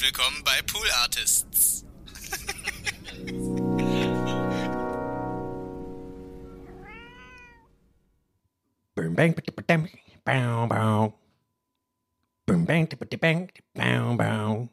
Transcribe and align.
Herzlich 0.00 0.18
willkommen 0.18 0.42
bei 0.44 0.62
Pool 0.66 0.86
Artists. 1.02 1.84
Boom 8.94 9.14
bang 9.14 9.34
bang. 10.24 10.98
Boom. 14.16 14.68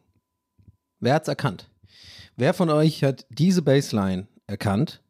Wer 1.00 1.14
hat's 1.14 1.28
erkannt? 1.28 1.69
Wer 2.38 2.53
von 2.53 2.69
euch 2.69 3.03
hat 3.03 3.25
diese 3.30 3.62
Bassline 3.62 4.28
erkannt? 4.45 5.02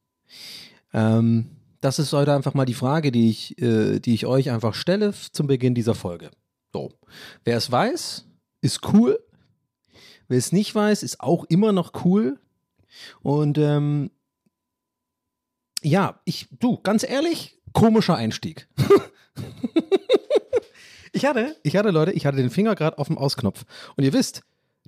Ähm, 0.94 1.52
das 1.82 2.00
ist 2.00 2.14
heute 2.14 2.34
einfach 2.34 2.56
mal 2.56 2.66
die 2.66 2.74
Frage, 2.74 3.12
die 3.12 3.30
ich, 3.30 3.62
äh, 3.62 4.00
die 4.00 4.16
ich 4.16 4.26
euch 4.26 4.50
einfach 4.50 4.74
stelle 4.74 5.14
zum 5.32 5.46
Beginn 5.46 5.76
dieser 5.76 5.96
Folge. 5.96 6.32
So. 6.74 6.92
Wer 7.44 7.58
es 7.58 7.72
weiß, 7.72 8.26
ist 8.62 8.82
cool. 8.94 9.20
Wer 10.28 10.38
es 10.38 10.52
nicht 10.52 10.74
weiß, 10.74 11.04
ist 11.04 11.20
auch 11.20 11.46
immer 11.46 11.72
noch 11.72 12.06
cool. 12.06 12.40
Und 13.22 13.58
ähm, 13.58 14.12
ja, 15.82 16.20
ich, 16.26 16.48
du, 16.60 16.78
ganz 16.78 17.08
ehrlich, 17.08 17.58
komischer 17.74 18.16
Einstieg. 18.16 18.68
ich 21.12 21.26
hatte, 21.26 21.56
ich 21.64 21.76
hatte, 21.76 21.92
Leute, 21.92 22.12
ich 22.12 22.26
hatte 22.26 22.38
den 22.38 22.50
Finger 22.50 22.76
gerade 22.76 22.98
auf 22.98 23.08
dem 23.08 23.18
Ausknopf. 23.18 23.66
Und 23.96 24.04
ihr 24.04 24.14
wisst, 24.14 24.42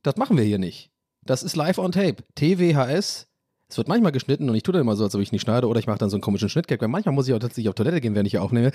das 0.03 0.17
machen 0.17 0.37
wir 0.37 0.43
hier 0.43 0.59
nicht. 0.59 0.91
Das 1.21 1.43
ist 1.43 1.55
live 1.55 1.77
on 1.77 1.91
tape. 1.91 2.23
TWHS. 2.35 3.27
Es 3.71 3.77
wird 3.77 3.87
manchmal 3.87 4.11
geschnitten 4.11 4.49
und 4.49 4.55
ich 4.55 4.63
tue 4.63 4.73
dann 4.73 4.81
immer 4.81 4.95
so, 4.95 5.03
als 5.03 5.13
ob 5.13 5.21
ich 5.21 5.31
nicht 5.31 5.43
schneide 5.43 5.67
oder 5.67 5.79
ich 5.79 5.85
mache 5.85 5.99
dann 5.99 6.09
so 6.09 6.15
einen 6.15 6.23
komischen 6.23 6.49
Schnittgag, 6.49 6.81
weil 6.81 6.87
manchmal 6.87 7.13
muss 7.13 7.27
ich 7.27 7.35
auch 7.35 7.39
tatsächlich 7.39 7.69
auf 7.69 7.75
Toilette 7.75 8.01
gehen, 8.01 8.15
während 8.15 8.25
ich 8.25 8.31
hier 8.31 8.41
aufnehme. 8.41 8.71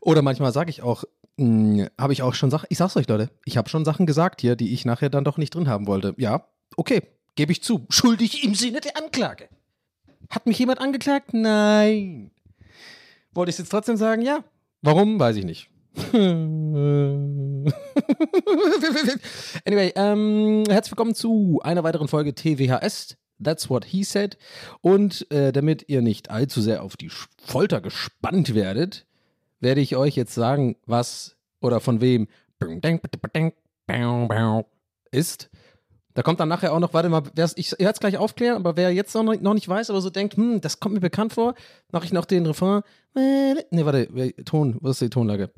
Oder 0.00 0.22
manchmal 0.22 0.52
sage 0.52 0.70
ich 0.70 0.82
auch, 0.82 1.04
habe 1.40 2.12
ich 2.12 2.22
auch 2.22 2.34
schon 2.34 2.50
Sachen, 2.50 2.66
ich 2.68 2.78
sag's 2.78 2.96
euch, 2.96 3.08
Leute, 3.08 3.30
ich 3.44 3.56
habe 3.56 3.68
schon 3.68 3.84
Sachen 3.84 4.06
gesagt 4.06 4.40
hier, 4.40 4.56
die 4.56 4.74
ich 4.74 4.84
nachher 4.84 5.08
dann 5.08 5.24
doch 5.24 5.38
nicht 5.38 5.54
drin 5.54 5.68
haben 5.68 5.86
wollte. 5.86 6.14
Ja, 6.18 6.46
okay, 6.76 7.02
gebe 7.34 7.52
ich 7.52 7.62
zu. 7.62 7.86
Schuldig 7.88 8.44
im 8.44 8.54
Sinne 8.54 8.80
der 8.80 8.96
Anklage. 8.96 9.48
Hat 10.28 10.46
mich 10.46 10.58
jemand 10.58 10.80
angeklagt? 10.80 11.32
Nein. 11.32 12.30
Wollte 13.32 13.50
ich 13.50 13.58
jetzt 13.58 13.70
trotzdem 13.70 13.96
sagen? 13.96 14.22
Ja. 14.22 14.44
Warum? 14.82 15.18
Weiß 15.18 15.36
ich 15.36 15.44
nicht. 15.44 15.70
anyway, 19.64 19.92
ähm, 19.96 20.64
herzlich 20.68 20.92
willkommen 20.92 21.14
zu 21.14 21.60
einer 21.64 21.82
weiteren 21.82 22.08
Folge 22.08 22.34
TWHS. 22.34 23.16
That's 23.42 23.70
what 23.70 23.86
he 23.86 24.04
said. 24.04 24.36
Und 24.82 25.30
äh, 25.32 25.52
damit 25.52 25.88
ihr 25.88 26.02
nicht 26.02 26.30
allzu 26.30 26.60
sehr 26.60 26.82
auf 26.82 26.96
die 26.96 27.10
Folter 27.42 27.80
gespannt 27.80 28.54
werdet, 28.54 29.06
werde 29.60 29.80
ich 29.80 29.96
euch 29.96 30.16
jetzt 30.16 30.34
sagen, 30.34 30.76
was 30.86 31.36
oder 31.60 31.80
von 31.80 32.00
wem 32.00 32.28
ist. 35.10 35.50
Da 36.14 36.22
kommt 36.22 36.40
dann 36.40 36.48
nachher 36.48 36.72
auch 36.72 36.80
noch, 36.80 36.92
warte 36.92 37.08
mal, 37.08 37.22
ich 37.54 37.72
werde 37.72 37.92
es 37.92 38.00
gleich 38.00 38.18
aufklären, 38.18 38.56
aber 38.56 38.76
wer 38.76 38.92
jetzt 38.92 39.14
noch, 39.14 39.54
nicht 39.54 39.68
weiß, 39.68 39.90
aber 39.90 40.00
so 40.00 40.10
denkt, 40.10 40.36
hm, 40.36 40.60
das 40.60 40.80
kommt 40.80 40.94
mir 40.94 41.00
bekannt 41.00 41.32
vor, 41.32 41.54
mache 41.92 42.04
ich 42.04 42.12
noch 42.12 42.24
den 42.24 42.46
Refrain. 42.46 42.82
Ne, 43.14 43.64
warte, 43.72 44.34
Ton, 44.44 44.76
was 44.80 44.92
ist 44.92 45.02
die 45.02 45.10
Tonlage? 45.10 45.48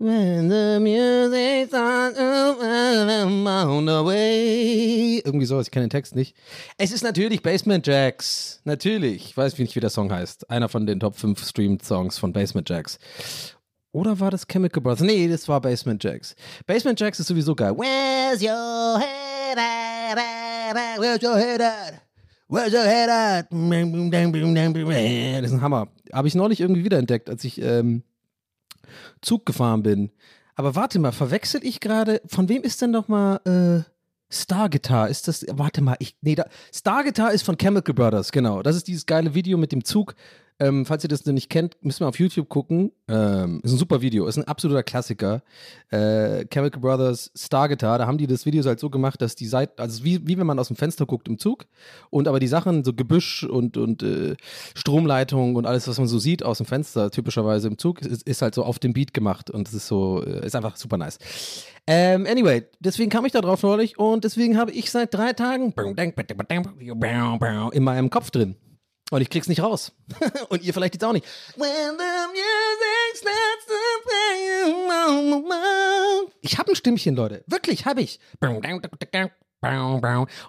When 0.00 0.48
the 0.48 0.78
music's 0.80 1.74
on, 1.74 2.16
on 2.16 3.86
the 3.86 4.04
way. 4.04 5.20
Irgendwie 5.24 5.44
sowas, 5.44 5.66
ich 5.66 5.72
kenne 5.72 5.86
den 5.86 5.90
Text 5.90 6.14
nicht. 6.14 6.36
Es 6.76 6.92
ist 6.92 7.02
natürlich 7.02 7.42
Basement 7.42 7.84
Jacks. 7.84 8.60
Natürlich. 8.62 9.30
Ich 9.30 9.36
weiß 9.36 9.58
nicht, 9.58 9.74
wie 9.74 9.80
der 9.80 9.90
Song 9.90 10.12
heißt. 10.12 10.48
Einer 10.50 10.68
von 10.68 10.86
den 10.86 11.00
Top 11.00 11.16
5 11.16 11.44
Streamed 11.44 11.84
Songs 11.84 12.16
von 12.16 12.32
Basement 12.32 12.70
Jacks. 12.70 13.00
Oder 13.90 14.20
war 14.20 14.30
das 14.30 14.46
Chemical 14.46 14.80
Brothers? 14.80 15.00
Nee, 15.00 15.26
das 15.26 15.48
war 15.48 15.60
Basement 15.60 16.04
Jacks. 16.04 16.36
Basement 16.64 17.00
Jacks 17.00 17.18
ist 17.18 17.26
sowieso 17.26 17.56
geil. 17.56 17.72
Where's 17.76 18.40
your 18.40 19.00
head 19.00 19.58
at? 19.58 20.16
Where's 21.00 21.20
your 21.24 21.36
head 21.36 21.60
at? 21.60 21.94
Where's 22.46 22.72
your 22.72 22.84
head 22.84 23.10
at? 23.10 23.50
Das 23.50 23.58
ist 25.50 25.52
ein 25.52 25.60
Hammer. 25.60 25.88
Habe 26.12 26.28
ich 26.28 26.36
neulich 26.36 26.60
irgendwie 26.60 26.84
wiederentdeckt, 26.84 27.28
als 27.28 27.42
ich 27.42 27.60
ähm, 27.60 28.04
Zug 29.20 29.46
gefahren 29.46 29.82
bin. 29.82 30.10
Aber 30.54 30.74
warte 30.74 30.98
mal, 30.98 31.12
verwechsel 31.12 31.60
ich 31.64 31.80
gerade, 31.80 32.20
von 32.26 32.48
wem 32.48 32.62
ist 32.62 32.82
denn 32.82 32.90
noch 32.90 33.08
mal 33.08 33.36
äh, 33.44 33.88
Star 34.32 34.68
Guitar? 34.68 35.08
Ist 35.08 35.28
das, 35.28 35.46
warte 35.50 35.80
mal, 35.80 35.96
ich, 36.00 36.16
nee, 36.20 36.34
da, 36.34 36.46
Star 36.74 37.04
Guitar 37.04 37.32
ist 37.32 37.42
von 37.42 37.56
Chemical 37.56 37.94
Brothers, 37.94 38.32
genau. 38.32 38.62
Das 38.62 38.76
ist 38.76 38.88
dieses 38.88 39.06
geile 39.06 39.34
Video 39.34 39.56
mit 39.56 39.72
dem 39.72 39.84
Zug. 39.84 40.14
Ähm, 40.60 40.84
falls 40.86 41.04
ihr 41.04 41.08
das 41.08 41.24
noch 41.24 41.32
nicht 41.32 41.50
kennt, 41.50 41.76
müsst 41.82 42.00
ihr 42.00 42.08
auf 42.08 42.18
YouTube 42.18 42.48
gucken. 42.48 42.90
Ähm, 43.06 43.60
ist 43.62 43.72
ein 43.72 43.78
super 43.78 44.00
Video, 44.00 44.26
ist 44.26 44.38
ein 44.38 44.44
absoluter 44.44 44.82
Klassiker. 44.82 45.42
Äh, 45.90 46.46
Chemical 46.46 46.80
Brothers 46.80 47.30
Star 47.36 47.68
Guitar, 47.68 47.98
da 47.98 48.06
haben 48.06 48.18
die 48.18 48.26
das 48.26 48.44
Video 48.44 48.64
halt 48.64 48.80
so 48.80 48.90
gemacht, 48.90 49.22
dass 49.22 49.36
die 49.36 49.46
Seite, 49.46 49.80
also 49.80 50.02
wie, 50.02 50.26
wie 50.26 50.36
wenn 50.36 50.46
man 50.46 50.58
aus 50.58 50.68
dem 50.68 50.76
Fenster 50.76 51.06
guckt 51.06 51.28
im 51.28 51.38
Zug 51.38 51.66
und 52.10 52.26
aber 52.26 52.40
die 52.40 52.48
Sachen, 52.48 52.84
so 52.84 52.92
Gebüsch 52.92 53.44
und, 53.44 53.76
und 53.76 54.02
äh, 54.02 54.36
Stromleitung 54.74 55.54
und 55.54 55.64
alles, 55.64 55.86
was 55.86 55.98
man 55.98 56.08
so 56.08 56.18
sieht 56.18 56.42
aus 56.42 56.58
dem 56.58 56.66
Fenster, 56.66 57.10
typischerweise 57.10 57.68
im 57.68 57.78
Zug, 57.78 58.02
ist, 58.02 58.26
ist 58.26 58.42
halt 58.42 58.54
so 58.54 58.64
auf 58.64 58.80
dem 58.80 58.92
Beat 58.92 59.14
gemacht 59.14 59.50
und 59.50 59.68
es 59.68 59.74
ist 59.74 59.86
so, 59.86 60.24
äh, 60.24 60.44
ist 60.44 60.56
einfach 60.56 60.76
super 60.76 60.96
nice. 60.96 61.18
Ähm, 61.86 62.26
anyway, 62.26 62.64
deswegen 62.80 63.10
kam 63.10 63.24
ich 63.24 63.32
da 63.32 63.40
drauf 63.40 63.62
neulich 63.62 63.98
und 63.98 64.24
deswegen 64.24 64.58
habe 64.58 64.72
ich 64.72 64.90
seit 64.90 65.14
drei 65.14 65.32
Tagen 65.32 65.72
in 67.70 67.84
meinem 67.84 68.10
Kopf 68.10 68.30
drin. 68.30 68.56
Und 69.10 69.22
ich 69.22 69.30
krieg's 69.30 69.48
nicht 69.48 69.62
raus. 69.62 69.92
Und 70.50 70.62
ihr 70.62 70.74
vielleicht 70.74 70.94
jetzt 70.94 71.04
auch 71.04 71.12
nicht. 71.12 71.26
Starts 73.14 73.66
to 73.66 73.74
play. 74.04 74.82
Ich 76.42 76.58
hab 76.58 76.68
ein 76.68 76.76
Stimmchen, 76.76 77.16
Leute. 77.16 77.42
Wirklich, 77.46 77.86
hab 77.86 77.98
ich. 77.98 78.20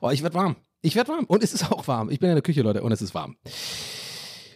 Oh, 0.02 0.10
ich 0.12 0.24
werd 0.24 0.34
warm. 0.34 0.58
Ich 0.82 0.96
werd 0.96 1.08
warm. 1.08 1.26
Und 1.26 1.44
es 1.44 1.54
ist 1.54 1.72
auch 1.72 1.88
warm. 1.88 2.10
Ich 2.10 2.20
bin 2.20 2.30
in 2.30 2.36
der 2.36 2.44
Küche, 2.44 2.62
Leute, 2.62 2.84
und 2.84 2.92
es 2.92 3.02
ist 3.02 3.14
warm. 3.14 3.38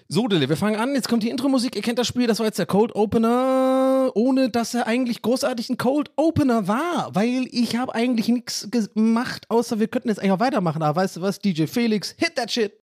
So, 0.10 0.28
Dille, 0.28 0.50
wir 0.50 0.58
fangen 0.58 0.76
an. 0.76 0.94
Jetzt 0.94 1.08
kommt 1.08 1.24
die 1.24 1.30
Intro-Musik. 1.30 1.76
Ihr 1.76 1.82
kennt 1.82 1.98
das 1.98 2.08
Spiel. 2.08 2.28
Das 2.28 2.40
war 2.40 2.46
jetzt 2.46 2.60
der 2.60 2.66
Cold 2.66 2.94
Opener, 2.94 4.12
ohne 4.16 4.50
dass 4.50 4.74
er 4.74 4.86
eigentlich 4.86 5.22
großartig 5.22 5.70
ein 5.70 5.78
Cold 5.78 6.12
Opener 6.18 6.68
war. 6.68 7.16
Weil 7.16 7.48
ich 7.52 7.78
habe 7.78 7.96
eigentlich 7.96 8.28
nichts 8.28 8.68
gemacht, 8.70 9.46
außer 9.50 9.80
wir 9.80 9.88
könnten 9.88 10.10
jetzt 10.10 10.22
auch 10.22 10.40
weitermachen. 10.40 10.84
Aber 10.84 11.02
weißt 11.02 11.16
du 11.16 11.22
was? 11.22 11.40
DJ 11.40 11.66
Felix, 11.66 12.14
hit 12.18 12.36
that 12.36 12.52
shit. 12.52 12.83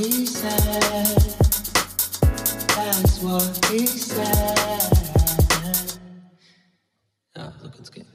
He 0.00 0.26
said. 0.26 0.52
That's 2.68 3.22
what 3.22 3.66
he 3.70 3.86
said. 3.86 4.58
Ja, 7.36 7.52
so 7.62 7.68
kann's 7.70 7.90
gehen. 7.90 8.06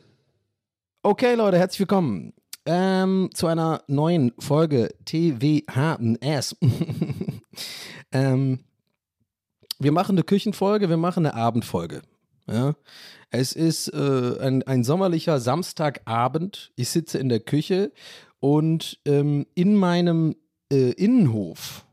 Okay, 1.03 1.35
Leute, 1.35 1.59
herzlich 1.59 1.79
willkommen 1.79 2.33
ähm, 2.65 3.29
zu 3.33 3.45
einer 3.47 3.83
neuen 3.87 4.31
Folge 4.39 4.95
TWHS. 5.05 6.55
ähm, 8.11 8.59
wir 9.77 9.91
machen 9.91 10.15
eine 10.15 10.23
Küchenfolge, 10.23 10.89
wir 10.89 10.97
machen 10.97 11.25
eine 11.25 11.35
Abendfolge. 11.35 12.01
Ja? 12.47 12.73
Es 13.29 13.53
ist 13.53 13.89
äh, 13.89 14.39
ein, 14.39 14.63
ein 14.63 14.83
sommerlicher 14.83 15.39
Samstagabend. 15.39 16.71
Ich 16.75 16.89
sitze 16.89 17.19
in 17.19 17.29
der 17.29 17.41
Küche 17.41 17.91
und 18.39 18.99
ähm, 19.05 19.45
in 19.53 19.75
meinem 19.75 20.35
äh, 20.71 20.91
Innenhof, 20.91 21.85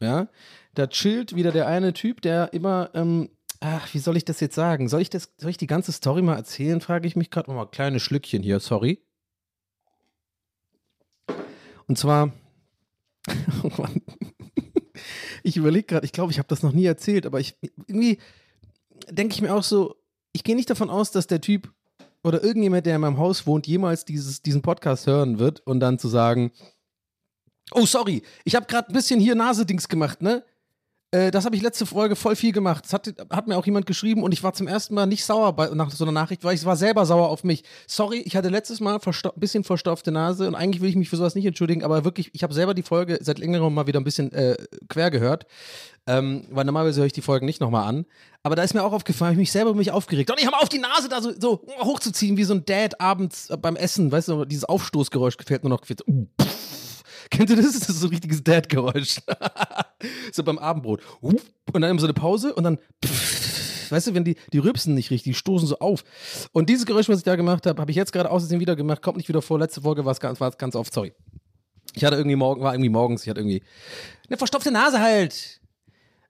ja, 0.00 0.28
da 0.74 0.86
chillt 0.86 1.34
wieder 1.34 1.52
der 1.52 1.66
eine 1.66 1.92
Typ, 1.92 2.20
der 2.20 2.52
immer, 2.52 2.90
ähm, 2.94 3.30
ach, 3.60 3.92
wie 3.94 3.98
soll 3.98 4.16
ich 4.16 4.24
das 4.24 4.40
jetzt 4.40 4.54
sagen? 4.54 4.88
Soll 4.88 5.00
ich 5.00 5.10
das, 5.10 5.32
soll 5.38 5.50
ich 5.50 5.56
die 5.56 5.66
ganze 5.66 5.92
Story 5.92 6.22
mal 6.22 6.36
erzählen, 6.36 6.80
frage 6.80 7.06
ich 7.06 7.16
mich 7.16 7.30
gerade. 7.30 7.50
Mal 7.50 7.66
kleine 7.66 8.00
Schlückchen 8.00 8.42
hier, 8.42 8.60
sorry. 8.60 9.02
Und 11.88 11.96
zwar, 11.96 12.32
oh 13.62 13.70
ich 15.42 15.56
überlege 15.56 15.86
gerade, 15.86 16.04
ich 16.04 16.12
glaube, 16.12 16.32
ich 16.32 16.38
habe 16.38 16.48
das 16.48 16.62
noch 16.62 16.72
nie 16.72 16.84
erzählt, 16.84 17.26
aber 17.26 17.40
ich 17.40 17.56
irgendwie 17.86 18.18
denke 19.10 19.34
ich 19.34 19.42
mir 19.42 19.54
auch 19.54 19.62
so, 19.62 19.96
ich 20.32 20.44
gehe 20.44 20.56
nicht 20.56 20.70
davon 20.70 20.90
aus, 20.90 21.10
dass 21.10 21.26
der 21.26 21.40
Typ 21.40 21.72
oder 22.22 22.42
irgendjemand, 22.42 22.86
der 22.86 22.96
in 22.96 23.00
meinem 23.00 23.18
Haus 23.18 23.46
wohnt, 23.46 23.66
jemals 23.66 24.04
dieses, 24.04 24.42
diesen 24.42 24.62
Podcast 24.62 25.06
hören 25.06 25.38
wird 25.38 25.60
und 25.60 25.80
dann 25.80 25.98
zu 25.98 26.08
sagen, 26.08 26.50
oh 27.72 27.86
sorry, 27.86 28.22
ich 28.44 28.54
habe 28.54 28.66
gerade 28.66 28.88
ein 28.88 28.92
bisschen 28.92 29.20
hier 29.20 29.34
Nasedings 29.34 29.88
gemacht, 29.88 30.22
ne? 30.22 30.44
Äh, 31.12 31.30
das 31.30 31.44
habe 31.44 31.54
ich 31.54 31.62
letzte 31.62 31.86
Folge 31.86 32.16
voll 32.16 32.34
viel 32.34 32.52
gemacht. 32.52 32.84
Das 32.84 32.92
hat, 32.92 33.14
hat, 33.30 33.46
mir 33.46 33.56
auch 33.56 33.64
jemand 33.64 33.86
geschrieben 33.86 34.22
und 34.22 34.32
ich 34.32 34.42
war 34.42 34.52
zum 34.54 34.66
ersten 34.66 34.94
Mal 34.94 35.06
nicht 35.06 35.24
sauer 35.24 35.54
bei, 35.54 35.68
nach 35.68 35.90
so 35.90 36.04
einer 36.04 36.12
Nachricht, 36.12 36.42
weil 36.42 36.54
ich 36.54 36.64
war 36.64 36.76
selber 36.76 37.06
sauer 37.06 37.28
auf 37.28 37.44
mich. 37.44 37.62
Sorry, 37.86 38.18
ich 38.18 38.36
hatte 38.36 38.48
letztes 38.48 38.80
Mal 38.80 38.98
ein 38.98 39.30
bisschen 39.36 39.62
verstopfte 39.62 40.10
Nase 40.10 40.48
und 40.48 40.54
eigentlich 40.54 40.82
will 40.82 40.90
ich 40.90 40.96
mich 40.96 41.08
für 41.08 41.16
sowas 41.16 41.34
nicht 41.34 41.46
entschuldigen, 41.46 41.84
aber 41.84 42.04
wirklich, 42.04 42.30
ich 42.32 42.42
habe 42.42 42.52
selber 42.52 42.74
die 42.74 42.82
Folge 42.82 43.18
seit 43.22 43.38
längerem 43.38 43.72
mal 43.72 43.86
wieder 43.86 44.00
ein 44.00 44.04
bisschen 44.04 44.32
äh, 44.32 44.56
quer 44.88 45.10
gehört. 45.10 45.46
Ähm, 46.08 46.44
weil 46.50 46.64
normalerweise 46.64 47.00
höre 47.00 47.06
ich 47.06 47.12
die 47.12 47.22
Folgen 47.22 47.46
nicht 47.46 47.60
nochmal 47.60 47.88
an. 47.88 48.06
Aber 48.44 48.54
da 48.54 48.62
ist 48.62 48.74
mir 48.74 48.84
auch 48.84 48.92
aufgefallen, 48.92 49.32
ich 49.32 49.38
mich 49.38 49.50
selber 49.50 49.74
mich 49.74 49.90
aufgeregt. 49.90 50.30
Und 50.30 50.38
ich 50.38 50.46
habe 50.46 50.56
auf 50.56 50.68
die 50.68 50.78
Nase 50.78 51.08
da 51.08 51.20
so, 51.20 51.32
so, 51.36 51.66
hochzuziehen, 51.80 52.36
wie 52.36 52.44
so 52.44 52.54
ein 52.54 52.64
Dad 52.64 53.00
abends 53.00 53.48
beim 53.60 53.74
Essen. 53.74 54.12
Weißt 54.12 54.28
du, 54.28 54.44
dieses 54.44 54.64
Aufstoßgeräusch 54.64 55.36
gefällt 55.36 55.64
mir 55.64 55.70
noch. 55.70 55.82
Uh, 56.06 56.26
Kennt 57.30 57.50
ihr 57.50 57.56
das? 57.56 57.78
Das 57.78 57.88
ist 57.88 58.00
so 58.00 58.06
ein 58.06 58.10
richtiges 58.10 58.42
Dad-Geräusch. 58.42 59.20
so 60.32 60.42
beim 60.42 60.58
Abendbrot. 60.58 61.00
Und 61.20 61.40
dann 61.72 61.90
immer 61.90 62.00
so 62.00 62.06
eine 62.06 62.14
Pause 62.14 62.54
und 62.54 62.64
dann. 62.64 62.78
Weißt 63.88 64.08
du, 64.08 64.14
wenn 64.14 64.24
die, 64.24 64.36
die 64.52 64.58
rübsen 64.58 64.94
nicht 64.94 65.10
richtig, 65.10 65.32
die 65.32 65.34
stoßen 65.34 65.68
so 65.68 65.78
auf. 65.78 66.04
Und 66.52 66.68
dieses 66.68 66.86
Geräusch, 66.86 67.08
was 67.08 67.18
ich 67.18 67.24
da 67.24 67.36
gemacht 67.36 67.66
habe, 67.66 67.80
habe 67.80 67.90
ich 67.90 67.96
jetzt 67.96 68.12
gerade 68.12 68.30
außerdem 68.30 68.58
wieder 68.58 68.74
gemacht, 68.74 69.00
kommt 69.00 69.16
nicht 69.16 69.28
wieder 69.28 69.42
vor. 69.42 69.60
Letzte 69.60 69.80
Folge 69.80 70.04
war 70.04 70.12
es 70.12 70.18
ganz, 70.20 70.38
ganz 70.58 70.74
oft, 70.74 70.92
sorry. 70.92 71.12
Ich 71.94 72.04
hatte 72.04 72.16
irgendwie 72.16 72.36
morgen, 72.36 72.62
war 72.62 72.74
irgendwie 72.74 72.90
morgens, 72.90 73.22
ich 73.22 73.28
hatte 73.28 73.40
irgendwie 73.40 73.62
eine 74.28 74.36
verstopfte 74.36 74.72
Nase 74.72 75.00
halt. 75.00 75.60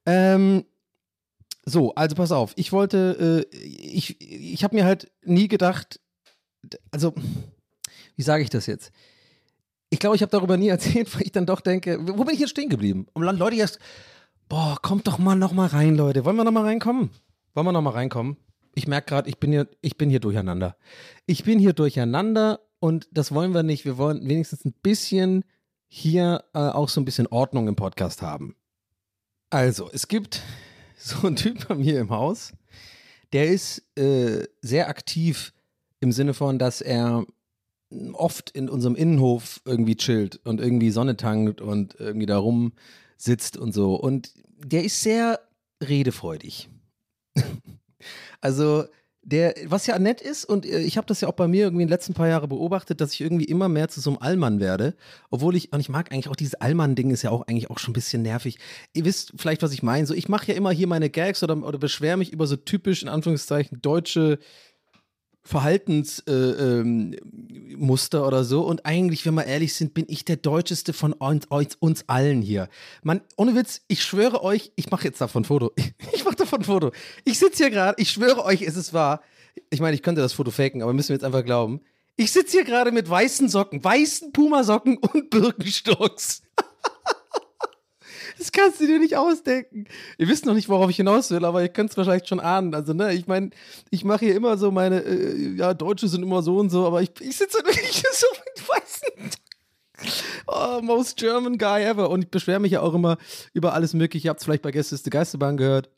Ähm, 0.05 0.65
so, 1.65 1.95
also 1.95 2.15
pass 2.15 2.31
auf. 2.31 2.53
Ich 2.57 2.73
wollte, 2.73 3.47
äh, 3.51 3.57
ich, 3.57 4.21
ich 4.21 4.63
habe 4.63 4.77
mir 4.77 4.85
halt 4.85 5.11
nie 5.25 5.49
gedacht, 5.49 6.01
also, 6.91 7.15
wie 8.17 8.23
sage 8.23 8.43
ich 8.43 8.51
das 8.51 8.67
jetzt? 8.67 8.93
Ich 9.91 9.99
glaube, 9.99 10.17
ich 10.17 10.23
habe 10.23 10.31
darüber 10.31 10.57
nie 10.57 10.69
erzählt, 10.77 11.15
weil 11.15 11.23
ich 11.23 11.33
dann 11.33 11.47
doch 11.47 11.61
denke, 11.61 11.99
wo 12.01 12.25
bin 12.25 12.35
ich 12.35 12.41
jetzt 12.41 12.51
stehen 12.51 12.69
geblieben? 12.69 13.07
Und 13.13 13.25
dann 13.27 13.39
Leute 13.39 13.57
erst, 13.57 13.79
boah, 14.49 14.79
kommt 14.81 15.07
doch 15.07 15.19
mal 15.19 15.37
noch 15.37 15.53
mal 15.53 15.67
rein, 15.67 15.97
Leute. 15.97 16.25
Wollen 16.25 16.37
wir 16.37 16.45
noch 16.45 16.53
mal 16.53 16.65
reinkommen? 16.65 17.11
Wollen 17.55 17.67
wir 17.67 17.73
noch 17.73 17.83
mal 17.83 17.91
reinkommen? 17.91 18.37
Ich 18.75 18.87
merke 18.87 19.09
gerade, 19.09 19.29
ich 19.29 19.39
bin 19.39 19.53
hier, 19.53 19.69
ich 19.81 19.97
bin 19.97 20.11
hier 20.11 20.21
durcheinander. 20.21 20.77
Ich 21.25 21.45
bin 21.45 21.59
hier 21.59 21.73
durcheinander 21.73 22.61
und 22.79 23.09
das 23.11 23.33
wollen 23.33 23.55
wir 23.55 23.63
nicht. 23.63 23.85
Wir 23.85 23.97
wollen 23.97 24.29
wenigstens 24.29 24.65
ein 24.65 24.75
bisschen 24.83 25.45
hier 25.89 26.45
äh, 26.53 26.59
auch 26.59 26.89
so 26.89 27.01
ein 27.01 27.05
bisschen 27.05 27.27
Ordnung 27.29 27.69
im 27.69 27.77
Podcast 27.77 28.23
haben. 28.23 28.57
Also, 29.51 29.89
es 29.93 30.09
gibt 30.09 30.43
so 30.99 31.27
einen 31.27 31.37
Typ 31.37 31.69
bei 31.69 31.75
mir 31.75 32.01
im 32.01 32.11
Haus, 32.11 32.53
der 33.33 33.49
ist 33.49 33.83
äh, 33.99 34.47
sehr 34.61 34.89
aktiv 34.89 35.53
im 36.01 36.13
Sinne 36.13 36.35
von, 36.35 36.59
dass 36.59 36.81
er 36.81 37.25
oft 38.13 38.51
in 38.51 38.69
unserem 38.69 38.97
Innenhof 38.97 39.61
irgendwie 39.65 39.97
chillt 39.97 40.41
und 40.45 40.61
irgendwie 40.61 40.91
Sonne 40.91 41.17
tankt 41.17 41.61
und 41.61 41.95
irgendwie 41.99 42.27
da 42.27 42.39
rum 42.39 42.73
sitzt 43.17 43.57
und 43.57 43.73
so. 43.73 43.95
Und 43.95 44.33
der 44.59 44.85
ist 44.85 45.03
sehr 45.03 45.41
redefreudig. 45.83 46.69
also 48.41 48.85
der, 49.23 49.57
was 49.65 49.89
ja 49.89 49.99
nett 49.99 50.21
ist, 50.21 50.45
und 50.45 50.65
äh, 50.65 50.79
ich 50.79 50.97
habe 50.97 51.07
das 51.09 51.21
ja 51.21 51.29
auch 51.29 51.35
bei 51.35 51.49
mir 51.49 51.65
irgendwie 51.65 51.83
in 51.83 51.89
den 51.89 51.93
letzten 51.93 52.15
paar 52.15 52.29
Jahren 52.29 52.49
beobachtet, 52.49 53.01
dass 53.01 53.13
ich 53.13 53.21
irgendwie 53.21 53.45
immer 53.45 53.69
mehr 53.69 53.89
zu 53.89 54.01
so 54.01 54.11
einem 54.11 54.19
Allmann 54.21 54.61
werde. 54.61 54.95
Obwohl 55.31 55.57
ich, 55.57 55.73
und 55.73 55.81
ich 55.81 55.89
mag 55.89 56.13
eigentlich 56.13 56.29
auch 56.29 56.37
dieses 56.37 56.55
Allmann-Ding, 56.55 57.11
ist 57.11 57.23
ja 57.23 57.31
auch 57.31 57.47
eigentlich 57.49 57.69
auch 57.69 57.81
schon 57.81 57.91
ein 57.91 57.95
bisschen 57.95 58.23
nervig. 58.23 58.59
Ihr 58.95 59.05
wisst 59.05 59.33
vielleicht, 59.37 59.63
was 59.63 59.73
ich 59.73 59.83
meine. 59.83 60.07
So, 60.07 60.15
ich 60.15 60.29
mache 60.29 60.53
ja 60.53 60.55
immer 60.55 60.71
hier 60.71 60.87
meine 60.87 61.11
Gags 61.11 61.43
oder, 61.43 61.57
oder 61.57 61.79
beschwere 61.79 62.17
mich 62.17 62.33
über 62.33 62.47
so 62.47 62.55
typisch, 62.55 63.03
in 63.03 63.09
Anführungszeichen, 63.09 63.83
deutsche 63.83 64.39
Verhaltensmuster 65.47 68.19
äh, 68.19 68.21
ähm, 68.21 68.27
oder 68.27 68.45
so. 68.45 68.63
Und 68.63 68.85
eigentlich, 68.85 69.25
wenn 69.25 69.35
wir 69.35 69.47
ehrlich 69.47 69.75
sind, 69.75 69.95
bin 69.95 70.07
ich 70.09 70.25
der 70.25 70.37
Deutscheste 70.37 70.93
von 70.93 71.13
uns, 71.13 71.47
uns 71.79 72.09
allen 72.09 72.43
hier. 72.43 72.69
Man, 73.03 73.21
ohne 73.37 73.55
Witz, 73.55 73.83
ich 73.89 74.03
schwöre 74.03 74.43
euch, 74.43 74.73
ich 74.75 74.91
mache 74.91 75.05
jetzt 75.05 75.21
davon 75.21 75.43
ein 75.43 75.47
Foto. 75.47 75.73
Ich 76.13 76.25
mache 76.25 76.37
davon 76.37 76.61
ein 76.61 76.65
Foto. 76.65 76.91
Ich 77.25 77.39
sitze 77.39 77.65
hier 77.65 77.71
gerade, 77.71 78.01
ich 78.03 78.11
schwöre 78.11 78.45
euch, 78.45 78.63
es 78.63 78.77
ist 78.77 78.93
wahr. 78.93 79.23
Ich 79.71 79.81
meine, 79.81 79.95
ich 79.95 80.03
könnte 80.03 80.21
das 80.21 80.33
Foto 80.33 80.51
faken, 80.51 80.83
aber 80.83 80.93
müssen 80.93 81.11
wir 81.11 81.17
jetzt 81.17 81.25
einfach 81.25 81.45
glauben. 81.45 81.81
Ich 82.17 82.33
sitze 82.33 82.53
hier 82.53 82.65
gerade 82.65 82.91
mit 82.91 83.09
weißen 83.09 83.49
Socken, 83.49 83.85
weißen 83.85 84.33
Pumasocken 84.33 84.99
und 84.99 85.31
Birkenstocks. 85.31 86.43
Das 88.39 88.53
kannst 88.53 88.81
du 88.81 88.87
dir 88.87 88.99
nicht 88.99 89.17
ausdenken. 89.17 89.87
Ihr 90.19 90.29
wisst 90.29 90.47
noch 90.47 90.55
nicht, 90.55 90.69
worauf 90.69 90.91
ich 90.91 90.97
hinaus 90.97 91.31
will, 91.31 91.45
aber 91.45 91.63
ihr 91.63 91.69
könnt 91.69 91.91
es 91.91 91.97
wahrscheinlich 91.97 92.29
schon 92.29 92.41
ahnen. 92.41 92.75
Also, 92.75 92.93
ne, 92.93 93.15
ich 93.15 93.27
meine, 93.27 93.51
ich 93.91 94.05
mache 94.05 94.27
hier 94.27 94.35
immer 94.35 94.59
so 94.59 94.71
meine, 94.71 95.01
äh, 95.03 95.55
ja, 95.57 95.75
Deutsche 95.75 96.09
sind 96.09 96.23
immer 96.23 96.43
so 96.43 96.59
und 96.59 96.71
so, 96.71 96.87
aber 96.87 97.03
ich, 97.03 97.11
ich 97.21 97.37
sitze 97.37 97.59
wirklich 97.65 98.03
so 98.13 98.27
mit 98.45 98.69
weißen. 98.69 99.31
Oh, 100.47 100.81
most 100.83 101.17
German 101.17 101.59
guy 101.59 101.83
ever. 101.83 102.11
Und 102.11 102.25
ich 102.25 102.31
beschwere 102.31 102.61
mich 102.61 102.73
ja 102.73 102.81
auch 102.81 102.95
immer 102.95 103.17
über 103.55 103.73
alles 103.73 103.95
Mögliche. 103.95 104.29
Ihr 104.29 104.31
habt 104.31 104.41
es 104.41 104.45
vielleicht 104.45 104.63
bei 104.63 104.71
Gäste 104.71 104.95
ist 104.95 105.07
die 105.07 105.11
Geisterbahn 105.11 105.57
gehört. 105.57 105.91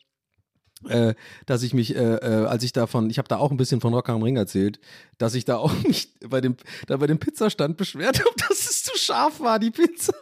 Äh, 0.87 1.14
dass 1.46 1.64
ich 1.64 1.75
mich, 1.75 1.96
äh, 1.96 2.17
äh, 2.19 2.46
als 2.46 2.62
ich 2.62 2.73
davon, 2.73 3.11
ich 3.11 3.19
habe 3.19 3.26
da 3.26 3.38
auch 3.38 3.50
ein 3.50 3.56
bisschen 3.56 3.81
von 3.81 3.93
Rock 3.93 4.08
am 4.11 4.23
Ring 4.23 4.37
erzählt, 4.37 4.79
dass 5.19 5.34
ich 5.34 5.44
da 5.44 5.56
auch 5.56 5.73
mich 5.82 6.14
bei 6.20 6.41
dem, 6.41 6.56
da 6.87 6.96
bei 6.99 7.08
dem 7.08 7.19
Pizzastand 7.19 7.76
beschwert 7.76 8.20
habe, 8.20 8.31
dass 8.49 8.70
es 8.70 8.84
zu 8.84 8.96
scharf 8.96 9.41
war, 9.41 9.58
die 9.58 9.73
Pizza. 9.73 10.14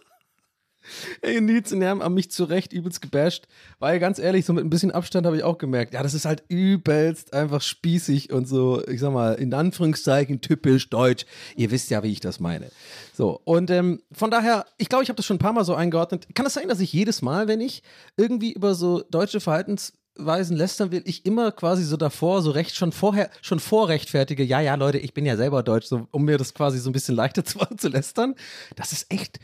Ey, 1.22 1.40
Nils 1.40 1.72
und 1.72 1.84
haben 1.84 2.14
mich 2.14 2.30
zurecht 2.30 2.72
übelst 2.72 3.00
gebasht. 3.02 3.46
Weil 3.78 3.98
ganz 3.98 4.18
ehrlich, 4.18 4.44
so 4.44 4.52
mit 4.52 4.64
ein 4.64 4.70
bisschen 4.70 4.90
Abstand 4.90 5.26
habe 5.26 5.36
ich 5.36 5.42
auch 5.42 5.58
gemerkt, 5.58 5.94
ja, 5.94 6.02
das 6.02 6.14
ist 6.14 6.24
halt 6.24 6.44
übelst 6.48 7.32
einfach 7.34 7.60
spießig 7.60 8.32
und 8.32 8.46
so, 8.46 8.86
ich 8.86 9.00
sag 9.00 9.12
mal, 9.12 9.34
in 9.34 9.52
Anführungszeichen 9.52 10.40
typisch 10.40 10.90
deutsch. 10.90 11.26
Ihr 11.56 11.70
wisst 11.70 11.90
ja, 11.90 12.02
wie 12.02 12.12
ich 12.12 12.20
das 12.20 12.40
meine. 12.40 12.70
So, 13.14 13.40
und 13.44 13.70
ähm, 13.70 14.00
von 14.12 14.30
daher, 14.30 14.66
ich 14.78 14.88
glaube, 14.88 15.04
ich 15.04 15.08
habe 15.08 15.16
das 15.16 15.26
schon 15.26 15.36
ein 15.36 15.40
paar 15.40 15.52
Mal 15.52 15.64
so 15.64 15.74
eingeordnet. 15.74 16.26
Kann 16.34 16.46
es 16.46 16.54
das 16.54 16.62
sein, 16.62 16.68
dass 16.68 16.80
ich 16.80 16.92
jedes 16.92 17.22
Mal, 17.22 17.48
wenn 17.48 17.60
ich 17.60 17.82
irgendwie 18.16 18.52
über 18.52 18.74
so 18.74 19.02
deutsche 19.10 19.40
Verhaltens 19.40 19.92
Weisen 20.18 20.56
lästern 20.56 20.92
will 20.92 21.02
ich 21.04 21.26
immer 21.26 21.52
quasi 21.52 21.84
so 21.84 21.96
davor, 21.96 22.42
so 22.42 22.50
recht 22.50 22.74
schon 22.74 22.92
vorher, 22.92 23.30
schon 23.42 23.60
vorrechtfertige, 23.60 24.42
ja, 24.44 24.60
ja, 24.60 24.74
Leute, 24.74 24.98
ich 24.98 25.14
bin 25.14 25.26
ja 25.26 25.36
selber 25.36 25.62
deutsch, 25.62 25.86
so, 25.86 26.08
um 26.10 26.24
mir 26.24 26.38
das 26.38 26.54
quasi 26.54 26.78
so 26.78 26.90
ein 26.90 26.92
bisschen 26.92 27.14
leichter 27.14 27.44
zu, 27.44 27.58
zu 27.76 27.88
lästern. 27.88 28.34
Das 28.76 28.92
ist 28.92 29.12
echt, 29.12 29.38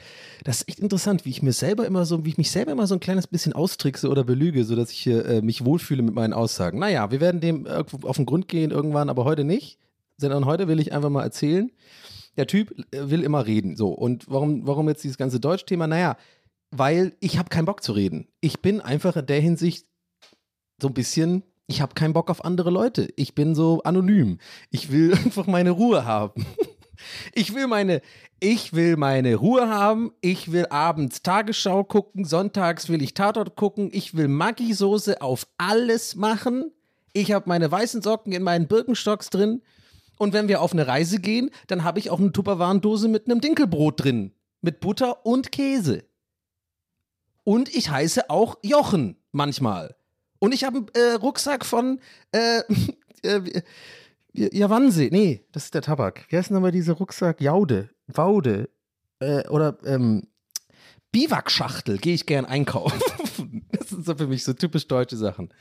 das 0.45 0.59
ist 0.59 0.69
echt 0.69 0.81
interessant, 0.81 1.25
wie 1.25 1.31
ich 1.31 1.43
mir 1.43 1.53
selber 1.53 1.87
immer 1.87 2.05
so, 2.05 2.25
wie 2.25 2.31
ich 2.31 2.39
mich 2.39 2.51
selber 2.51 2.73
immer 2.73 2.87
so 2.87 2.95
ein 2.95 3.01
kleines 3.01 3.27
bisschen 3.27 3.53
austrickse 3.53 4.09
oder 4.09 4.25
belüge, 4.25 4.65
sodass 4.65 4.91
ich 4.91 5.07
äh, 5.07 5.43
mich 5.43 5.65
wohlfühle 5.65 6.03
mit 6.03 6.15
meinen 6.15 6.33
Aussagen. 6.33 6.79
Naja, 6.79 7.11
wir 7.11 7.21
werden 7.21 7.41
dem 7.41 7.67
auf 7.67 8.17
den 8.17 8.27
Grund 8.27 8.49
gehen 8.49 8.71
irgendwann, 8.71 9.09
aber 9.09 9.25
heute 9.25 9.45
nicht. 9.45 9.79
Sondern 10.19 10.45
heute 10.45 10.69
will 10.69 10.79
ich 10.79 10.93
einfach 10.93 11.11
mal 11.11 11.25
erzählen. 11.25 11.73
Der 12.37 12.47
Typ 12.47 12.73
äh, 12.93 13.11
will 13.11 13.23
immer 13.23 13.47
reden. 13.47 13.77
So, 13.77 13.89
und 13.89 14.29
warum, 14.29 14.67
warum 14.67 14.89
jetzt 14.89 15.03
dieses 15.03 15.19
ganze 15.19 15.41
Deutschthema? 15.41 15.87
Naja, 15.87 16.17
weil 16.71 17.15
ich 17.21 17.39
habe 17.39 17.51
keinen 17.51 17.67
Bock 17.67 17.83
zu 17.83 17.93
reden. 17.93 18.29
Ich 18.41 18.61
bin 18.61 18.81
einfach 18.81 19.17
in 19.17 19.27
der 19.27 19.41
Hinsicht 19.41 19.87
so 20.83 20.89
ein 20.89 20.95
bisschen, 20.95 21.45
ich 21.67 21.81
habe 21.81 21.95
keinen 21.95 22.13
Bock 22.13 22.29
auf 22.29 22.45
andere 22.45 22.71
Leute. 22.71 23.09
Ich 23.17 23.35
bin 23.35 23.55
so 23.55 23.83
anonym. 23.83 24.39
Ich 24.71 24.93
will 24.93 25.15
einfach 25.25 25.47
meine 25.47 25.71
Ruhe 25.71 26.05
haben. 26.05 26.45
Ich 27.35 27.53
will 27.53 27.67
meine, 27.67 28.01
ich 28.39 28.75
will 28.75 28.97
meine 28.97 29.35
Ruhe 29.35 29.69
haben. 29.69 30.13
Ich 30.21 30.53
will 30.53 30.67
abends 30.67 31.23
Tagesschau 31.23 31.83
gucken. 31.83 32.25
Sonntags 32.25 32.89
will 32.89 33.03
ich 33.03 33.15
Tatort 33.15 33.57
gucken. 33.57 33.91
Ich 33.93 34.15
will 34.17 34.29
Maggi-Soße 34.29 35.21
auf 35.21 35.49
alles 35.59 36.15
machen. 36.15 36.71
Ich 37.13 37.33
habe 37.33 37.49
meine 37.49 37.73
weißen 37.73 38.03
Socken 38.03 38.33
in 38.33 38.45
meinen 38.45 38.69
Birkenstocks 38.69 39.31
drin. 39.31 39.63
Und 40.17 40.33
wenn 40.33 40.47
wir 40.47 40.61
auf 40.61 40.73
eine 40.73 40.87
Reise 40.87 41.19
gehen, 41.19 41.51
dann 41.67 41.83
habe 41.83 41.99
ich 41.99 42.11
auch 42.11 42.21
eine 42.21 42.31
Tupperwarendose 42.31 43.09
mit 43.09 43.27
einem 43.27 43.41
Dinkelbrot 43.41 44.05
drin. 44.05 44.33
Mit 44.61 44.79
Butter 44.79 45.27
und 45.27 45.51
Käse. 45.51 46.05
Und 47.43 47.75
ich 47.75 47.91
heiße 47.91 48.31
auch 48.31 48.59
Jochen 48.63 49.17
manchmal. 49.33 49.97
Und 50.43 50.53
ich 50.53 50.65
habe 50.65 50.79
einen 50.79 50.89
äh, 50.95 51.13
Rucksack 51.13 51.65
von 51.65 52.01
äh, 52.33 52.63
äh, 53.23 53.63
Javansee. 54.33 55.09
Nee, 55.13 55.45
das 55.53 55.67
ist 55.67 55.75
der 55.75 55.83
Tabak. 55.83 56.27
Wie 56.31 56.37
heißt 56.37 56.51
denn 56.51 56.57
aber 56.57 56.73
dieser 56.73 56.95
Rucksack? 56.95 57.41
Jaude, 57.41 57.91
Waude 58.09 58.69
äh, 59.21 59.47
oder 59.47 59.79
ähm, 59.85 60.27
Biwakschachtel 61.13 61.99
gehe 61.99 62.15
ich 62.15 62.27
gern 62.27 62.45
einkaufen. 62.45 63.01
das 63.71 63.91
sind 63.91 64.05
so 64.05 64.17
für 64.17 64.27
mich 64.27 64.43
so 64.43 64.53
typisch 64.53 64.89
deutsche 64.89 65.17
Sachen. 65.17 65.55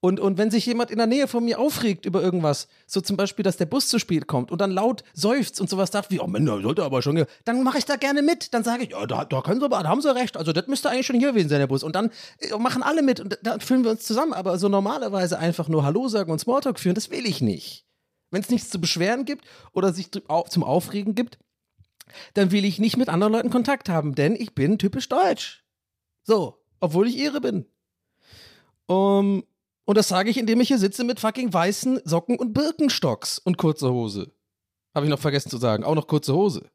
Und, 0.00 0.20
und 0.20 0.38
wenn 0.38 0.50
sich 0.50 0.64
jemand 0.64 0.92
in 0.92 0.98
der 0.98 1.08
Nähe 1.08 1.26
von 1.26 1.44
mir 1.44 1.58
aufregt 1.58 2.06
über 2.06 2.22
irgendwas, 2.22 2.68
so 2.86 3.00
zum 3.00 3.16
Beispiel, 3.16 3.42
dass 3.42 3.56
der 3.56 3.66
Bus 3.66 3.88
zu 3.88 3.98
spät 3.98 4.28
kommt 4.28 4.52
und 4.52 4.60
dann 4.60 4.70
laut 4.70 5.02
seufzt 5.12 5.60
und 5.60 5.68
sowas 5.68 5.90
sagt 5.90 6.12
wie, 6.12 6.20
oh 6.20 6.28
Mann, 6.28 6.46
da 6.46 6.60
sollte 6.60 6.84
aber 6.84 7.02
schon, 7.02 7.24
dann 7.44 7.62
mache 7.64 7.78
ich 7.78 7.84
da 7.84 7.96
gerne 7.96 8.22
mit. 8.22 8.54
Dann 8.54 8.62
sage 8.62 8.84
ich, 8.84 8.90
ja, 8.90 9.06
da, 9.06 9.24
da 9.24 9.42
können 9.42 9.58
sie 9.58 9.66
aber, 9.66 9.82
da 9.82 9.88
haben 9.88 10.00
sie 10.00 10.14
recht. 10.14 10.36
Also 10.36 10.52
das 10.52 10.68
müsste 10.68 10.88
eigentlich 10.88 11.06
schon 11.06 11.18
hier 11.18 11.32
gewesen 11.32 11.48
sein, 11.48 11.58
der 11.58 11.66
Bus. 11.66 11.82
Und 11.82 11.96
dann 11.96 12.10
äh, 12.38 12.56
machen 12.58 12.84
alle 12.84 13.02
mit 13.02 13.18
und 13.18 13.38
dann 13.42 13.60
fühlen 13.60 13.82
wir 13.82 13.90
uns 13.90 14.04
zusammen. 14.04 14.34
Aber 14.34 14.56
so 14.58 14.68
normalerweise 14.68 15.38
einfach 15.38 15.66
nur 15.66 15.84
Hallo 15.84 16.06
sagen 16.06 16.30
und 16.30 16.38
Smalltalk 16.38 16.78
führen, 16.78 16.94
das 16.94 17.10
will 17.10 17.26
ich 17.26 17.40
nicht. 17.40 17.84
Wenn 18.30 18.42
es 18.42 18.50
nichts 18.50 18.70
zu 18.70 18.80
beschweren 18.80 19.24
gibt 19.24 19.46
oder 19.72 19.92
sich 19.92 20.10
zum 20.12 20.62
Aufregen 20.62 21.16
gibt, 21.16 21.38
dann 22.34 22.52
will 22.52 22.64
ich 22.64 22.78
nicht 22.78 22.96
mit 22.96 23.08
anderen 23.08 23.32
Leuten 23.32 23.50
Kontakt 23.50 23.88
haben, 23.88 24.14
denn 24.14 24.36
ich 24.36 24.54
bin 24.54 24.78
typisch 24.78 25.08
deutsch. 25.08 25.64
So, 26.22 26.62
obwohl 26.78 27.08
ich 27.08 27.16
Ihre 27.16 27.40
bin. 27.40 27.66
Um, 28.86 29.44
und 29.88 29.96
das 29.96 30.08
sage 30.08 30.28
ich, 30.28 30.36
indem 30.36 30.60
ich 30.60 30.68
hier 30.68 30.76
sitze 30.76 31.02
mit 31.02 31.18
fucking 31.18 31.50
weißen 31.50 32.02
Socken 32.04 32.38
und 32.38 32.52
Birkenstocks 32.52 33.38
und 33.38 33.56
kurzer 33.56 33.90
Hose. 33.90 34.30
Habe 34.94 35.06
ich 35.06 35.10
noch 35.10 35.18
vergessen 35.18 35.48
zu 35.48 35.56
sagen. 35.56 35.82
Auch 35.82 35.94
noch 35.94 36.06
kurze 36.06 36.34
Hose. 36.34 36.68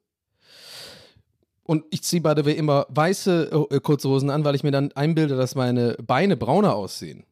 Und 1.61 1.85
ich 1.91 2.01
ziehe 2.01 2.23
by 2.23 2.33
the 2.35 2.43
way 2.43 2.55
immer 2.55 2.87
weiße 2.89 3.67
äh, 3.69 3.79
kurze 3.81 4.09
Hosen 4.09 4.31
an, 4.31 4.43
weil 4.43 4.55
ich 4.55 4.63
mir 4.63 4.71
dann 4.71 4.91
einbilde, 4.93 5.37
dass 5.37 5.53
meine 5.53 5.93
Beine 6.01 6.35
brauner 6.37 6.73
aussehen. 6.73 7.23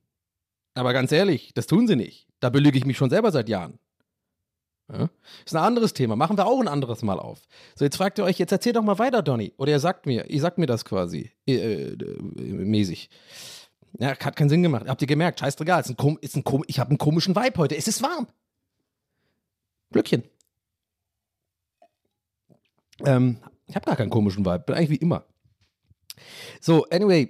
Aber 0.76 0.94
ganz 0.94 1.12
ehrlich, 1.12 1.52
das 1.56 1.66
tun 1.66 1.88
sie 1.88 1.96
nicht. 1.96 2.28
Da 2.42 2.52
belüge 2.52 2.78
ich 2.78 2.86
mich 2.86 2.98
schon 2.98 3.10
selber 3.10 3.32
seit 3.32 3.50
Jahren. 3.50 3.80
Ja? 4.94 5.10
Ist 5.44 5.56
ein 5.56 5.64
anderes 5.64 5.94
Thema. 5.94 6.16
Machen 6.16 6.38
wir 6.38 6.46
auch 6.46 6.60
ein 6.60 6.68
anderes 6.68 7.02
Mal 7.02 7.18
auf. 7.18 7.42
So, 7.74 7.86
jetzt 7.86 7.98
fragt 7.98 8.20
ihr 8.20 8.24
euch, 8.24 8.38
jetzt 8.38 8.52
erzählt 8.52 8.76
doch 8.76 8.84
mal 8.84 9.00
weiter, 9.00 9.24
Donny. 9.24 9.52
Oder 9.58 9.72
ihr 9.72 9.80
sagt 9.80 10.06
mir, 10.06 10.30
ihr 10.30 10.42
sagt 10.42 10.60
mir 10.60 10.68
das 10.68 10.86
quasi. 10.86 11.32
Äh, 11.48 11.94
äh, 11.94 11.96
mäßig. 12.38 13.10
Ja, 14.00 14.10
hat 14.18 14.36
keinen 14.36 14.50
Sinn 14.50 14.64
gemacht. 14.64 14.86
Habt 14.88 15.02
ihr 15.02 15.08
gemerkt? 15.08 15.40
Scheißegal. 15.40 15.82
Ist 15.82 15.90
ein, 15.90 16.18
ist 16.22 16.36
ein, 16.36 16.44
ich 16.68 16.80
habe 16.80 16.90
einen 16.90 16.98
komischen 16.98 17.36
Vibe 17.36 17.58
heute. 17.58 17.76
Es 17.76 17.88
ist 17.88 18.02
warm. 18.02 18.28
Glückchen. 19.92 20.24
Ähm, 23.06 23.38
ich 23.68 23.76
habe 23.76 23.86
gar 23.86 23.96
keinen 23.96 24.10
komischen 24.10 24.46
Vibe. 24.46 24.60
Bin 24.60 24.76
eigentlich 24.76 24.90
wie 24.90 25.04
immer. 25.04 25.26
So, 26.60 26.86
anyway. 26.86 27.30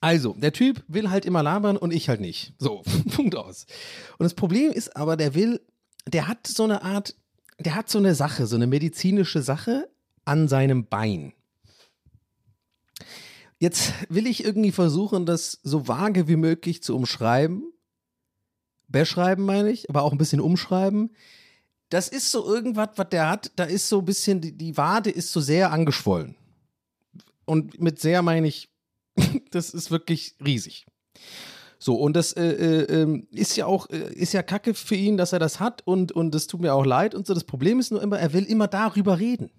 Also, 0.00 0.34
der 0.34 0.52
Typ 0.52 0.84
will 0.88 1.10
halt 1.10 1.24
immer 1.24 1.42
labern 1.42 1.76
und 1.76 1.92
ich 1.92 2.08
halt 2.08 2.20
nicht. 2.20 2.54
So, 2.58 2.82
Punkt 3.14 3.36
aus. 3.36 3.66
Und 4.18 4.24
das 4.24 4.34
Problem 4.34 4.70
ist 4.70 4.96
aber, 4.96 5.16
der 5.16 5.34
will, 5.34 5.60
der 6.06 6.28
hat 6.28 6.46
so 6.46 6.64
eine 6.64 6.82
Art, 6.82 7.14
der 7.58 7.74
hat 7.74 7.88
so 7.88 7.98
eine 7.98 8.14
Sache, 8.14 8.46
so 8.46 8.56
eine 8.56 8.66
medizinische 8.66 9.40
Sache 9.42 9.88
an 10.24 10.48
seinem 10.48 10.86
Bein. 10.86 11.32
Jetzt 13.64 13.94
will 14.10 14.26
ich 14.26 14.44
irgendwie 14.44 14.72
versuchen, 14.72 15.24
das 15.24 15.58
so 15.62 15.88
vage 15.88 16.28
wie 16.28 16.36
möglich 16.36 16.82
zu 16.82 16.94
umschreiben. 16.94 17.72
Beschreiben 18.88 19.42
meine 19.46 19.70
ich, 19.70 19.88
aber 19.88 20.02
auch 20.02 20.12
ein 20.12 20.18
bisschen 20.18 20.42
umschreiben. 20.42 21.16
Das 21.88 22.08
ist 22.08 22.30
so 22.30 22.44
irgendwas, 22.44 22.90
was 22.96 23.08
der 23.08 23.30
hat, 23.30 23.52
da 23.56 23.64
ist 23.64 23.88
so 23.88 24.00
ein 24.00 24.04
bisschen, 24.04 24.42
die, 24.42 24.52
die 24.52 24.76
Wade 24.76 25.08
ist 25.08 25.32
so 25.32 25.40
sehr 25.40 25.72
angeschwollen. 25.72 26.34
Und 27.46 27.80
mit 27.80 27.98
sehr 28.00 28.20
meine 28.20 28.48
ich, 28.48 28.68
das 29.50 29.70
ist 29.70 29.90
wirklich 29.90 30.34
riesig. 30.44 30.84
So, 31.78 31.94
und 31.94 32.16
das 32.16 32.34
äh, 32.34 32.44
äh, 32.44 33.00
ähm, 33.00 33.26
ist 33.30 33.56
ja 33.56 33.64
auch, 33.64 33.88
äh, 33.88 34.12
ist 34.12 34.34
ja 34.34 34.42
kacke 34.42 34.74
für 34.74 34.94
ihn, 34.94 35.16
dass 35.16 35.32
er 35.32 35.38
das 35.38 35.58
hat 35.58 35.80
und, 35.86 36.12
und 36.12 36.34
das 36.34 36.48
tut 36.48 36.60
mir 36.60 36.74
auch 36.74 36.84
leid 36.84 37.14
und 37.14 37.26
so. 37.26 37.32
Das 37.32 37.44
Problem 37.44 37.80
ist 37.80 37.92
nur 37.92 38.02
immer, 38.02 38.18
er 38.18 38.34
will 38.34 38.44
immer 38.44 38.68
darüber 38.68 39.18
reden 39.18 39.50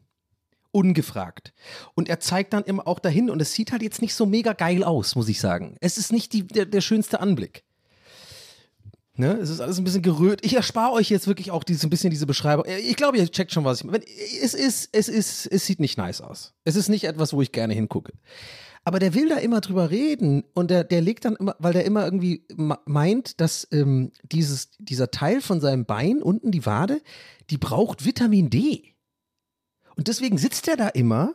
ungefragt. 0.76 1.54
Und 1.96 2.10
er 2.10 2.20
zeigt 2.20 2.54
dann 2.54 2.64
immer 2.64 2.88
auch 2.88 3.00
dahin 3.00 3.30
und 3.30 3.42
es 3.42 3.54
sieht 3.54 3.72
halt 3.72 3.82
jetzt 3.82 4.02
nicht 4.02 4.14
so 4.14 4.26
mega 4.26 4.54
geil 4.54 4.84
aus, 4.84 5.16
muss 5.16 5.30
ich 5.30 5.40
sagen. 5.40 5.78
Es 5.80 5.98
ist 5.98 6.12
nicht 6.12 6.34
die, 6.34 6.46
der, 6.46 6.66
der 6.66 6.82
schönste 6.82 7.22
Anblick. 7.22 7.64
Ne? 9.16 9.32
Es 9.42 9.50
ist 9.50 9.62
alles 9.62 9.78
ein 9.78 9.86
bisschen 9.86 10.02
gerührt. 10.02 10.44
Ich 10.44 10.56
erspare 10.56 10.92
euch 10.92 11.10
jetzt 11.10 11.28
wirklich 11.28 11.50
auch 11.50 11.64
dieses, 11.64 11.84
ein 11.86 11.90
bisschen 11.90 12.10
diese 12.10 12.26
Beschreibung. 12.26 12.66
Ich 12.68 12.98
glaube, 12.98 13.18
ihr 13.18 13.28
checkt 13.30 13.54
schon, 13.54 13.64
was 13.64 13.80
ich 13.80 13.86
meine. 13.86 14.04
Es 14.42 14.54
ist, 14.54 14.90
es 14.92 15.08
ist, 15.08 15.46
es 15.46 15.66
sieht 15.66 15.80
nicht 15.80 15.98
nice 15.98 16.20
aus. 16.20 16.54
Es 16.66 16.76
ist 16.76 16.90
nicht 16.90 17.06
etwas, 17.06 17.32
wo 17.32 17.42
ich 17.42 17.54
gerne 17.54 17.74
hingucke. 17.74 18.12
Aber 18.84 19.00
der 19.00 19.14
will 19.14 19.30
da 19.30 19.38
immer 19.38 19.62
drüber 19.62 19.90
reden 19.90 20.44
und 20.54 20.70
der, 20.70 20.84
der 20.84 21.02
legt 21.02 21.26
dann 21.26 21.38
immer, 21.38 21.56
weil 21.58 21.74
der 21.74 21.86
immer 21.86 22.04
irgendwie 22.04 22.46
meint, 22.86 23.40
dass 23.40 23.68
ähm, 23.72 24.12
dieses, 24.24 24.72
dieser 24.78 25.10
Teil 25.10 25.42
von 25.42 25.62
seinem 25.62 25.86
Bein 25.86 26.22
unten, 26.22 26.52
die 26.52 26.66
Wade, 26.66 27.02
die 27.50 27.58
braucht 27.58 28.06
Vitamin 28.06 28.50
D. 28.50 28.95
Und 29.96 30.08
deswegen 30.08 30.38
sitzt 30.38 30.68
er 30.68 30.78
da 30.78 30.90
immer 30.90 31.34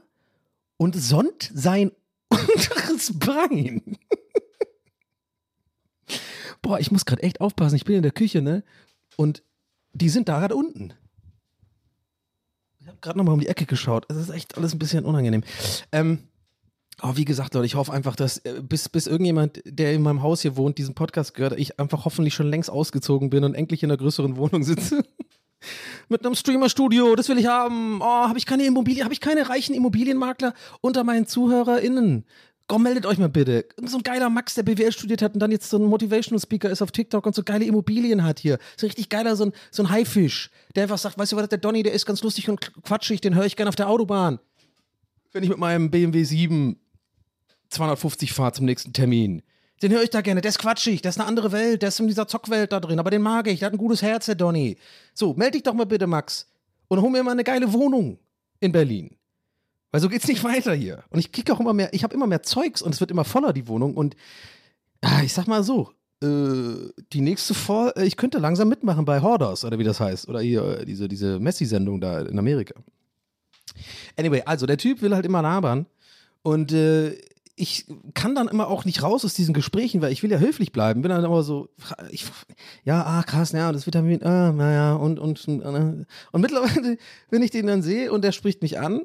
und 0.77 0.97
sonnt 0.97 1.51
sein 1.55 1.93
unteres 2.29 3.19
Bein. 3.19 3.99
Boah, 6.63 6.79
ich 6.79 6.91
muss 6.91 7.07
gerade 7.07 7.23
echt 7.23 7.41
aufpassen. 7.41 7.77
Ich 7.77 7.85
bin 7.85 7.97
in 7.97 8.03
der 8.03 8.13
Küche, 8.13 8.43
ne? 8.43 8.63
Und 9.17 9.43
die 9.93 10.09
sind 10.09 10.29
da 10.29 10.39
gerade 10.39 10.55
unten. 10.55 10.93
Ich 12.81 12.87
habe 12.87 12.99
gerade 13.01 13.19
nochmal 13.19 13.35
um 13.35 13.41
die 13.41 13.49
Ecke 13.49 13.67
geschaut. 13.67 14.07
Es 14.09 14.17
ist 14.17 14.31
echt 14.31 14.57
alles 14.57 14.75
ein 14.75 14.79
bisschen 14.79 15.05
unangenehm. 15.05 15.43
Ähm, 15.93 16.21
oh, 17.03 17.13
wie 17.17 17.25
gesagt, 17.25 17.55
Leute, 17.55 17.67
ich 17.67 17.75
hoffe 17.75 17.93
einfach, 17.93 18.15
dass 18.15 18.39
äh, 18.39 18.63
bis, 18.63 18.89
bis 18.89 19.07
irgendjemand, 19.07 19.63
der 19.65 19.95
in 19.95 20.03
meinem 20.03 20.23
Haus 20.23 20.43
hier 20.43 20.57
wohnt, 20.57 20.79
diesen 20.79 20.95
Podcast 20.95 21.35
gehört, 21.35 21.59
ich 21.59 21.81
einfach 21.81 22.05
hoffentlich 22.05 22.35
schon 22.35 22.49
längst 22.49 22.71
ausgezogen 22.71 23.31
bin 23.31 23.45
und 23.45 23.55
endlich 23.55 23.83
in 23.83 23.91
einer 23.91 23.99
größeren 23.99 24.37
Wohnung 24.37 24.63
sitze 24.63 25.05
mit 26.09 26.25
einem 26.25 26.35
Streamer-Studio, 26.35 27.15
das 27.17 27.29
will 27.29 27.39
ich 27.39 27.47
haben. 27.47 28.01
Oh, 28.01 28.05
habe 28.05 28.39
ich 28.39 28.47
keine 28.47 28.65
Immobilie, 28.65 29.05
habe 29.05 29.13
ich 29.13 29.21
keine 29.21 29.49
reichen 29.49 29.75
Immobilienmakler 29.75 30.55
unter 30.81 31.05
meinen 31.05 31.27
ZuhörerInnen? 31.27 32.25
Komm, 32.67 32.85
meldet 32.85 33.05
euch 33.05 33.19
mal 33.19 33.29
bitte. 33.29 33.67
So 33.85 33.97
ein 33.97 34.05
geiler 34.05 34.31
Max, 34.31 34.55
der 34.55 34.63
BWL 34.63 34.93
studiert 34.93 35.23
hat 35.23 35.35
und 35.35 35.41
dann 35.41 35.51
jetzt 35.51 35.69
so 35.69 35.77
ein 35.77 35.85
Motivational 35.85 36.41
Speaker 36.41 36.71
ist 36.71 36.83
auf 36.83 36.93
TikTok 36.93 37.27
und 37.27 37.35
so 37.35 37.43
geile 37.43 37.65
Immobilien 37.65 38.23
hat 38.23 38.39
hier. 38.39 38.59
So 38.77 38.87
richtig 38.87 39.09
geiler, 39.09 39.35
so 39.35 39.47
ein, 39.47 39.53
so 39.73 39.83
ein 39.83 39.91
Haifisch, 39.91 40.51
der 40.77 40.85
einfach 40.85 40.99
sagt, 40.99 41.19
weißt 41.19 41.33
du 41.33 41.37
was, 41.37 41.49
der 41.49 41.59
Donny, 41.59 41.83
der 41.83 41.93
ist 41.93 42.07
ganz 42.07 42.23
lustig 42.23 42.49
und 42.49 42.61
quatschig, 42.85 43.21
den 43.21 43.35
höre 43.35 43.45
ich 43.45 43.57
gerne 43.57 43.71
auf 43.71 43.77
der 43.77 43.89
Autobahn. 43.89 44.39
Wenn 45.33 45.43
ich 45.43 45.49
mit 45.49 45.59
meinem 45.59 45.91
BMW 45.91 46.23
7 46.23 46.77
250 47.71 48.33
fahre 48.33 48.53
zum 48.53 48.67
nächsten 48.67 48.93
Termin. 48.93 49.43
Den 49.83 49.93
höre 49.93 50.03
ich 50.03 50.11
da 50.11 50.21
gerne. 50.21 50.41
Der 50.41 50.51
ist 50.51 50.59
quatschig. 50.59 51.03
Der 51.03 51.11
ist 51.11 51.19
eine 51.19 51.27
andere 51.27 51.53
Welt. 51.53 51.83
Der 51.83 51.89
ist 51.89 52.01
in 52.01 52.09
dieser 52.09 52.29
Zockwelt 52.29 52.73
da 52.73 52.81
drin. 52.81 52.99
Aber 52.99 53.11
den 53.11 53.23
mag 53.23 53.47
ich. 53.47 53.61
Der 53.61 53.67
hat 53.67 53.73
ein 53.73 53.79
gutes 53.79 54.03
Herz, 54.03 54.27
der 54.27 54.35
Donny. 54.35 54.77
So, 55.15 55.35
melde 55.35 55.53
dich 55.53 55.63
doch 55.63 55.75
mal 55.75 55.87
bitte, 55.87 56.07
Max. 56.07 56.47
Und 56.89 57.01
hol 57.01 57.11
mir 57.11 57.23
mal 57.23 57.33
eine 57.33 57.45
geile 57.45 57.73
Wohnung 57.73 58.19
in 58.61 58.73
Berlin. 58.73 59.17
Weil 59.91 60.01
so 60.01 60.09
geht's 60.09 60.29
nicht 60.29 60.45
weiter 60.45 60.75
hier. 60.75 61.05
Und 61.11 61.19
ich 61.19 61.33
kriege 61.33 61.53
auch 61.53 61.61
immer 61.61 61.73
mehr, 61.73 61.93
ich 61.93 62.05
habe 62.05 62.15
immer 62.15 62.27
mehr 62.27 62.43
Zeugs 62.43 62.83
und 62.83 62.95
es 62.95 63.01
wird 63.01 63.11
immer 63.11 63.25
voller, 63.25 63.53
die 63.53 63.69
Wohnung. 63.69 63.95
Und 63.95 64.17
ah, 65.01 65.23
ich 65.23 65.33
sag 65.33 65.47
mal 65.47 65.63
so, 65.63 65.91
äh, 66.23 66.93
die 67.13 67.23
nächste 67.23 67.55
Vor 67.55 67.97
äh, 67.97 68.05
ich 68.05 68.17
könnte 68.17 68.39
langsam 68.39 68.69
mitmachen 68.69 69.05
bei 69.05 69.23
Hoarders 69.23 69.65
oder 69.65 69.79
wie 69.79 69.85
das 69.85 70.01
heißt. 70.01 70.29
Oder 70.29 70.41
hier 70.41 70.81
äh, 70.81 70.85
diese, 70.85 71.09
diese 71.09 71.39
Messi-Sendung 71.41 72.01
da 72.01 72.21
in 72.21 72.39
Amerika. 72.39 72.75
Anyway, 74.17 74.43
also 74.45 74.67
der 74.67 74.77
Typ 74.77 75.01
will 75.01 75.15
halt 75.15 75.25
immer 75.25 75.43
labern. 75.43 75.87
Und 76.43 76.73
äh, 76.73 77.17
ich 77.61 77.85
kann 78.15 78.35
dann 78.35 78.49
immer 78.49 78.69
auch 78.69 78.85
nicht 78.87 79.03
raus 79.03 79.25
aus 79.25 79.35
diesen 79.35 79.53
Gesprächen, 79.53 80.01
weil 80.01 80.13
ich 80.13 80.23
will 80.23 80.31
ja 80.31 80.39
höflich 80.39 80.73
bleiben. 80.73 81.03
Bin 81.03 81.11
dann 81.11 81.25
immer 81.25 81.43
so, 81.43 81.69
ich, 82.11 82.25
ja, 82.85 83.05
ah, 83.05 83.23
krass, 83.23 83.53
ja, 83.53 83.71
das 83.71 83.87
Vitamin, 83.87 84.23
ah, 84.23 84.53
naja, 84.53 84.95
und, 84.95 85.19
und, 85.19 85.47
und, 85.47 85.61
äh, 85.61 86.05
und 86.33 86.41
mittlerweile, 86.41 86.97
wenn 87.31 87.43
ich 87.43 87.51
den 87.51 87.67
dann 87.67 87.83
sehe 87.83 88.11
und 88.11 88.25
der 88.25 88.33
spricht 88.33 88.63
mich 88.63 88.79
an, 88.81 89.03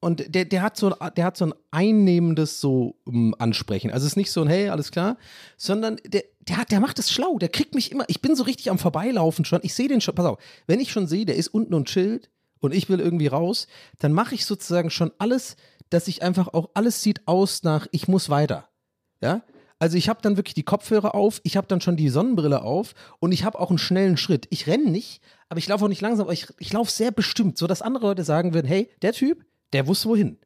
und 0.00 0.34
der, 0.34 0.44
der 0.44 0.62
hat 0.62 0.76
so, 0.76 0.90
der 1.16 1.24
hat 1.24 1.36
so 1.36 1.46
ein 1.46 1.54
einnehmendes 1.70 2.60
so 2.60 2.96
um, 3.04 3.34
Ansprechen. 3.38 3.90
Also 3.90 4.04
es 4.04 4.12
ist 4.12 4.16
nicht 4.16 4.30
so 4.30 4.42
ein 4.42 4.48
Hey, 4.48 4.68
alles 4.68 4.90
klar, 4.90 5.16
sondern 5.56 5.96
der, 6.06 6.22
der 6.40 6.58
hat, 6.58 6.70
der 6.70 6.80
macht 6.80 6.98
es 6.98 7.10
schlau. 7.10 7.38
Der 7.38 7.48
kriegt 7.48 7.74
mich 7.74 7.90
immer. 7.92 8.04
Ich 8.08 8.20
bin 8.20 8.36
so 8.36 8.44
richtig 8.44 8.70
am 8.70 8.78
Vorbeilaufen 8.78 9.44
schon. 9.46 9.60
Ich 9.62 9.74
sehe 9.74 9.88
den 9.88 10.02
schon. 10.02 10.14
Pass 10.14 10.26
auf, 10.26 10.38
wenn 10.66 10.80
ich 10.80 10.92
schon 10.92 11.06
sehe, 11.06 11.24
der 11.24 11.36
ist 11.36 11.48
unten 11.48 11.72
und 11.72 11.88
chillt 11.88 12.30
und 12.60 12.74
ich 12.74 12.88
will 12.88 13.00
irgendwie 13.00 13.26
raus, 13.26 13.68
dann 13.98 14.12
mache 14.12 14.34
ich 14.34 14.44
sozusagen 14.44 14.90
schon 14.90 15.12
alles 15.18 15.56
dass 15.90 16.08
ich 16.08 16.22
einfach 16.22 16.48
auch, 16.48 16.70
alles 16.74 17.02
sieht 17.02 17.26
aus 17.26 17.62
nach, 17.62 17.86
ich 17.90 18.08
muss 18.08 18.28
weiter. 18.28 18.68
Ja? 19.20 19.42
Also 19.78 19.98
ich 19.98 20.08
habe 20.08 20.22
dann 20.22 20.36
wirklich 20.36 20.54
die 20.54 20.62
Kopfhörer 20.62 21.14
auf, 21.14 21.40
ich 21.44 21.56
habe 21.56 21.66
dann 21.66 21.80
schon 21.80 21.96
die 21.96 22.08
Sonnenbrille 22.08 22.62
auf 22.62 22.94
und 23.18 23.32
ich 23.32 23.44
habe 23.44 23.58
auch 23.58 23.68
einen 23.68 23.78
schnellen 23.78 24.16
Schritt. 24.16 24.46
Ich 24.50 24.66
renne 24.66 24.90
nicht, 24.90 25.20
aber 25.48 25.58
ich 25.58 25.68
laufe 25.68 25.84
auch 25.84 25.88
nicht 25.88 26.00
langsam, 26.00 26.26
aber 26.26 26.32
ich, 26.32 26.46
ich 26.58 26.72
laufe 26.72 26.90
sehr 26.90 27.10
bestimmt, 27.10 27.58
sodass 27.58 27.82
andere 27.82 28.06
Leute 28.06 28.24
sagen 28.24 28.54
würden, 28.54 28.66
hey, 28.66 28.90
der 29.02 29.12
Typ, 29.12 29.44
der 29.72 29.86
wusste 29.86 30.08
wohin. 30.08 30.38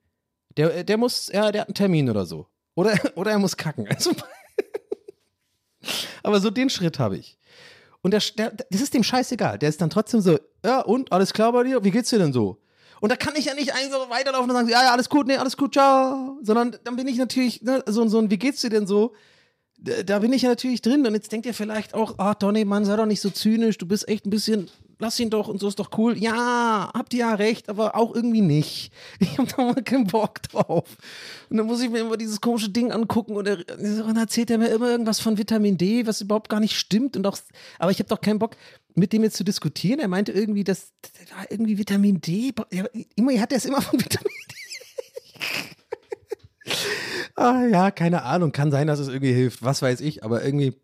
Der, 0.57 0.83
der 0.83 0.97
muss, 0.97 1.29
ja, 1.33 1.53
der 1.53 1.63
hat 1.63 1.69
einen 1.69 1.75
Termin 1.75 2.11
oder 2.11 2.27
so. 2.27 2.49
Oder, 2.75 2.99
oder 3.15 3.31
er 3.31 3.39
muss 3.39 3.57
kacken. 3.57 3.87
Also, 3.89 4.13
aber 6.23 6.41
so 6.41 6.51
den 6.51 6.69
Schritt 6.69 6.99
habe 6.99 7.17
ich. 7.17 7.39
Und 8.03 8.13
der, 8.13 8.23
der, 8.37 8.51
das 8.71 8.81
ist 8.81 8.95
dem 8.95 9.05
scheißegal. 9.05 9.59
Der 9.59 9.69
ist 9.69 9.81
dann 9.81 9.91
trotzdem 9.91 10.21
so, 10.21 10.39
ja, 10.65 10.81
und, 10.81 11.13
alles 11.13 11.33
klar 11.33 11.53
bei 11.53 11.65
dir? 11.65 11.85
Wie 11.85 11.91
geht's 11.91 12.11
dir 12.11 12.19
denn 12.19 12.33
so? 12.33 12.61
Und 13.01 13.11
da 13.11 13.17
kann 13.17 13.35
ich 13.37 13.47
ja 13.47 13.55
nicht 13.55 13.75
einfach 13.75 14.11
weiterlaufen 14.11 14.51
und 14.51 14.57
sagen, 14.57 14.69
ja, 14.69 14.83
ja, 14.83 14.93
alles 14.93 15.09
gut, 15.09 15.27
nee, 15.27 15.37
alles 15.37 15.57
gut, 15.57 15.75
ciao. 15.75 16.39
Sondern 16.43 16.77
dann 16.85 16.97
bin 16.97 17.09
ich 17.09 17.17
natürlich, 17.17 17.63
ne, 17.63 17.83
so, 17.87 18.07
so 18.09 18.19
ein, 18.19 18.31
wie 18.31 18.39
geht's 18.39 18.61
dir 18.61 18.71
denn 18.71 18.87
so? 18.87 19.15
Da 19.79 20.19
bin 20.19 20.33
ich 20.33 20.43
ja 20.43 20.51
natürlich 20.51 20.83
drin. 20.83 21.07
Und 21.07 21.15
jetzt 21.15 21.33
denkt 21.33 21.47
ihr 21.47 21.55
vielleicht 21.55 21.95
auch, 21.95 22.15
ah, 22.19 22.33
oh, 22.33 22.35
Donny, 22.39 22.65
Mann, 22.65 22.85
sei 22.85 22.97
doch 22.97 23.07
nicht 23.07 23.23
so 23.23 23.31
zynisch, 23.31 23.79
du 23.79 23.87
bist 23.87 24.09
echt 24.09 24.27
ein 24.27 24.31
bisschen 24.31 24.69
lass 25.01 25.19
ihn 25.19 25.31
doch 25.31 25.49
und 25.49 25.59
so 25.59 25.67
ist 25.67 25.79
doch 25.79 25.91
cool. 25.99 26.17
Ja, 26.17 26.91
habt 26.95 27.13
ihr 27.15 27.21
ja 27.21 27.35
recht, 27.35 27.69
aber 27.69 27.97
auch 27.97 28.15
irgendwie 28.15 28.43
nicht. 28.43 28.93
Ich 29.21 29.39
hab 29.39 29.49
da 29.57 29.63
mal 29.63 29.83
keinen 29.83 30.07
Bock 30.07 30.43
drauf. 30.43 30.97
Und 31.49 31.57
dann 31.57 31.67
muss 31.67 31.81
ich 31.81 31.89
mir 31.89 32.01
immer 32.01 32.17
dieses 32.17 32.41
komische 32.41 32.69
Ding 32.69 32.91
angucken 32.91 33.37
und, 33.37 33.47
er, 33.47 33.59
und 33.59 34.09
dann 34.09 34.17
erzählt 34.17 34.51
er 34.51 34.59
mir 34.59 34.69
immer 34.69 34.91
irgendwas 34.91 35.21
von 35.21 35.39
Vitamin 35.39 35.79
D, 35.79 36.07
was 36.07 36.21
überhaupt 36.21 36.49
gar 36.49 36.61
nicht 36.61 36.77
stimmt. 36.77 37.17
Und 37.17 37.27
auch, 37.27 37.39
aber 37.79 37.91
ich 37.91 37.99
habe 37.99 38.09
doch 38.09 38.21
keinen 38.21 38.39
Bock, 38.39 38.57
mit 38.95 39.13
dem 39.13 39.23
jetzt 39.23 39.37
zu 39.37 39.45
diskutieren. 39.45 40.01
Er 40.01 40.09
meinte 40.09 40.33
irgendwie, 40.33 40.65
dass 40.65 40.93
da 41.03 41.45
irgendwie 41.49 41.79
Vitamin 41.79 42.21
D, 42.21 42.53
ja, 42.73 42.85
immer 43.17 43.39
hat 43.41 43.53
er 43.53 43.59
es 43.59 43.65
immer 43.65 43.83
von 43.83 44.01
Vitamin 44.01 44.33
D. 44.51 44.55
ah, 47.37 47.67
ja, 47.71 47.91
keine 47.91 48.23
Ahnung. 48.23 48.53
Kann 48.53 48.71
sein, 48.71 48.87
dass 48.87 48.99
es 48.99 49.09
irgendwie 49.09 49.33
hilft. 49.33 49.63
Was 49.63 49.83
weiß 49.83 50.01
ich, 50.01 50.25
aber 50.25 50.45
irgendwie. 50.45 50.75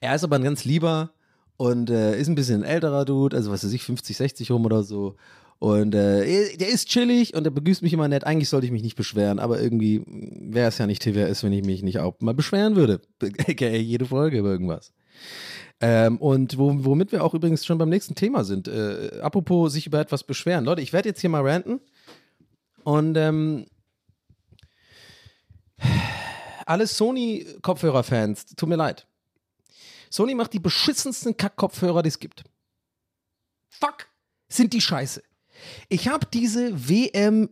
Er 0.00 0.14
ist 0.14 0.24
aber 0.24 0.36
ein 0.36 0.44
ganz 0.44 0.64
lieber 0.64 1.12
und 1.56 1.90
äh, 1.90 2.18
ist 2.18 2.28
ein 2.28 2.34
bisschen 2.34 2.62
ein 2.62 2.68
älterer 2.68 3.04
Dude, 3.04 3.36
also 3.36 3.52
was 3.52 3.62
weiß 3.62 3.72
ich, 3.72 3.84
50, 3.84 4.16
60 4.16 4.50
rum 4.50 4.64
oder 4.64 4.82
so. 4.82 5.16
Und 5.60 5.94
äh, 5.94 6.56
der 6.56 6.68
ist 6.70 6.88
chillig 6.88 7.34
und 7.34 7.44
der 7.44 7.52
begrüßt 7.52 7.82
mich 7.82 7.92
immer 7.92 8.08
nett. 8.08 8.24
Eigentlich 8.24 8.48
sollte 8.48 8.66
ich 8.66 8.72
mich 8.72 8.82
nicht 8.82 8.96
beschweren, 8.96 9.38
aber 9.38 9.60
irgendwie 9.60 10.02
wäre 10.06 10.66
es 10.66 10.78
ja 10.78 10.88
nicht 10.88 11.02
TWS, 11.02 11.44
wenn 11.44 11.52
ich 11.52 11.64
mich 11.64 11.84
nicht 11.84 12.00
auch 12.00 12.16
mal 12.18 12.34
beschweren 12.34 12.74
würde. 12.74 13.00
Jede 13.56 14.06
Folge 14.06 14.38
über 14.38 14.50
irgendwas. 14.50 14.92
Ähm, 15.84 16.18
und 16.18 16.58
wo, 16.58 16.72
womit 16.84 17.10
wir 17.10 17.24
auch 17.24 17.34
übrigens 17.34 17.66
schon 17.66 17.76
beim 17.76 17.88
nächsten 17.88 18.14
Thema 18.14 18.44
sind. 18.44 18.68
Äh, 18.68 19.18
apropos 19.20 19.72
sich 19.72 19.88
über 19.88 19.98
etwas 19.98 20.22
beschweren. 20.22 20.64
Leute, 20.64 20.80
ich 20.80 20.92
werde 20.92 21.08
jetzt 21.08 21.20
hier 21.20 21.30
mal 21.30 21.44
ranten. 21.46 21.80
Und 22.84 23.16
ähm, 23.16 23.66
alle 26.66 26.86
Sony-Kopfhörer-Fans, 26.86 28.46
tut 28.56 28.68
mir 28.68 28.76
leid. 28.76 29.08
Sony 30.08 30.36
macht 30.36 30.52
die 30.52 30.60
beschissensten 30.60 31.36
Kack-Kopfhörer, 31.36 32.02
die 32.02 32.10
es 32.10 32.20
gibt. 32.20 32.44
Fuck, 33.68 34.06
sind 34.48 34.72
die 34.72 34.80
scheiße. 34.80 35.20
Ich 35.88 36.06
habe 36.06 36.28
diese 36.32 36.88
WM 36.88 37.48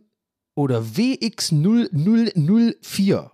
oder 0.55 0.81
WX0004. 0.81 3.29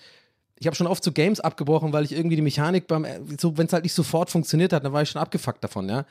Ich 0.61 0.67
habe 0.67 0.75
schon 0.75 0.89
oft 0.89 1.05
so 1.05 1.13
Games 1.13 1.39
abgebrochen, 1.39 1.93
weil 1.93 2.05
ich 2.05 2.13
irgendwie 2.13 2.37
die 2.37 2.43
Mechanik 2.43 2.89
beim, 2.89 3.07
so, 3.39 3.57
wenn 3.57 3.67
es 3.67 3.73
halt 3.73 3.85
nicht 3.85 3.95
sofort 3.95 4.31
funktioniert 4.31 4.73
hat, 4.73 4.85
dann 4.85 4.93
war 4.93 5.03
ich 5.03 5.11
schon 5.11 5.23
abgefuckt 5.23 5.63
davon, 5.63 5.89
ja. 5.89 6.05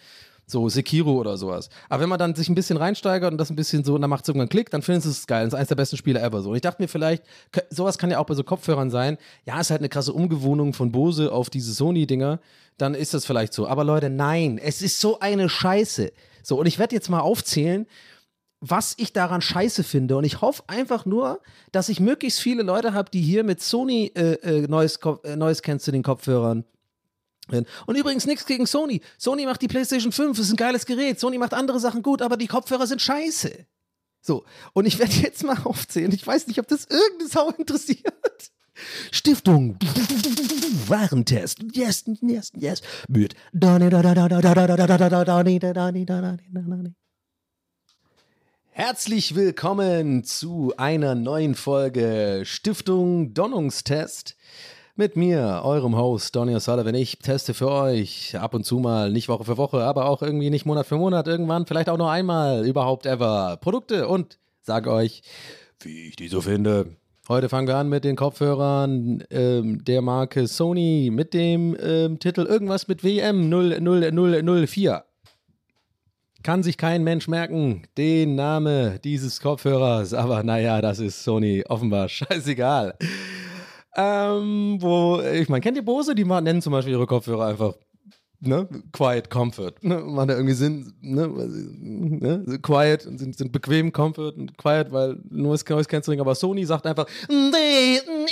So 0.49 0.69
Sekiro 0.69 1.11
oder 1.11 1.35
sowas. 1.35 1.67
Aber 1.89 2.01
wenn 2.01 2.09
man 2.09 2.17
dann 2.17 2.33
sich 2.33 2.47
ein 2.47 2.55
bisschen 2.55 2.77
reinsteigert 2.77 3.33
und 3.33 3.37
das 3.37 3.49
ein 3.49 3.57
bisschen 3.57 3.83
so, 3.83 3.95
und 3.95 4.01
dann 4.01 4.09
macht 4.09 4.23
es 4.23 4.29
irgendwann 4.29 4.47
Klick, 4.47 4.69
dann 4.69 4.81
findest 4.81 5.05
du 5.05 5.09
es 5.09 5.27
geil. 5.27 5.43
Das 5.43 5.53
ist 5.53 5.57
eines 5.57 5.67
der 5.67 5.75
besten 5.75 5.97
Spiele 5.97 6.21
ever. 6.21 6.41
So. 6.41 6.51
Und 6.51 6.55
ich 6.55 6.61
dachte 6.61 6.81
mir 6.81 6.87
vielleicht, 6.87 7.23
sowas 7.69 7.97
kann 7.97 8.11
ja 8.11 8.19
auch 8.19 8.25
bei 8.25 8.33
so 8.33 8.45
Kopfhörern 8.45 8.89
sein. 8.89 9.17
Ja, 9.45 9.59
ist 9.59 9.71
halt 9.71 9.81
eine 9.81 9.89
krasse 9.89 10.13
Umgewohnung 10.13 10.73
von 10.73 10.93
Bose 10.93 11.33
auf 11.33 11.49
diese 11.49 11.73
Sony-Dinger. 11.73 12.39
Dann 12.77 12.93
ist 12.93 13.13
das 13.13 13.25
vielleicht 13.25 13.53
so. 13.53 13.67
Aber 13.67 13.83
Leute, 13.83 14.09
nein, 14.09 14.57
es 14.57 14.81
ist 14.81 15.01
so 15.01 15.19
eine 15.19 15.49
Scheiße. 15.49 16.13
So, 16.43 16.57
und 16.57 16.65
ich 16.65 16.79
werde 16.79 16.95
jetzt 16.95 17.09
mal 17.09 17.19
aufzählen, 17.19 17.85
was 18.61 18.95
ich 18.97 19.11
daran 19.11 19.41
scheiße 19.41 19.83
finde. 19.83 20.15
Und 20.15 20.23
ich 20.23 20.39
hoffe 20.39 20.63
einfach 20.67 21.05
nur, 21.05 21.41
dass 21.73 21.89
ich 21.89 21.99
möglichst 21.99 22.39
viele 22.39 22.63
Leute 22.63 22.93
habe, 22.93 23.11
die 23.11 23.21
hier 23.21 23.43
mit 23.43 23.61
Sony 23.61 24.13
äh, 24.15 24.35
äh, 24.35 24.67
Noise, 24.67 24.99
äh, 25.25 25.35
Noise 25.35 25.61
Cancelling 25.61 26.03
Kopfhörern 26.03 26.63
und 27.49 27.95
übrigens 27.95 28.25
nichts 28.25 28.45
gegen 28.45 28.65
Sony. 28.65 29.01
Sony 29.17 29.45
macht 29.45 29.61
die 29.61 29.67
PlayStation 29.67 30.11
5, 30.11 30.37
ist 30.39 30.51
ein 30.51 30.57
geiles 30.57 30.85
Gerät. 30.85 31.19
Sony 31.19 31.37
macht 31.37 31.53
andere 31.53 31.79
Sachen 31.79 32.03
gut, 32.03 32.21
aber 32.21 32.37
die 32.37 32.47
Kopfhörer 32.47 32.87
sind 32.87 33.01
scheiße. 33.01 33.65
So, 34.21 34.43
und 34.73 34.85
ich 34.85 34.99
werde 34.99 35.13
jetzt 35.13 35.43
mal 35.43 35.57
aufzählen. 35.63 36.11
Ich 36.11 36.25
weiß 36.25 36.47
nicht, 36.47 36.59
ob 36.59 36.67
das 36.67 36.85
irgendeine 36.85 37.29
Sau 37.29 37.49
interessiert. 37.51 38.51
Stiftung. 39.11 39.77
Warentest. 40.87 41.59
Yes, 41.73 42.03
yes, 42.21 42.51
yes. 42.55 42.81
Mit. 43.07 43.35
Herzlich 48.69 49.33
willkommen 49.33 50.23
zu 50.23 50.73
einer 50.77 51.15
neuen 51.15 51.55
Folge 51.55 52.43
Stiftung 52.45 53.33
Donnungstest. 53.33 54.35
Mit 54.99 55.15
mir, 55.15 55.61
eurem 55.63 55.95
Host 55.95 56.35
Donny 56.35 56.55
O'Sullivan. 56.55 56.95
Ich 56.95 57.19
teste 57.19 57.53
für 57.53 57.69
euch 57.69 58.35
ab 58.35 58.55
und 58.55 58.65
zu 58.65 58.79
mal, 58.79 59.11
nicht 59.11 59.29
Woche 59.29 59.43
für 59.43 59.55
Woche, 59.55 59.83
aber 59.83 60.09
auch 60.09 60.23
irgendwie 60.23 60.49
nicht 60.49 60.65
Monat 60.65 60.87
für 60.87 60.95
Monat, 60.95 61.27
irgendwann, 61.27 61.67
vielleicht 61.67 61.87
auch 61.87 61.99
nur 61.99 62.09
einmal, 62.09 62.65
überhaupt 62.65 63.05
ever, 63.05 63.59
Produkte 63.61 64.07
und 64.07 64.39
sage 64.63 64.91
euch, 64.91 65.21
wie 65.81 66.07
ich 66.07 66.15
die 66.15 66.29
so 66.29 66.41
finde. 66.41 66.95
Heute 67.29 67.47
fangen 67.47 67.67
wir 67.67 67.75
an 67.75 67.89
mit 67.89 68.05
den 68.05 68.15
Kopfhörern 68.15 69.23
ähm, 69.29 69.85
der 69.85 70.01
Marke 70.01 70.47
Sony 70.47 71.11
mit 71.13 71.35
dem 71.35 71.77
ähm, 71.79 72.17
Titel 72.17 72.41
irgendwas 72.41 72.87
mit 72.87 73.03
WM 73.03 73.49
00004. 73.49 75.03
Kann 76.41 76.63
sich 76.63 76.77
kein 76.77 77.03
Mensch 77.03 77.27
merken, 77.27 77.83
den 77.99 78.33
Name 78.33 78.97
dieses 79.03 79.41
Kopfhörers, 79.41 80.15
aber 80.15 80.41
naja, 80.41 80.81
das 80.81 80.97
ist 80.97 81.23
Sony 81.23 81.63
offenbar 81.69 82.09
scheißegal. 82.09 82.97
Ähm, 83.97 84.77
wo, 84.79 85.21
ich 85.21 85.49
meine, 85.49 85.61
kennt 85.61 85.75
ihr 85.75 85.83
Bose? 85.83 86.13
Die 86.13 86.23
nennen 86.23 86.61
zum 86.61 86.71
Beispiel 86.71 86.93
ihre 86.93 87.07
Kopfhörer 87.07 87.47
einfach 87.47 87.73
ne, 88.39 88.67
Quiet 88.91 89.29
Comfort. 89.29 89.73
Ne, 89.81 89.99
man 89.99 90.27
da 90.27 90.35
irgendwie 90.35 90.53
Sinn, 90.53 90.93
ne, 91.01 91.27
ne, 91.27 92.59
Quiet, 92.61 93.01
sind, 93.01 93.35
sind 93.35 93.51
bequem 93.51 93.91
Comfort 93.91 94.33
und 94.37 94.57
Quiet, 94.57 94.91
weil 94.91 95.17
Noise, 95.29 95.65
Noise 95.67 95.89
Cancelling, 95.89 96.19
aber 96.19 96.35
Sony 96.35 96.65
sagt 96.65 96.85
einfach 96.85 97.07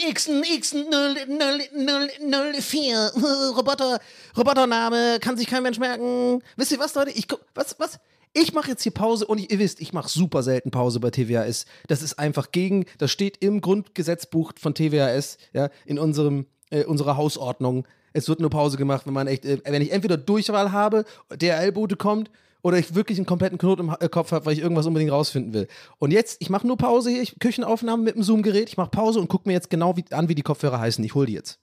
X, 0.10 0.30
X, 0.56 0.71
004, 0.71 3.12
Roboter, 3.58 3.99
Robotername, 4.38 5.17
kann 5.19 5.38
sich 5.38 5.47
kein 5.47 5.63
Mensch 5.63 5.80
merken. 5.80 6.41
Wisst 6.56 6.71
ihr 6.71 6.80
was, 6.80 6.95
Leute? 6.95 7.12
Ich, 7.12 7.28
was, 7.54 7.75
was? 7.80 7.99
Ich 8.38 8.52
mache 8.52 8.69
jetzt 8.69 8.84
hier 8.84 8.91
Pause 8.91 9.26
und 9.26 9.38
ich, 9.38 9.50
ihr 9.50 9.60
wisst, 9.60 9.80
ich 9.80 9.93
mache 9.93 10.10
super 10.10 10.43
selten 10.43 10.69
Pause 10.69 11.00
bei 11.00 11.10
TWAS. 11.10 11.65
Das 11.88 12.02
ist 12.02 12.19
einfach 12.19 12.52
gegen, 12.52 12.86
das 12.98 13.10
steht 13.10 13.38
im 13.41 13.62
Grundgesetzbuch 13.62 14.52
von 14.60 14.76
TWAS, 14.76 15.38
ja, 15.54 15.69
in 15.86 15.98
unserem, 15.98 16.45
äh, 16.69 16.84
unserer 16.84 17.15
Hausordnung. 17.15 17.88
Es 18.12 18.28
wird 18.28 18.41
nur 18.41 18.50
Pause 18.50 18.76
gemacht, 18.76 19.06
wenn 19.06 19.13
man 19.13 19.28
echt, 19.28 19.45
äh, 19.45 19.60
wenn 19.63 19.82
ich 19.82 19.93
entweder 19.93 20.17
Durchwahl 20.17 20.74
habe, 20.74 21.06
DRL-Bote 21.30 21.95
kommt 21.95 22.30
oder 22.62 22.78
ich 22.78 22.93
wirklich 22.93 23.17
einen 23.17 23.26
kompletten 23.26 23.58
Knoten 23.58 23.88
im 23.88 23.95
äh, 23.98 24.10
Kopf 24.10 24.34
habe, 24.34 24.45
weil 24.45 24.52
ich 24.52 24.60
irgendwas 24.60 24.86
unbedingt 24.86 25.13
rausfinden 25.13 25.54
will. 25.54 25.69
Und 25.98 26.12
jetzt, 26.12 26.41
ich 26.41 26.50
mache 26.50 26.67
nur 26.67 26.76
Pause 26.76 27.12
hier, 27.12 27.21
ich, 27.21 27.39
Küchenaufnahmen 27.39 28.04
mit 28.04 28.15
dem 28.15 28.24
Zoom-Gerät, 28.24 28.67
ich 28.67 28.76
mache 28.76 28.89
Pause 28.89 29.21
und 29.21 29.30
gucke 29.30 29.48
mir 29.48 29.54
jetzt 29.54 29.69
genau 29.69 29.95
wie, 29.95 30.04
an, 30.12 30.28
wie 30.28 30.36
die 30.36 30.41
Kopfhörer 30.41 30.82
heißen. 30.82 31.02
Ich 31.06 31.15
hole 31.15 31.28
die 31.28 31.34
jetzt. 31.34 31.58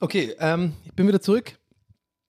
Okay, 0.00 0.34
ähm, 0.38 0.74
ich 0.84 0.92
bin 0.92 1.08
wieder 1.08 1.22
zurück. 1.22 1.58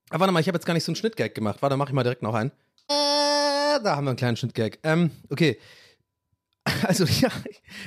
Aber 0.08 0.20
warte 0.20 0.32
mal, 0.32 0.40
ich 0.40 0.48
habe 0.48 0.56
jetzt 0.56 0.64
gar 0.64 0.72
nicht 0.72 0.84
so 0.84 0.92
einen 0.92 0.96
Schnittgag 0.96 1.34
gemacht. 1.34 1.60
Warte, 1.60 1.76
mache 1.76 1.90
ich 1.90 1.94
mal 1.94 2.04
direkt 2.04 2.22
noch 2.22 2.32
einen. 2.32 2.52
Äh, 2.88 3.82
da 3.82 3.96
haben 3.96 4.04
wir 4.04 4.10
einen 4.10 4.16
kleinen 4.16 4.36
Schnittgag. 4.36 4.78
Ähm, 4.82 5.10
okay. 5.30 5.58
Also 6.86 7.04
ja, 7.04 7.30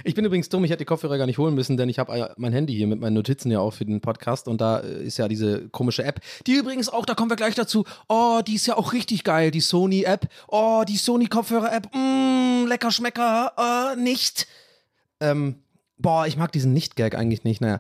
ich 0.03 0.15
bin 0.15 0.25
übrigens 0.25 0.49
dumm, 0.49 0.63
ich 0.63 0.71
hätte 0.71 0.79
die 0.79 0.85
Kopfhörer 0.85 1.17
gar 1.17 1.27
nicht 1.27 1.37
holen 1.37 1.53
müssen, 1.53 1.77
denn 1.77 1.87
ich 1.87 1.99
habe 1.99 2.13
äh, 2.13 2.29
mein 2.37 2.51
Handy 2.51 2.73
hier 2.73 2.87
mit 2.87 2.99
meinen 2.99 3.13
Notizen 3.13 3.51
ja 3.51 3.59
auch 3.59 3.71
für 3.71 3.85
den 3.85 4.01
Podcast 4.01 4.47
und 4.47 4.59
da 4.59 4.79
äh, 4.79 5.03
ist 5.03 5.17
ja 5.17 5.27
diese 5.27 5.69
komische 5.69 6.03
App, 6.03 6.19
die 6.47 6.53
übrigens 6.53 6.89
auch, 6.89 7.05
da 7.05 7.13
kommen 7.13 7.29
wir 7.29 7.35
gleich 7.35 7.53
dazu, 7.53 7.85
oh, 8.09 8.41
die 8.45 8.55
ist 8.55 8.65
ja 8.65 8.77
auch 8.77 8.93
richtig 8.93 9.23
geil, 9.23 9.51
die 9.51 9.61
Sony-App, 9.61 10.27
oh, 10.47 10.83
die 10.87 10.97
Sony-Kopfhörer-App, 10.97 11.93
mm, 11.93 12.65
lecker 12.67 12.91
Schmecker, 12.91 13.53
äh, 13.95 13.99
nicht. 13.99 14.47
Ähm, 15.19 15.57
boah, 15.97 16.25
ich 16.25 16.37
mag 16.37 16.51
diesen 16.51 16.73
Nicht-Gag 16.73 17.15
eigentlich 17.15 17.43
nicht, 17.43 17.61
naja. 17.61 17.79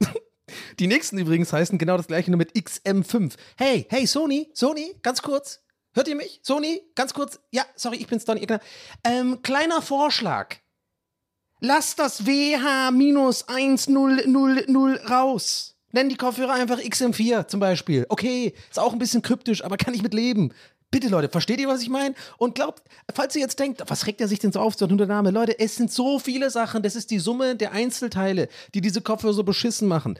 Die 0.78 0.86
nächsten 0.86 1.18
übrigens 1.18 1.52
heißen 1.52 1.78
genau 1.78 1.96
das 1.96 2.06
gleiche 2.06 2.30
nur 2.30 2.38
mit 2.38 2.52
XM5. 2.52 3.34
Hey, 3.56 3.86
hey, 3.88 4.06
Sony, 4.06 4.50
Sony, 4.52 4.94
ganz 5.02 5.22
kurz. 5.22 5.64
Hört 5.94 6.08
ihr 6.08 6.16
mich? 6.16 6.40
Sony, 6.42 6.82
ganz 6.94 7.14
kurz. 7.14 7.40
Ja, 7.50 7.64
sorry, 7.76 7.96
ich 7.96 8.06
bin's 8.06 8.24
Donny. 8.24 8.46
Ähm, 9.04 9.40
kleiner 9.42 9.80
Vorschlag. 9.80 10.56
Lass 11.60 11.96
das 11.96 12.26
WH 12.26 12.90
minus 12.90 13.48
1000 13.48 15.08
raus. 15.08 15.73
Nenn 15.94 16.08
die 16.08 16.16
Kopfhörer 16.16 16.54
einfach 16.54 16.80
XM4 16.80 17.46
zum 17.46 17.60
Beispiel. 17.60 18.04
Okay, 18.08 18.52
ist 18.68 18.80
auch 18.80 18.92
ein 18.92 18.98
bisschen 18.98 19.22
kryptisch, 19.22 19.64
aber 19.64 19.76
kann 19.76 19.94
ich 19.94 20.02
mit 20.02 20.12
leben. 20.12 20.52
Bitte, 20.90 21.06
Leute, 21.06 21.28
versteht 21.28 21.60
ihr, 21.60 21.68
was 21.68 21.82
ich 21.82 21.88
meine? 21.88 22.16
Und 22.36 22.56
glaubt, 22.56 22.82
falls 23.14 23.36
ihr 23.36 23.42
jetzt 23.42 23.60
denkt, 23.60 23.80
was 23.86 24.08
regt 24.08 24.20
er 24.20 24.26
sich 24.26 24.40
denn 24.40 24.50
so 24.50 24.58
auf, 24.58 24.74
so 24.74 24.86
ein 24.86 24.96
Name? 24.96 25.30
Leute, 25.30 25.56
es 25.56 25.76
sind 25.76 25.92
so 25.92 26.18
viele 26.18 26.50
Sachen. 26.50 26.82
Das 26.82 26.96
ist 26.96 27.12
die 27.12 27.20
Summe 27.20 27.54
der 27.54 27.70
Einzelteile, 27.70 28.48
die 28.74 28.80
diese 28.80 29.02
Kopfhörer 29.02 29.34
so 29.34 29.44
beschissen 29.44 29.86
machen. 29.86 30.18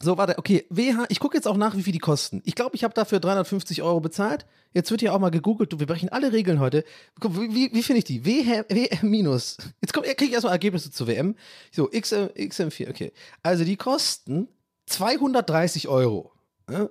So, 0.00 0.16
warte, 0.16 0.38
okay, 0.38 0.64
WH, 0.70 1.04
ich 1.10 1.20
gucke 1.20 1.36
jetzt 1.36 1.46
auch 1.46 1.58
nach, 1.58 1.76
wie 1.76 1.82
viel 1.82 1.92
die 1.92 1.98
kosten. 1.98 2.40
Ich 2.46 2.54
glaube, 2.54 2.74
ich 2.74 2.82
habe 2.82 2.94
dafür 2.94 3.20
350 3.20 3.82
Euro 3.82 4.00
bezahlt. 4.00 4.46
Jetzt 4.72 4.90
wird 4.90 5.02
hier 5.02 5.12
auch 5.12 5.18
mal 5.18 5.30
gegoogelt. 5.30 5.70
Du, 5.70 5.80
wir 5.80 5.86
brechen 5.86 6.08
alle 6.08 6.32
Regeln 6.32 6.60
heute. 6.60 6.82
Wie, 7.20 7.54
wie, 7.54 7.74
wie 7.74 7.82
finde 7.82 7.98
ich 7.98 8.04
die? 8.04 8.24
WH, 8.24 8.64
WM 8.70 9.10
minus. 9.10 9.58
Jetzt 9.82 9.92
kriege 9.92 10.24
ich 10.24 10.32
erstmal 10.32 10.54
Ergebnisse 10.54 10.90
zur 10.90 11.08
WM. 11.08 11.34
So, 11.72 11.88
XM, 11.88 12.28
XM4, 12.36 12.88
okay. 12.88 13.12
Also 13.42 13.64
die 13.64 13.76
kosten 13.76 14.48
230 14.88 15.88
Euro. 15.88 16.32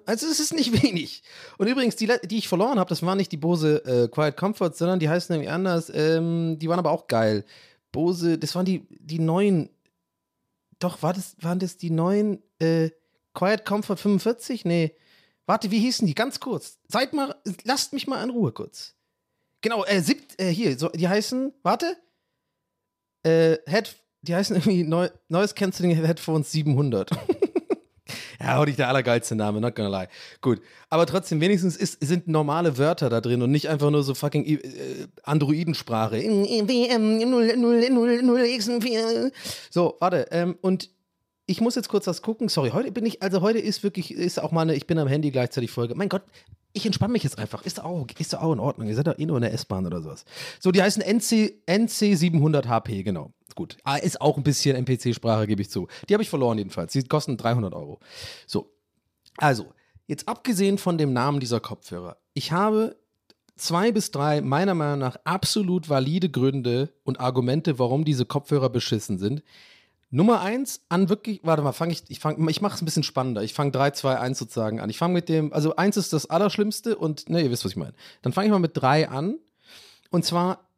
Also 0.05 0.27
es 0.27 0.39
ist 0.39 0.53
nicht 0.53 0.83
wenig. 0.83 1.23
Und 1.57 1.67
übrigens, 1.67 1.95
die, 1.95 2.11
die 2.23 2.37
ich 2.37 2.47
verloren 2.47 2.79
habe, 2.79 2.89
das 2.89 3.03
waren 3.03 3.17
nicht 3.17 3.31
die 3.31 3.37
Bose 3.37 3.83
äh, 3.85 4.07
Quiet 4.07 4.37
Comfort, 4.37 4.73
sondern 4.73 4.99
die 4.99 5.09
heißen 5.09 5.33
nämlich 5.33 5.51
anders. 5.51 5.91
Ähm, 5.93 6.57
die 6.59 6.67
waren 6.69 6.79
aber 6.79 6.91
auch 6.91 7.07
geil. 7.07 7.45
Bose, 7.91 8.37
das 8.37 8.55
waren 8.55 8.65
die, 8.65 8.85
die 8.89 9.19
neuen. 9.19 9.69
Doch, 10.79 11.01
war 11.01 11.13
das, 11.13 11.35
waren 11.41 11.59
das 11.59 11.77
die 11.77 11.89
neuen 11.89 12.41
äh, 12.59 12.89
Quiet 13.33 13.65
Comfort 13.65 13.97
45? 13.97 14.65
Nee. 14.65 14.95
Warte, 15.45 15.71
wie 15.71 15.79
hießen 15.79 16.05
die? 16.05 16.13
Ganz 16.13 16.39
kurz. 16.39 16.77
Seid 16.87 17.13
mal, 17.13 17.35
lasst 17.63 17.93
mich 17.93 18.07
mal 18.07 18.21
in 18.23 18.29
Ruhe 18.29 18.51
kurz. 18.51 18.95
Genau, 19.61 19.85
äh, 19.85 20.01
siebt, 20.01 20.39
äh, 20.39 20.49
hier, 20.49 20.77
so, 20.77 20.89
die 20.89 21.07
heißen, 21.07 21.53
warte. 21.63 21.97
Äh, 23.23 23.57
Head, 23.65 23.95
die 24.21 24.35
heißen 24.35 24.55
irgendwie 24.55 24.83
Neu, 24.83 25.09
Noise 25.29 25.55
Cancelling 25.55 25.95
Headphones 25.95 26.51
700. 26.51 27.09
Ja, 28.41 28.59
auch 28.59 28.65
nicht 28.65 28.79
der 28.79 28.87
allergeilste 28.87 29.35
Name, 29.35 29.61
not 29.61 29.75
gonna 29.75 29.89
lie. 29.89 30.07
Gut. 30.41 30.61
Aber 30.89 31.05
trotzdem, 31.05 31.41
wenigstens 31.41 31.75
ist, 31.75 32.03
sind 32.03 32.27
normale 32.27 32.77
Wörter 32.77 33.09
da 33.09 33.21
drin 33.21 33.41
und 33.41 33.51
nicht 33.51 33.69
einfach 33.69 33.89
nur 33.89 34.03
so 34.03 34.13
fucking 34.13 34.45
äh, 34.45 34.59
Androidensprache. 35.23 36.17
WM 36.17 37.19
0000x4. 37.19 39.31
So, 39.69 39.95
warte. 39.99 40.27
Ähm, 40.31 40.57
und 40.61 40.89
ich 41.47 41.61
muss 41.61 41.75
jetzt 41.75 41.87
kurz 41.89 42.05
was 42.07 42.21
gucken. 42.21 42.49
Sorry, 42.49 42.71
heute 42.71 42.91
bin 42.91 43.05
ich, 43.05 43.23
also 43.23 43.41
heute 43.41 43.59
ist 43.59 43.81
wirklich, 43.81 44.11
ist 44.11 44.39
auch 44.39 44.51
mal 44.51 44.63
eine, 44.63 44.75
ich 44.75 44.85
bin 44.85 44.99
am 44.99 45.07
Handy 45.07 45.31
gleichzeitig 45.31 45.71
Folge. 45.71 45.95
Mein 45.95 46.09
Gott, 46.09 46.23
ich 46.73 46.85
entspanne 46.85 47.13
mich 47.13 47.23
jetzt 47.23 47.39
einfach. 47.39 47.65
Ist 47.65 47.81
auch, 47.81 48.05
ist 48.19 48.35
auch 48.35 48.51
in 48.51 48.59
Ordnung. 48.59 48.87
Ihr 48.89 48.95
seid 48.95 49.07
doch 49.07 49.17
eh 49.17 49.25
nur 49.25 49.37
in 49.37 49.43
der 49.43 49.53
S-Bahn 49.53 49.85
oder 49.85 50.01
sowas. 50.01 50.25
So, 50.59 50.71
die 50.71 50.81
heißen 50.81 51.01
NC, 51.01 51.63
NC 51.65 52.17
700 52.17 52.67
HP, 52.67 53.01
genau. 53.03 53.31
Gut. 53.55 53.77
Ah, 53.83 53.95
Ist 53.95 54.19
auch 54.21 54.37
ein 54.37 54.43
bisschen 54.43 54.75
NPC-Sprache, 54.75 55.47
gebe 55.47 55.61
ich 55.61 55.71
zu. 55.71 55.87
Die 56.07 56.13
habe 56.13 56.21
ich 56.21 56.29
verloren 56.29 56.57
jedenfalls. 56.57 56.91
Die 56.91 57.01
kosten 57.03 57.37
300 57.37 57.73
Euro. 57.73 57.99
So. 58.45 58.69
Also, 59.37 59.73
jetzt 60.05 60.27
abgesehen 60.27 60.77
von 60.77 60.97
dem 60.97 61.13
Namen 61.13 61.39
dieser 61.39 61.61
Kopfhörer. 61.61 62.17
Ich 62.33 62.51
habe 62.51 62.97
zwei 63.55 63.91
bis 63.91 64.11
drei 64.11 64.41
meiner 64.41 64.75
Meinung 64.75 64.99
nach 64.99 65.15
absolut 65.23 65.89
valide 65.89 66.29
Gründe 66.29 66.89
und 67.03 67.19
Argumente, 67.19 67.79
warum 67.79 68.03
diese 68.03 68.25
Kopfhörer 68.25 68.69
beschissen 68.69 69.17
sind. 69.17 69.43
Nummer 70.09 70.41
eins 70.41 70.81
an 70.87 71.09
wirklich, 71.09 71.41
warte 71.43 71.61
mal, 71.61 71.73
fange 71.73 71.91
ich, 71.91 72.03
ich 72.07 72.19
fange, 72.19 72.49
ich 72.49 72.61
mache 72.61 72.75
es 72.75 72.81
ein 72.81 72.85
bisschen 72.85 73.03
spannender. 73.03 73.43
Ich 73.43 73.53
fange 73.53 73.71
3, 73.71 73.91
2, 73.91 74.19
1 74.19 74.39
sozusagen 74.39 74.79
an. 74.79 74.89
Ich 74.89 74.97
fange 74.97 75.13
mit 75.13 75.27
dem, 75.27 75.51
also 75.51 75.75
eins 75.75 75.97
ist 75.97 76.13
das 76.13 76.29
Allerschlimmste 76.29 76.97
und, 76.97 77.29
ne, 77.29 77.41
ihr 77.41 77.51
wisst, 77.51 77.65
was 77.65 77.71
ich 77.71 77.77
meine. 77.77 77.93
Dann 78.21 78.31
fange 78.31 78.47
ich 78.47 78.51
mal 78.51 78.59
mit 78.59 78.71
drei 78.75 79.09
an. 79.09 79.37
Und 80.09 80.23
zwar, 80.23 80.69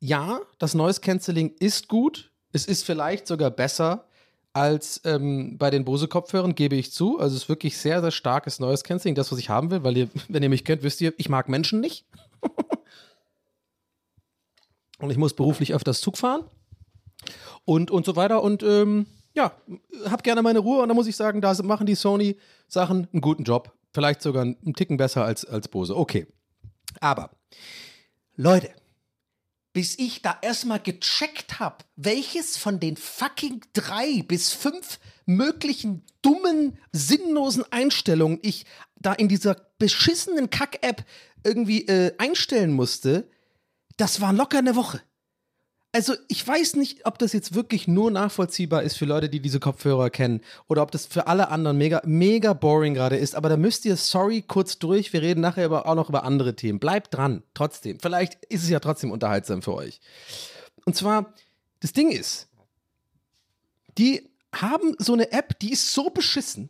ja, 0.00 0.40
das 0.58 0.74
Noise 0.74 1.00
Cancelling 1.00 1.54
ist 1.58 1.88
gut. 1.88 2.30
Es 2.52 2.66
ist 2.66 2.84
vielleicht 2.84 3.26
sogar 3.26 3.50
besser 3.50 4.04
als 4.52 5.00
ähm, 5.04 5.56
bei 5.56 5.70
den 5.70 5.86
Bose-Kopfhörern, 5.86 6.54
gebe 6.54 6.76
ich 6.76 6.92
zu. 6.92 7.18
Also 7.18 7.36
es 7.36 7.44
ist 7.44 7.48
wirklich 7.48 7.78
sehr, 7.78 8.02
sehr 8.02 8.10
starkes 8.10 8.60
Noise 8.60 8.82
Cancelling, 8.82 9.14
das, 9.14 9.32
was 9.32 9.38
ich 9.38 9.48
haben 9.48 9.70
will, 9.70 9.82
weil 9.82 9.96
ihr, 9.96 10.08
wenn 10.28 10.42
ihr 10.42 10.50
mich 10.50 10.66
kennt, 10.66 10.82
wisst 10.82 11.00
ihr, 11.00 11.14
ich 11.16 11.30
mag 11.30 11.48
Menschen 11.48 11.80
nicht. 11.80 12.04
und 14.98 15.08
ich 15.10 15.16
muss 15.16 15.32
beruflich 15.32 15.72
öfters 15.72 16.02
Zug 16.02 16.18
fahren 16.18 16.44
und, 17.68 17.90
und 17.90 18.06
so 18.06 18.16
weiter. 18.16 18.42
Und 18.42 18.62
ähm, 18.62 19.06
ja, 19.34 19.52
hab 20.06 20.22
gerne 20.22 20.40
meine 20.40 20.60
Ruhe. 20.60 20.82
Und 20.82 20.88
da 20.88 20.94
muss 20.94 21.06
ich 21.06 21.16
sagen, 21.16 21.42
da 21.42 21.54
machen 21.62 21.86
die 21.86 21.94
Sony-Sachen 21.94 23.08
einen 23.12 23.20
guten 23.20 23.44
Job. 23.44 23.74
Vielleicht 23.92 24.22
sogar 24.22 24.42
einen 24.42 24.74
Ticken 24.74 24.96
besser 24.96 25.24
als, 25.24 25.44
als 25.44 25.68
Bose. 25.68 25.94
Okay. 25.94 26.26
Aber, 27.00 27.30
Leute, 28.36 28.70
bis 29.74 29.98
ich 29.98 30.22
da 30.22 30.38
erstmal 30.40 30.80
gecheckt 30.80 31.60
habe, 31.60 31.84
welches 31.94 32.56
von 32.56 32.80
den 32.80 32.96
fucking 32.96 33.60
drei 33.74 34.22
bis 34.26 34.50
fünf 34.50 34.98
möglichen 35.26 36.04
dummen, 36.22 36.78
sinnlosen 36.92 37.64
Einstellungen 37.70 38.38
ich 38.40 38.64
da 38.96 39.12
in 39.12 39.28
dieser 39.28 39.56
beschissenen 39.78 40.48
Kack-App 40.48 41.04
irgendwie 41.44 41.86
äh, 41.86 42.14
einstellen 42.16 42.72
musste, 42.72 43.28
das 43.98 44.22
war 44.22 44.32
locker 44.32 44.58
eine 44.58 44.74
Woche. 44.74 45.02
Also 45.92 46.14
ich 46.28 46.46
weiß 46.46 46.76
nicht, 46.76 47.06
ob 47.06 47.18
das 47.18 47.32
jetzt 47.32 47.54
wirklich 47.54 47.88
nur 47.88 48.10
nachvollziehbar 48.10 48.82
ist 48.82 48.98
für 48.98 49.06
Leute, 49.06 49.30
die 49.30 49.40
diese 49.40 49.58
Kopfhörer 49.58 50.10
kennen 50.10 50.42
oder 50.66 50.82
ob 50.82 50.90
das 50.90 51.06
für 51.06 51.26
alle 51.26 51.48
anderen 51.48 51.78
mega, 51.78 52.02
mega 52.04 52.52
boring 52.52 52.92
gerade 52.92 53.16
ist. 53.16 53.34
Aber 53.34 53.48
da 53.48 53.56
müsst 53.56 53.86
ihr, 53.86 53.96
sorry, 53.96 54.42
kurz 54.42 54.78
durch. 54.78 55.14
Wir 55.14 55.22
reden 55.22 55.40
nachher 55.40 55.64
aber 55.64 55.86
auch 55.86 55.94
noch 55.94 56.10
über 56.10 56.24
andere 56.24 56.54
Themen. 56.54 56.78
Bleibt 56.78 57.14
dran, 57.14 57.42
trotzdem. 57.54 57.98
Vielleicht 58.00 58.44
ist 58.46 58.64
es 58.64 58.68
ja 58.68 58.80
trotzdem 58.80 59.10
unterhaltsam 59.10 59.62
für 59.62 59.74
euch. 59.74 60.00
Und 60.84 60.94
zwar, 60.94 61.32
das 61.80 61.94
Ding 61.94 62.10
ist, 62.10 62.48
die 63.96 64.28
haben 64.54 64.94
so 64.98 65.14
eine 65.14 65.32
App, 65.32 65.58
die 65.58 65.72
ist 65.72 65.92
so 65.92 66.10
beschissen. 66.10 66.68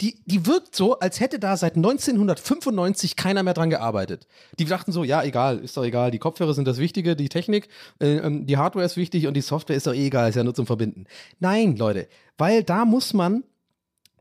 Die, 0.00 0.20
die 0.26 0.46
wirkt 0.46 0.74
so, 0.74 0.98
als 0.98 1.20
hätte 1.20 1.38
da 1.38 1.56
seit 1.56 1.76
1995 1.76 3.16
keiner 3.16 3.42
mehr 3.42 3.54
dran 3.54 3.70
gearbeitet. 3.70 4.26
Die 4.58 4.64
dachten 4.64 4.92
so, 4.92 5.04
ja, 5.04 5.22
egal, 5.22 5.58
ist 5.58 5.76
doch 5.76 5.84
egal, 5.84 6.10
die 6.10 6.18
Kopfhörer 6.18 6.54
sind 6.54 6.66
das 6.66 6.78
Wichtige, 6.78 7.14
die 7.16 7.28
Technik, 7.28 7.68
äh, 8.00 8.16
ähm, 8.16 8.46
die 8.46 8.56
Hardware 8.56 8.84
ist 8.84 8.96
wichtig 8.96 9.26
und 9.26 9.34
die 9.34 9.40
Software 9.40 9.76
ist 9.76 9.86
doch 9.86 9.94
eh 9.94 10.06
egal, 10.06 10.28
ist 10.28 10.34
ja 10.34 10.44
nur 10.44 10.54
zum 10.54 10.66
Verbinden. 10.66 11.06
Nein, 11.38 11.76
Leute, 11.76 12.08
weil 12.36 12.64
da 12.64 12.84
muss 12.84 13.14
man 13.14 13.44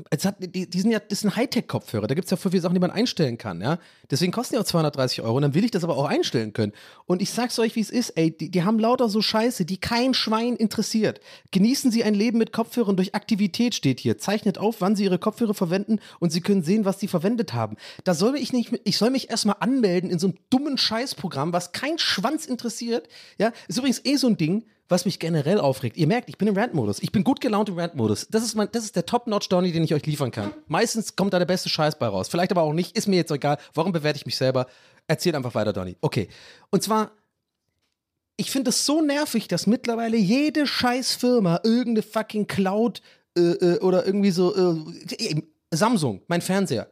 es 0.09 0.25
hat, 0.25 0.35
die, 0.39 0.69
die 0.69 0.81
sind 0.81 0.91
ja, 0.91 0.99
das 0.99 1.21
sind 1.21 1.35
Hightech-Kopfhörer, 1.35 2.07
da 2.07 2.15
gibt 2.15 2.25
es 2.25 2.31
ja 2.31 2.37
voll 2.37 2.51
viele 2.51 2.61
Sachen, 2.61 2.73
die 2.73 2.79
man 2.79 2.91
einstellen 2.91 3.37
kann, 3.37 3.61
ja. 3.61 3.79
Deswegen 4.09 4.31
kosten 4.31 4.55
die 4.55 4.59
auch 4.59 4.65
230 4.65 5.21
Euro 5.21 5.35
und 5.37 5.41
dann 5.41 5.53
will 5.53 5.63
ich 5.63 5.71
das 5.71 5.83
aber 5.83 5.97
auch 5.97 6.05
einstellen 6.05 6.53
können. 6.53 6.73
Und 7.05 7.21
ich 7.21 7.31
sag's 7.31 7.57
euch, 7.59 7.75
wie 7.75 7.81
es 7.81 7.89
ist, 7.89 8.11
ey, 8.11 8.31
die, 8.31 8.49
die 8.49 8.63
haben 8.63 8.79
lauter 8.79 9.09
so 9.09 9.21
Scheiße, 9.21 9.65
die 9.65 9.77
kein 9.77 10.13
Schwein 10.13 10.55
interessiert. 10.55 11.19
Genießen 11.51 11.91
Sie 11.91 12.03
ein 12.03 12.13
Leben 12.13 12.37
mit 12.37 12.53
Kopfhörern 12.53 12.95
durch 12.95 13.15
Aktivität, 13.15 13.75
steht 13.75 13.99
hier. 13.99 14.17
Zeichnet 14.17 14.57
auf, 14.57 14.81
wann 14.81 14.95
Sie 14.95 15.03
Ihre 15.03 15.19
Kopfhörer 15.19 15.53
verwenden 15.53 15.99
und 16.19 16.31
Sie 16.31 16.41
können 16.41 16.63
sehen, 16.63 16.85
was 16.85 16.99
Sie 16.99 17.07
verwendet 17.07 17.53
haben. 17.53 17.77
Da 18.03 18.13
soll 18.13 18.35
ich 18.35 18.53
nicht, 18.53 18.79
ich 18.83 18.97
soll 18.97 19.09
mich 19.09 19.29
erstmal 19.29 19.57
anmelden 19.59 20.09
in 20.09 20.19
so 20.19 20.27
einem 20.27 20.37
dummen 20.49 20.77
Scheißprogramm, 20.77 21.53
was 21.53 21.71
kein 21.71 21.97
Schwanz 21.97 22.45
interessiert, 22.45 23.07
ja. 23.37 23.51
Ist 23.67 23.77
übrigens 23.77 24.01
eh 24.05 24.15
so 24.15 24.27
ein 24.27 24.37
Ding, 24.37 24.63
was 24.89 25.05
mich 25.05 25.19
generell 25.19 25.59
aufregt. 25.59 25.97
Ihr 25.97 26.07
merkt, 26.07 26.29
ich 26.29 26.37
bin 26.37 26.47
im 26.47 26.57
Rant-Modus. 26.57 27.01
Ich 27.01 27.11
bin 27.11 27.23
gut 27.23 27.41
gelaunt 27.41 27.69
im 27.69 27.79
Rant-Modus. 27.79 28.27
Das 28.29 28.43
ist, 28.43 28.55
das 28.71 28.83
ist 28.83 28.95
der 28.95 29.05
Top-Notch-Donny, 29.05 29.71
den 29.71 29.83
ich 29.83 29.93
euch 29.93 30.05
liefern 30.05 30.31
kann. 30.31 30.53
Meistens 30.67 31.15
kommt 31.15 31.33
da 31.33 31.39
der 31.39 31.45
beste 31.45 31.69
Scheiß 31.69 31.97
bei 31.97 32.07
raus. 32.07 32.27
Vielleicht 32.27 32.51
aber 32.51 32.61
auch 32.63 32.73
nicht. 32.73 32.95
Ist 32.95 33.07
mir 33.07 33.15
jetzt 33.15 33.31
egal. 33.31 33.57
Warum 33.73 33.91
bewerte 33.91 34.17
ich 34.17 34.25
mich 34.25 34.37
selber? 34.37 34.67
Erzählt 35.07 35.35
einfach 35.35 35.55
weiter, 35.55 35.73
Donny. 35.73 35.97
Okay. 36.01 36.27
Und 36.69 36.83
zwar, 36.83 37.11
ich 38.37 38.51
finde 38.51 38.69
es 38.69 38.85
so 38.85 39.01
nervig, 39.01 39.47
dass 39.47 39.67
mittlerweile 39.67 40.17
jede 40.17 40.67
scheiß 40.67 41.15
Firma 41.15 41.61
irgendeine 41.63 42.03
fucking 42.03 42.47
Cloud 42.47 43.01
äh, 43.37 43.41
äh, 43.41 43.79
oder 43.79 44.05
irgendwie 44.05 44.31
so 44.31 44.55
äh, 44.55 45.41
Samsung, 45.71 46.21
mein 46.27 46.41
Fernseher. 46.41 46.87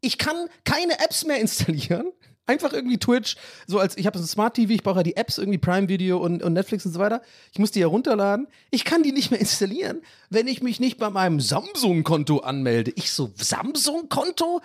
Ich 0.00 0.18
kann 0.18 0.48
keine 0.64 0.98
Apps 1.00 1.24
mehr 1.24 1.38
installieren. 1.40 2.12
Einfach 2.46 2.72
irgendwie 2.72 2.98
Twitch, 2.98 3.36
so 3.68 3.78
als 3.78 3.96
ich 3.96 4.06
habe 4.06 4.18
so 4.18 4.24
ein 4.24 4.26
Smart 4.26 4.54
TV, 4.54 4.72
ich 4.72 4.82
brauche 4.82 4.98
ja 4.98 5.02
die 5.04 5.16
Apps, 5.16 5.38
irgendwie 5.38 5.58
Prime 5.58 5.88
Video 5.88 6.18
und, 6.18 6.42
und 6.42 6.52
Netflix 6.54 6.84
und 6.84 6.92
so 6.92 6.98
weiter. 6.98 7.22
Ich 7.52 7.60
muss 7.60 7.70
die 7.70 7.80
ja 7.80 7.86
runterladen. 7.86 8.48
Ich 8.70 8.84
kann 8.84 9.04
die 9.04 9.12
nicht 9.12 9.30
mehr 9.30 9.38
installieren, 9.40 10.02
wenn 10.28 10.48
ich 10.48 10.60
mich 10.60 10.80
nicht 10.80 10.98
bei 10.98 11.08
meinem 11.08 11.40
Samsung-Konto 11.40 12.38
anmelde. 12.38 12.92
Ich 12.96 13.12
so, 13.12 13.30
Samsung-Konto? 13.36 14.60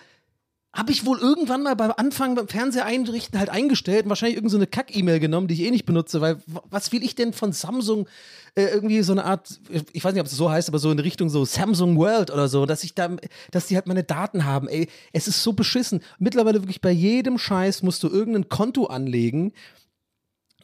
Habe 0.78 0.92
ich 0.92 1.08
wohl 1.08 1.18
irgendwann 1.18 1.64
mal 1.64 1.76
beim 1.76 1.92
Anfang 1.98 2.36
beim 2.36 2.48
Fernseher 2.48 2.86
einrichten 2.86 3.40
halt 3.40 3.50
eingestellt 3.50 4.04
und 4.04 4.10
wahrscheinlich 4.10 4.38
irgendeine 4.38 4.66
so 4.66 4.70
Kack-E-Mail 4.70 5.20
genommen, 5.20 5.48
die 5.48 5.56
ich 5.56 5.62
eh 5.62 5.72
nicht 5.72 5.88
benutze, 5.88 6.22
weil 6.22 6.38
was 6.70 6.92
will 6.92 7.04
ich 7.04 7.16
denn 7.16 7.34
von 7.34 7.52
Samsung 7.52 8.08
äh, 8.54 8.66
irgendwie 8.66 9.02
so 9.02 9.12
eine 9.12 9.26
Art, 9.26 9.60
ich 9.92 10.04
weiß 10.04 10.14
nicht, 10.14 10.22
ob 10.22 10.28
es 10.28 10.38
so 10.38 10.52
heißt, 10.52 10.70
aber 10.70 10.78
so 10.78 10.92
in 10.92 11.00
Richtung 11.00 11.30
so 11.30 11.46
Samsung 11.46 11.98
World 11.98 12.30
oder 12.30 12.48
so, 12.48 12.68
dass 12.68 12.84
ich 12.84 12.94
da, 12.94 13.10
dass 13.50 13.66
die 13.66 13.76
halt 13.76 13.88
meine 13.88 14.04
Daten 14.04 14.46
haben. 14.46 14.68
Ey, 14.68 14.88
es 15.14 15.28
ist 15.28 15.42
so 15.42 15.54
beschissen. 15.54 16.02
Mittlerweile 16.20 16.62
wirklich 16.62 16.80
bei 16.80 16.92
jedem 16.92 17.40
Scheiß 17.40 17.82
musst 17.82 18.04
du 18.04 18.10
irgendein 18.10 18.48
Konto 18.48 18.86
anlegen 18.86 19.54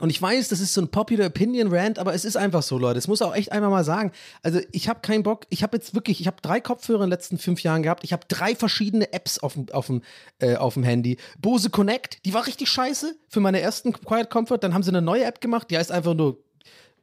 und 0.04 0.10
ich 0.10 0.22
weiß, 0.22 0.50
das 0.50 0.60
ist 0.60 0.74
so 0.74 0.82
ein 0.82 0.90
Popular 0.90 1.28
Opinion 1.28 1.74
Rant, 1.74 1.98
aber 1.98 2.14
es 2.14 2.26
ist 2.26 2.36
einfach 2.36 2.62
so, 2.62 2.78
Leute. 2.78 3.00
Es 3.00 3.08
muss 3.08 3.22
auch 3.22 3.34
echt 3.34 3.54
einmal 3.54 3.70
mal 3.70 3.86
sagen. 3.86 4.12
Also, 4.42 4.60
ich 4.74 4.90
habe 4.90 5.00
keinen 5.00 5.24
Bock. 5.24 5.46
Ich 5.48 5.64
habe 5.64 5.78
jetzt 5.78 5.96
wirklich, 5.96 6.20
ich 6.20 6.28
habe 6.28 6.42
drei 6.42 6.60
Kopfhörer 6.60 7.06
in 7.06 7.10
den 7.10 7.12
letzten 7.12 7.38
fünf 7.38 7.64
Jahren 7.64 7.84
gehabt. 7.84 8.04
Ich 8.04 8.12
habe 8.12 8.26
drei 8.28 8.54
verschiedene 8.54 9.14
Apps 9.14 9.40
auf 9.40 9.54
dem, 9.54 9.70
auf, 9.72 9.86
dem, 9.86 10.02
äh, 10.40 10.58
auf 10.58 10.74
dem 10.74 10.84
Handy. 10.84 11.16
Bose 11.40 11.70
Connect, 11.70 12.18
die 12.26 12.34
war 12.34 12.46
richtig 12.46 12.68
scheiße 12.68 13.16
für 13.30 13.40
meine 13.40 13.62
ersten 13.62 13.94
Quiet 13.94 14.30
Comfort. 14.30 14.58
Dann 14.58 14.74
haben 14.74 14.84
sie 14.84 14.92
eine 14.92 15.02
neue 15.02 15.24
App 15.24 15.40
gemacht, 15.40 15.72
die 15.72 15.78
heißt 15.78 15.94
einfach 15.94 16.16
nur 16.16 16.44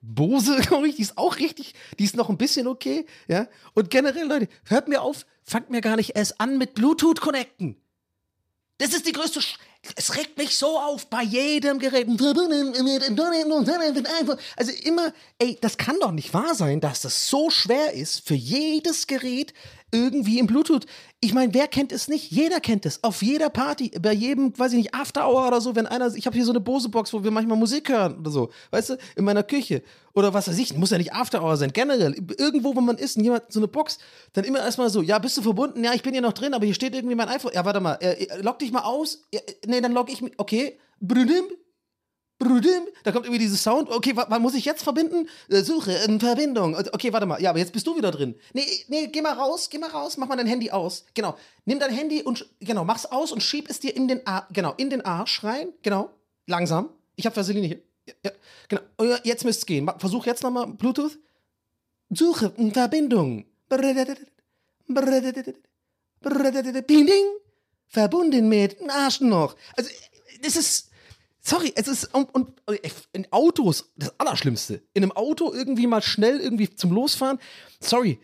Bose, 0.03 0.57
glaube 0.61 0.87
ich. 0.87 0.97
Die 0.97 1.03
ist 1.03 1.17
auch 1.17 1.39
richtig, 1.39 1.73
die 1.99 2.05
ist 2.05 2.19
noch 2.19 2.29
ein 2.29 2.37
bisschen 2.37 2.67
okay. 2.67 3.07
Ja. 3.29 3.49
Und 3.73 3.89
generell, 3.89 4.29
Leute, 4.29 4.49
hört 4.67 4.89
mir 4.89 5.01
auf, 5.01 5.25
fangt 5.43 5.71
mir 5.71 5.81
gar 5.81 5.97
nicht 5.97 6.17
erst 6.17 6.39
an 6.39 6.59
mit 6.59 6.75
Bluetooth 6.75 7.23
connecten. 7.23 7.77
Das 8.77 8.93
ist 8.93 9.07
die 9.07 9.13
größte. 9.13 9.41
Sch 9.41 9.57
es 9.97 10.17
regt 10.17 10.37
mich 10.37 10.57
so 10.57 10.79
auf 10.79 11.07
bei 11.07 11.23
jedem 11.23 11.79
Gerät. 11.79 12.07
Also 14.57 14.73
immer, 14.83 15.13
ey, 15.39 15.59
das 15.61 15.77
kann 15.79 15.99
doch 16.01 16.13
nicht 16.13 16.35
wahr 16.35 16.55
sein, 16.55 16.81
dass 16.81 17.03
das 17.03 17.29
so 17.29 17.51
schwer 17.51 17.93
ist 17.95 18.27
für 18.27 18.35
jedes 18.35 19.07
Gerät 19.07 19.55
irgendwie 19.93 20.39
im 20.39 20.47
Bluetooth. 20.47 20.87
Ich 21.21 21.35
meine, 21.35 21.53
wer 21.55 21.69
kennt 21.69 21.93
es 21.93 22.09
nicht? 22.09 22.31
Jeder 22.31 22.61
kennt 22.61 22.87
es. 22.87 23.03
Auf 23.03 23.23
jeder 23.23 23.51
Party, 23.51 23.91
bei 24.01 24.13
jedem, 24.13 24.57
weiß 24.59 24.73
ich 24.73 24.79
nicht, 24.79 24.95
After 24.95 25.29
Hour 25.29 25.49
oder 25.49 25.61
so, 25.61 25.75
wenn 25.77 25.87
einer, 25.87 26.15
ich 26.15 26.27
habe 26.27 26.37
hier 26.37 26.45
so 26.45 26.53
eine 26.53 26.61
Bose-Box, 26.61 27.13
wo 27.13 27.25
wir 27.25 27.31
manchmal 27.31 27.59
Musik 27.59 27.89
hören 27.89 28.19
oder 28.19 28.31
so, 28.31 28.51
weißt 28.71 28.91
du, 28.91 28.99
in 29.17 29.25
meiner 29.25 29.43
Küche 29.43 29.83
oder 30.15 30.35
was 30.35 30.49
weiß 30.49 30.59
ich, 30.59 30.75
muss 30.77 30.91
ja 30.91 30.99
nicht 30.99 31.13
After 31.13 31.43
Hour 31.43 31.57
sein, 31.57 31.73
generell, 31.73 32.15
irgendwo, 32.39 32.75
wo 32.75 32.81
man 32.81 32.97
ist 32.97 33.17
und 33.17 33.25
jemand 33.25 33.45
so 33.49 33.61
eine 33.61 33.69
Box, 33.69 33.99
dann 34.33 34.45
immer 34.45 34.61
erstmal 34.61 34.91
so, 34.91 35.03
ja, 35.03 35.19
bist 35.19 35.37
du 35.37 35.43
verbunden? 35.43 35.85
Ja, 35.85 35.95
ich 35.95 36.03
bin 36.03 36.13
hier 36.13 36.23
noch 36.23 36.33
drin, 36.33 36.55
aber 36.55 36.65
hier 36.65 36.75
steht 36.75 36.95
irgendwie 36.95 37.15
mein 37.15 37.29
iPhone. 37.29 37.53
Ja, 37.55 37.65
warte 37.65 37.81
mal, 37.81 37.95
äh, 38.01 38.41
log 38.41 38.59
dich 38.59 38.73
mal 38.73 38.83
aus. 38.83 39.23
Ja, 39.33 39.41
nee, 39.67 39.81
dann 39.81 39.93
log 39.93 40.11
ich 40.11 40.23
mich, 40.23 40.33
okay, 40.37 40.79
brüdim, 41.01 41.45
da 42.41 43.13
kommt 43.13 43.27
irgendwie 43.27 43.39
dieses 43.39 43.63
Sound. 43.63 43.91
Okay, 43.91 44.13
wann 44.15 44.41
muss 44.41 44.55
ich 44.55 44.65
jetzt 44.65 44.83
verbinden? 44.83 45.29
Äh, 45.49 45.61
Suche 45.63 45.93
in 45.93 46.19
Verbindung. 46.21 46.75
Okay, 46.75 47.13
warte 47.13 47.27
mal. 47.27 47.41
Ja, 47.41 47.51
aber 47.51 47.59
jetzt 47.59 47.73
bist 47.73 47.87
du 47.87 47.97
wieder 47.97 48.11
drin. 48.11 48.35
Nee, 48.55 48.65
nee, 48.89 49.09
geh 49.09 49.21
mal 49.21 49.35
raus, 49.35 49.69
geh 49.69 49.77
mal 49.79 49.91
raus, 49.91 50.17
mach 50.17 50.27
mal 50.27 50.37
dein 50.37 50.47
Handy 50.47 50.71
aus. 50.71 51.05
Genau. 51.13 51.37
Nimm 51.67 51.79
dein 51.79 51.93
Handy 51.93 52.23
und 52.23 52.49
genau, 52.61 52.85
mach's 52.85 53.05
aus 53.05 53.31
und 53.31 53.43
schieb 53.43 53.69
es 53.69 53.81
dir 53.81 53.95
in 53.95 54.09
den 54.09 54.27
Ar 54.27 54.49
genau, 54.53 54.73
in 54.79 54.89
den 54.89 55.05
Arsch 55.05 55.45
rein. 55.45 55.69
Genau. 55.83 56.11
Langsam. 56.47 56.89
Ich 57.17 57.27
habe 57.27 57.37
Vaseline 57.37 57.67
hier. 57.67 57.83
Ja, 58.25 58.31
genau. 58.69 58.81
Oh 58.99 59.05
jetzt 59.23 59.45
müsste 59.45 59.61
es 59.61 59.67
gehen. 59.67 59.91
Versuch 59.99 60.25
jetzt 60.25 60.43
nochmal 60.43 60.67
Bluetooth. 60.67 61.19
Suche 62.09 62.55
in 62.57 62.73
Verbindung. 62.73 63.45
Ding. 67.07 67.27
Verbunden 67.87 68.49
mit 68.49 68.79
Arsch 68.89 69.21
noch. 69.21 69.57
Also, 69.77 69.91
das 70.43 70.57
ist 70.57 70.90
Sorry, 71.43 71.73
es 71.75 71.89
ist 71.89 72.15
und, 72.15 72.35
und 72.35 72.53
in 73.13 73.27
Autos 73.31 73.91
das 73.97 74.13
Allerschlimmste. 74.19 74.83
In 74.93 75.03
einem 75.03 75.13
Auto 75.13 75.53
irgendwie 75.53 75.87
mal 75.87 76.03
schnell 76.03 76.39
irgendwie 76.39 76.75
zum 76.75 76.93
Losfahren. 76.93 77.39
Sorry, 77.81 78.19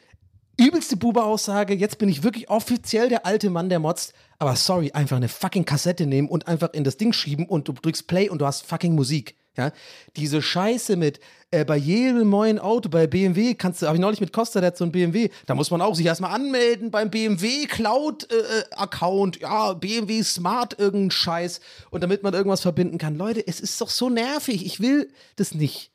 übelste 0.58 0.96
Buba-Aussage. 0.96 1.74
Jetzt 1.74 1.98
bin 1.98 2.08
ich 2.08 2.22
wirklich 2.22 2.50
offiziell 2.50 3.08
der 3.08 3.24
alte 3.24 3.50
Mann, 3.50 3.68
der 3.68 3.78
motzt. 3.78 4.12
Aber 4.38 4.54
sorry, 4.56 4.92
einfach 4.92 5.16
eine 5.16 5.28
fucking 5.28 5.64
Kassette 5.64 6.06
nehmen 6.06 6.28
und 6.28 6.46
einfach 6.46 6.72
in 6.74 6.84
das 6.84 6.98
Ding 6.98 7.12
schieben 7.12 7.46
und 7.46 7.68
du 7.68 7.72
drückst 7.72 8.06
Play 8.06 8.28
und 8.28 8.40
du 8.40 8.46
hast 8.46 8.66
fucking 8.66 8.94
Musik. 8.94 9.34
Ja, 9.56 9.72
diese 10.16 10.42
Scheiße 10.42 10.96
mit 10.96 11.18
äh, 11.50 11.64
bei 11.64 11.76
jedem 11.76 12.28
neuen 12.28 12.58
Auto, 12.58 12.88
bei 12.88 13.06
BMW 13.06 13.54
kannst 13.54 13.80
du, 13.80 13.86
habe 13.86 13.96
ich 13.96 14.00
neulich 14.00 14.20
mit 14.20 14.32
Costa, 14.32 14.60
der 14.60 14.68
hat 14.68 14.76
so 14.76 14.84
ein 14.84 14.92
BMW, 14.92 15.30
da 15.46 15.54
muss 15.54 15.70
man 15.70 15.80
auch 15.80 15.94
sich 15.94 16.04
erstmal 16.04 16.34
anmelden 16.34 16.90
beim 16.90 17.10
BMW 17.10 17.66
Cloud 17.66 18.30
äh, 18.30 18.36
äh, 18.36 18.64
Account, 18.72 19.40
ja, 19.40 19.72
BMW 19.72 20.22
Smart 20.22 20.78
irgendein 20.78 21.10
Scheiß 21.10 21.60
und 21.90 22.02
damit 22.02 22.22
man 22.22 22.34
irgendwas 22.34 22.60
verbinden 22.60 22.98
kann. 22.98 23.16
Leute, 23.16 23.46
es 23.46 23.60
ist 23.60 23.80
doch 23.80 23.88
so 23.88 24.10
nervig, 24.10 24.66
ich 24.66 24.80
will 24.80 25.08
das 25.36 25.54
nicht. 25.54 25.90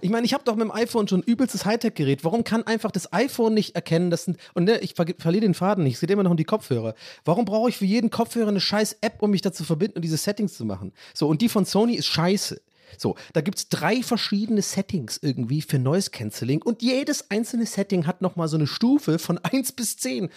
Ich 0.00 0.10
meine, 0.10 0.26
ich 0.26 0.34
habe 0.34 0.44
doch 0.44 0.56
mit 0.56 0.64
dem 0.64 0.72
iPhone 0.72 1.08
schon 1.08 1.22
übelstes 1.22 1.64
Hightech-Gerät. 1.64 2.24
Warum 2.24 2.44
kann 2.44 2.62
einfach 2.64 2.90
das 2.90 3.12
iPhone 3.12 3.54
nicht 3.54 3.74
erkennen, 3.74 4.10
dass 4.10 4.24
sind, 4.24 4.38
und 4.54 4.64
ne, 4.64 4.78
ich 4.80 4.94
ver 4.94 5.06
verliere 5.18 5.42
den 5.42 5.54
Faden 5.54 5.84
nicht, 5.84 5.94
ich 5.94 5.98
sehe 5.98 6.08
immer 6.08 6.22
noch 6.22 6.32
um 6.32 6.36
die 6.36 6.44
Kopfhörer. 6.44 6.94
Warum 7.24 7.44
brauche 7.44 7.68
ich 7.68 7.76
für 7.76 7.84
jeden 7.84 8.10
Kopfhörer 8.10 8.48
eine 8.48 8.60
scheiß 8.60 8.98
App, 9.00 9.22
um 9.22 9.30
mich 9.30 9.42
dazu 9.42 9.64
verbinden 9.64 9.96
und 9.96 10.02
diese 10.02 10.16
Settings 10.16 10.54
zu 10.54 10.64
machen? 10.64 10.92
So, 11.14 11.28
und 11.28 11.40
die 11.42 11.48
von 11.48 11.64
Sony 11.64 11.94
ist 11.94 12.06
scheiße. 12.06 12.60
So, 12.98 13.16
da 13.32 13.40
gibt 13.40 13.58
es 13.58 13.68
drei 13.68 14.02
verschiedene 14.02 14.62
Settings 14.62 15.18
irgendwie 15.20 15.60
für 15.60 15.78
Noise 15.78 16.10
Cancelling 16.10 16.62
und 16.62 16.82
jedes 16.82 17.30
einzelne 17.30 17.66
Setting 17.66 18.06
hat 18.06 18.22
nochmal 18.22 18.48
so 18.48 18.56
eine 18.56 18.66
Stufe 18.66 19.18
von 19.18 19.38
1 19.38 19.72
bis 19.72 19.96
10 19.96 20.30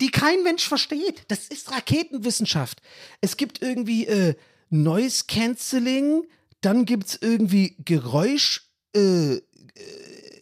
die 0.00 0.10
kein 0.10 0.42
Mensch 0.42 0.66
versteht. 0.66 1.22
Das 1.28 1.46
ist 1.46 1.70
Raketenwissenschaft. 1.70 2.82
Es 3.20 3.36
gibt 3.36 3.62
irgendwie 3.62 4.06
äh, 4.06 4.34
Noise 4.70 5.24
Cancelling, 5.28 6.24
dann 6.60 6.84
gibt 6.84 7.06
es 7.06 7.18
irgendwie 7.20 7.76
Geräusch 7.84 8.68
äh, 8.94 9.34
äh, 9.34 9.40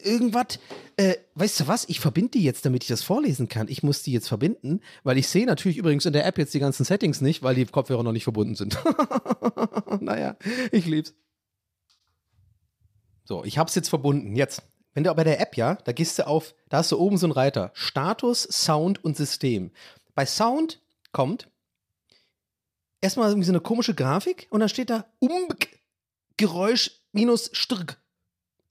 irgendwas. 0.03 0.59
Äh, 0.95 1.15
weißt 1.35 1.61
du 1.61 1.67
was? 1.67 1.89
Ich 1.89 1.99
verbinde 1.99 2.31
die 2.31 2.43
jetzt, 2.43 2.65
damit 2.65 2.83
ich 2.83 2.89
das 2.89 3.01
vorlesen 3.01 3.47
kann. 3.47 3.67
Ich 3.67 3.81
muss 3.81 4.03
die 4.03 4.11
jetzt 4.11 4.27
verbinden, 4.27 4.81
weil 5.03 5.17
ich 5.17 5.27
sehe 5.27 5.45
natürlich 5.45 5.77
übrigens 5.77 6.05
in 6.05 6.13
der 6.13 6.25
App 6.25 6.37
jetzt 6.37 6.53
die 6.53 6.59
ganzen 6.59 6.83
Settings 6.83 7.21
nicht, 7.21 7.41
weil 7.41 7.55
die 7.55 7.65
Kopfhörer 7.65 8.03
noch 8.03 8.11
nicht 8.11 8.23
verbunden 8.23 8.55
sind. 8.55 8.77
naja, 9.99 10.37
ich 10.71 10.85
lieb's. 10.85 11.15
So, 13.25 13.43
ich 13.43 13.57
hab's 13.57 13.75
jetzt 13.75 13.89
verbunden. 13.89 14.35
Jetzt. 14.35 14.61
Wenn 14.93 15.03
du 15.03 15.15
bei 15.15 15.23
der 15.23 15.39
App, 15.39 15.57
ja, 15.57 15.75
da 15.75 15.91
gehst 15.91 16.19
du 16.19 16.27
auf, 16.27 16.53
da 16.69 16.77
hast 16.77 16.91
du 16.91 16.99
oben 16.99 17.17
so 17.17 17.25
einen 17.25 17.33
Reiter. 17.33 17.71
Status, 17.73 18.43
Sound 18.43 19.03
und 19.03 19.17
System. 19.17 19.71
Bei 20.13 20.27
Sound 20.27 20.81
kommt 21.11 21.49
erstmal 23.01 23.29
irgendwie 23.29 23.47
so 23.47 23.51
eine 23.51 23.61
komische 23.61 23.95
Grafik 23.95 24.47
und 24.51 24.59
dann 24.59 24.69
steht 24.69 24.91
da 24.91 25.05
Umgeräusch 25.19 26.91
minus 27.11 27.49
Strg. 27.53 27.97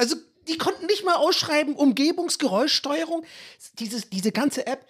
Also 0.02 0.16
die 0.48 0.58
konnten 0.58 0.86
nicht 0.86 1.04
mal 1.04 1.14
ausschreiben, 1.14 1.76
Umgebungsgeräuschsteuerung. 1.76 3.24
Dieses, 3.78 4.10
diese 4.10 4.32
ganze 4.32 4.66
App, 4.66 4.84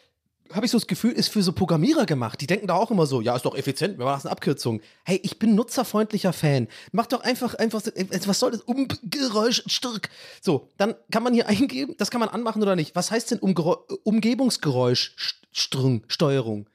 habe 0.55 0.65
ich 0.65 0.73
so 0.73 0.79
das 0.79 0.87
Gefühl, 0.87 1.13
ist 1.13 1.29
für 1.29 1.43
so 1.43 1.53
Programmierer 1.53 2.07
gemacht. 2.07 2.41
Die 2.41 2.47
denken 2.47 2.67
da 2.67 2.75
auch 2.75 2.91
immer 2.91 3.05
so, 3.05 3.21
ja, 3.21 3.37
ist 3.37 3.45
doch 3.45 3.55
effizient, 3.55 3.99
wir 3.99 4.07
machen 4.07 4.23
eine 4.23 4.33
Abkürzung. 4.33 4.81
Hey, 5.05 5.21
ich 5.23 5.39
bin 5.39 5.55
nutzerfreundlicher 5.55 6.33
Fan. 6.33 6.69
Mach 6.93 7.07
doch 7.07 7.21
einfach, 7.21 7.55
einfach, 7.55 7.83
was 8.27 8.39
soll 8.39 8.53
das? 8.53 8.63
Umgeräusch, 8.63 9.63
stark. 9.67 10.09
So, 10.41 10.69
dann 10.79 10.95
kann 11.11 11.23
man 11.23 11.35
hier 11.35 11.47
eingeben, 11.49 11.95
das 11.99 12.11
kann 12.11 12.21
man 12.21 12.31
anmachen 12.31 12.63
oder 12.63 12.75
nicht. 12.75 12.95
Was 12.95 13.11
heißt 13.11 13.33
denn 13.33 13.39
Umgebungsgeräusch, 13.39 15.15
Steuerung? 15.53 16.67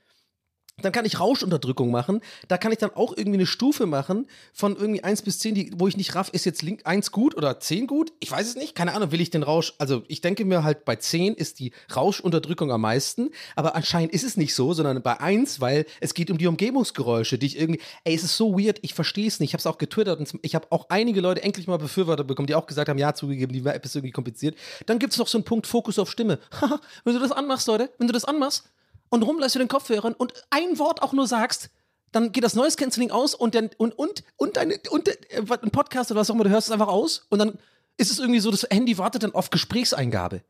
Dann 0.83 0.91
kann 0.91 1.05
ich 1.05 1.19
Rauschunterdrückung 1.19 1.89
machen. 1.89 2.21
Da 2.47 2.59
kann 2.59 2.71
ich 2.71 2.77
dann 2.77 2.91
auch 2.91 3.17
irgendwie 3.17 3.39
eine 3.39 3.47
Stufe 3.47 3.87
machen 3.87 4.27
von 4.53 4.75
irgendwie 4.75 5.03
1 5.03 5.23
bis 5.23 5.39
10, 5.39 5.55
die, 5.55 5.71
wo 5.75 5.87
ich 5.87 5.97
nicht 5.97 6.13
raff, 6.13 6.29
ist 6.29 6.45
jetzt 6.45 6.61
Link 6.61 6.81
1 6.85 7.11
gut 7.11 7.35
oder 7.35 7.59
10 7.59 7.87
gut? 7.87 8.13
Ich 8.19 8.29
weiß 8.29 8.47
es 8.47 8.55
nicht. 8.55 8.75
Keine 8.75 8.93
Ahnung, 8.93 9.11
will 9.11 9.19
ich 9.19 9.31
den 9.31 9.41
Rausch. 9.41 9.73
Also 9.79 10.03
ich 10.07 10.21
denke 10.21 10.45
mir 10.45 10.63
halt, 10.63 10.85
bei 10.85 10.95
10 10.95 11.33
ist 11.33 11.57
die 11.57 11.71
Rauschunterdrückung 11.95 12.71
am 12.71 12.81
meisten. 12.81 13.31
Aber 13.55 13.75
anscheinend 13.75 14.13
ist 14.13 14.23
es 14.23 14.37
nicht 14.37 14.53
so, 14.53 14.71
sondern 14.73 15.01
bei 15.01 15.19
1, 15.19 15.61
weil 15.61 15.87
es 15.99 16.13
geht 16.13 16.29
um 16.29 16.37
die 16.37 16.45
Umgebungsgeräusche, 16.45 17.39
die 17.39 17.47
ich 17.47 17.59
irgendwie. 17.59 17.81
Ey, 18.03 18.13
es 18.13 18.23
ist 18.23 18.37
so 18.37 18.55
weird, 18.59 18.77
ich 18.83 18.93
verstehe 18.93 19.27
es 19.27 19.39
nicht. 19.39 19.49
Ich 19.49 19.53
habe 19.53 19.61
es 19.61 19.65
auch 19.65 19.79
getwittert 19.79 20.19
und 20.19 20.31
ich 20.43 20.53
habe 20.53 20.67
auch 20.69 20.89
einige 20.89 21.21
Leute 21.21 21.41
endlich 21.41 21.65
mal 21.65 21.77
Befürworter 21.77 22.23
bekommen, 22.23 22.45
die 22.45 22.53
auch 22.53 22.67
gesagt 22.67 22.87
haben, 22.87 22.99
ja, 22.99 23.15
zugegeben, 23.15 23.51
die 23.51 23.65
App 23.65 23.83
ist 23.83 23.95
irgendwie 23.95 24.11
kompliziert. 24.11 24.55
Dann 24.85 24.99
gibt 24.99 25.13
es 25.13 25.17
noch 25.17 25.27
so 25.27 25.39
einen 25.39 25.45
Punkt 25.45 25.65
Fokus 25.65 25.97
auf 25.97 26.11
Stimme. 26.11 26.37
Haha, 26.61 26.79
wenn 27.03 27.15
du 27.15 27.19
das 27.19 27.31
anmachst, 27.31 27.67
Leute, 27.67 27.89
wenn 27.97 28.05
du 28.05 28.13
das 28.13 28.25
anmachst, 28.25 28.65
und 29.09 29.23
rumlässt 29.23 29.55
du 29.55 29.59
den 29.59 29.67
Kopfhörern 29.67 30.13
und 30.13 30.33
ein 30.49 30.79
Wort 30.79 31.01
auch 31.01 31.13
nur 31.13 31.27
sagst, 31.27 31.69
dann 32.11 32.31
geht 32.31 32.43
das 32.43 32.55
Noise 32.55 32.77
Cancelling 32.77 33.11
aus 33.11 33.33
und 33.33 33.55
dann 33.55 33.69
und 33.77 33.97
und 33.97 34.23
und 34.37 34.57
deine 34.57 34.79
und 34.89 35.07
äh, 35.07 35.17
ein 35.39 35.71
Podcast 35.71 36.11
oder 36.11 36.19
was 36.19 36.29
auch 36.29 36.35
immer 36.35 36.45
du 36.45 36.49
hörst 36.49 36.67
es 36.67 36.71
einfach 36.71 36.87
aus 36.87 37.25
und 37.29 37.39
dann 37.39 37.59
ist 37.97 38.11
es 38.11 38.19
irgendwie 38.19 38.39
so, 38.39 38.51
das 38.51 38.65
Handy 38.69 38.97
wartet 38.97 39.23
dann 39.23 39.33
auf 39.33 39.49
Gesprächseingabe. 39.49 40.41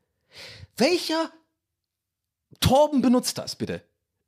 Welcher 0.76 1.32
Torben 2.60 3.02
benutzt 3.02 3.38
das, 3.38 3.56
bitte? 3.56 3.82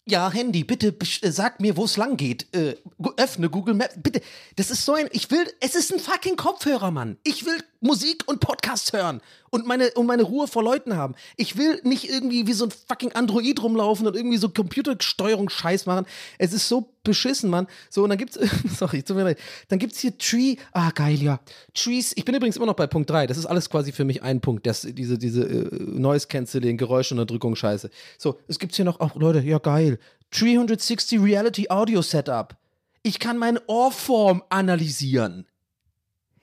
Ja, 0.05 0.31
Handy, 0.31 0.63
bitte 0.63 0.95
äh, 1.21 1.31
sag 1.31 1.59
mir, 1.59 1.77
wo 1.77 1.85
es 1.85 1.97
lang 1.97 2.17
geht. 2.17 2.53
Äh, 2.55 2.77
öffne 3.17 3.49
Google 3.49 3.75
Maps, 3.75 3.95
bitte. 4.01 4.21
Das 4.55 4.69
ist 4.69 4.85
so 4.85 4.93
ein, 4.93 5.07
ich 5.11 5.31
will, 5.31 5.45
es 5.59 5.75
ist 5.75 5.93
ein 5.93 5.99
fucking 5.99 6.35
Kopfhörer, 6.35 6.91
Mann. 6.91 7.17
Ich 7.23 7.45
will 7.45 7.57
Musik 7.81 8.23
und 8.27 8.41
Podcast 8.41 8.91
hören 8.93 9.21
und 9.51 9.65
meine, 9.65 9.91
und 9.91 10.05
meine 10.05 10.23
Ruhe 10.23 10.47
vor 10.47 10.63
Leuten 10.63 10.97
haben. 10.97 11.15
Ich 11.37 11.57
will 11.57 11.79
nicht 11.83 12.09
irgendwie 12.09 12.45
wie 12.45 12.53
so 12.53 12.65
ein 12.65 12.71
fucking 12.71 13.13
Android 13.13 13.61
rumlaufen 13.63 14.05
und 14.05 14.15
irgendwie 14.15 14.37
so 14.37 14.49
Computersteuerung 14.49 15.49
Scheiß 15.49 15.85
machen. 15.85 16.05
Es 16.37 16.51
ist 16.51 16.67
so 16.67 16.93
beschissen, 17.03 17.49
Mann. 17.49 17.67
So, 17.89 18.03
und 18.03 18.09
dann 18.09 18.17
gibt's, 18.17 18.37
sorry, 18.77 19.01
tut 19.01 19.15
mir 19.15 19.23
leid. 19.23 19.39
Dann 19.69 19.79
gibt's 19.79 19.99
hier 19.99 20.17
Tree, 20.17 20.57
ah, 20.73 20.91
geil, 20.91 21.21
ja. 21.21 21.39
Trees, 21.73 22.11
ich 22.15 22.25
bin 22.25 22.35
übrigens 22.35 22.57
immer 22.57 22.65
noch 22.65 22.75
bei 22.75 22.87
Punkt 22.87 23.09
3. 23.09 23.27
Das 23.27 23.37
ist 23.37 23.45
alles 23.45 23.69
quasi 23.69 23.93
für 23.93 24.03
mich 24.03 24.23
ein 24.23 24.41
Punkt. 24.41 24.67
Das, 24.67 24.81
diese, 24.81 25.17
diese 25.17 25.43
äh, 25.43 25.69
Noise 25.71 26.27
Cancelling, 26.27 26.77
Geräuschunterdrückung, 26.77 27.55
Scheiße. 27.55 27.89
So, 28.17 28.39
es 28.47 28.59
gibt's 28.59 28.75
hier 28.75 28.85
noch 28.85 28.99
auch, 28.99 29.15
Leute, 29.15 29.39
ja, 29.39 29.57
geil. 29.57 29.99
360 30.31 31.21
Reality 31.21 31.69
Audio 31.69 32.01
Setup. 32.01 32.58
Ich 33.03 33.19
kann 33.19 33.37
meine 33.37 33.61
Ohrform 33.67 34.43
analysieren. 34.49 35.45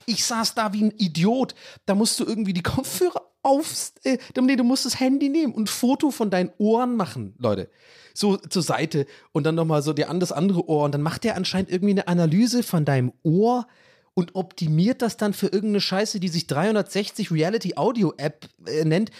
Ich 0.05 0.23
saß 0.23 0.55
da 0.55 0.73
wie 0.73 0.83
ein 0.83 0.93
Idiot. 0.97 1.53
Da 1.85 1.93
musst 1.93 2.19
du 2.19 2.25
irgendwie 2.25 2.53
die 2.53 2.63
Kopfhörer 2.63 3.21
aufs. 3.43 3.93
Äh, 4.03 4.17
nee, 4.39 4.55
du 4.55 4.63
musst 4.63 4.85
das 4.85 4.99
Handy 4.99 5.29
nehmen 5.29 5.53
und 5.53 5.63
ein 5.63 5.67
Foto 5.67 6.11
von 6.11 6.29
deinen 6.29 6.51
Ohren 6.57 6.95
machen, 6.95 7.35
Leute. 7.37 7.69
So 8.13 8.37
zur 8.37 8.63
Seite 8.63 9.05
und 9.31 9.43
dann 9.43 9.55
nochmal 9.55 9.81
so 9.83 9.93
dir 9.93 10.09
an 10.09 10.19
das 10.19 10.31
andere 10.31 10.67
Ohr. 10.67 10.85
Und 10.85 10.93
dann 10.93 11.01
macht 11.01 11.23
der 11.23 11.35
anscheinend 11.35 11.69
irgendwie 11.69 11.93
eine 11.93 12.07
Analyse 12.07 12.63
von 12.63 12.85
deinem 12.85 13.13
Ohr 13.23 13.67
und 14.13 14.33
optimiert 14.33 15.03
das 15.03 15.17
dann 15.17 15.33
für 15.33 15.47
irgendeine 15.47 15.81
Scheiße, 15.81 16.19
die 16.19 16.29
sich 16.29 16.47
360 16.47 17.31
Reality 17.31 17.75
Audio 17.75 18.13
App 18.17 18.47
äh, 18.65 18.83
nennt. 18.83 19.11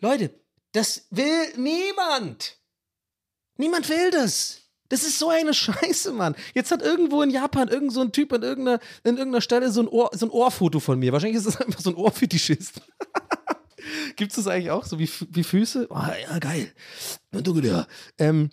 Leute, 0.00 0.30
das 0.72 1.06
will 1.10 1.52
niemand. 1.56 2.56
Niemand 3.58 3.88
will 3.90 4.10
das. 4.10 4.62
Das 4.90 5.02
ist 5.02 5.18
so 5.18 5.30
eine 5.30 5.54
Scheiße, 5.54 6.12
Mann. 6.12 6.36
Jetzt 6.54 6.70
hat 6.70 6.82
irgendwo 6.82 7.22
in 7.22 7.30
Japan 7.30 7.68
irgend 7.68 7.94
so 7.94 8.02
ein 8.02 8.12
Typ 8.12 8.34
an 8.34 8.42
irgendeiner, 8.42 8.80
in 9.04 9.16
irgendeiner 9.16 9.40
Stelle 9.40 9.70
so 9.70 9.80
ein, 9.80 9.88
Ohr, 9.88 10.10
so 10.12 10.26
ein 10.26 10.30
Ohrfoto 10.30 10.78
von 10.80 10.98
mir. 10.98 11.12
Wahrscheinlich 11.12 11.38
ist 11.38 11.46
es 11.46 11.56
einfach 11.60 11.80
so 11.80 11.90
ein 11.90 11.96
Ohrfetischist. 11.96 12.82
Gibt 14.16 14.32
es 14.32 14.36
das 14.36 14.46
eigentlich 14.46 14.70
auch 14.70 14.84
so 14.84 14.98
wie, 14.98 15.08
wie 15.30 15.42
Füße? 15.42 15.86
Oh, 15.88 15.96
ja, 15.96 16.38
geil. 16.38 16.70
Ähm, 18.18 18.50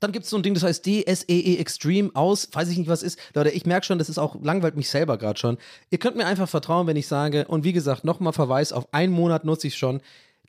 dann 0.00 0.12
gibt 0.12 0.24
es 0.24 0.30
so 0.30 0.36
ein 0.36 0.42
Ding, 0.42 0.54
das 0.54 0.62
heißt 0.62 0.84
DSEE 0.84 1.24
e 1.28 1.56
Extreme 1.58 2.10
aus. 2.14 2.48
Weiß 2.52 2.68
ich 2.68 2.78
nicht, 2.78 2.88
was 2.88 3.02
ist. 3.02 3.18
Leute, 3.34 3.50
ich 3.50 3.66
merke 3.66 3.86
schon, 3.86 3.98
das 3.98 4.08
ist 4.08 4.18
auch 4.18 4.36
langweilt 4.42 4.76
mich 4.76 4.88
selber 4.88 5.18
gerade 5.18 5.38
schon. 5.38 5.58
Ihr 5.90 5.98
könnt 5.98 6.16
mir 6.16 6.26
einfach 6.26 6.48
vertrauen, 6.48 6.86
wenn 6.86 6.96
ich 6.96 7.06
sage, 7.06 7.46
und 7.46 7.64
wie 7.64 7.72
gesagt, 7.72 8.04
nochmal 8.04 8.32
Verweis 8.32 8.72
auf 8.72 8.92
einen 8.92 9.12
Monat 9.12 9.44
nutze 9.44 9.66
ich 9.66 9.76
schon. 9.76 10.00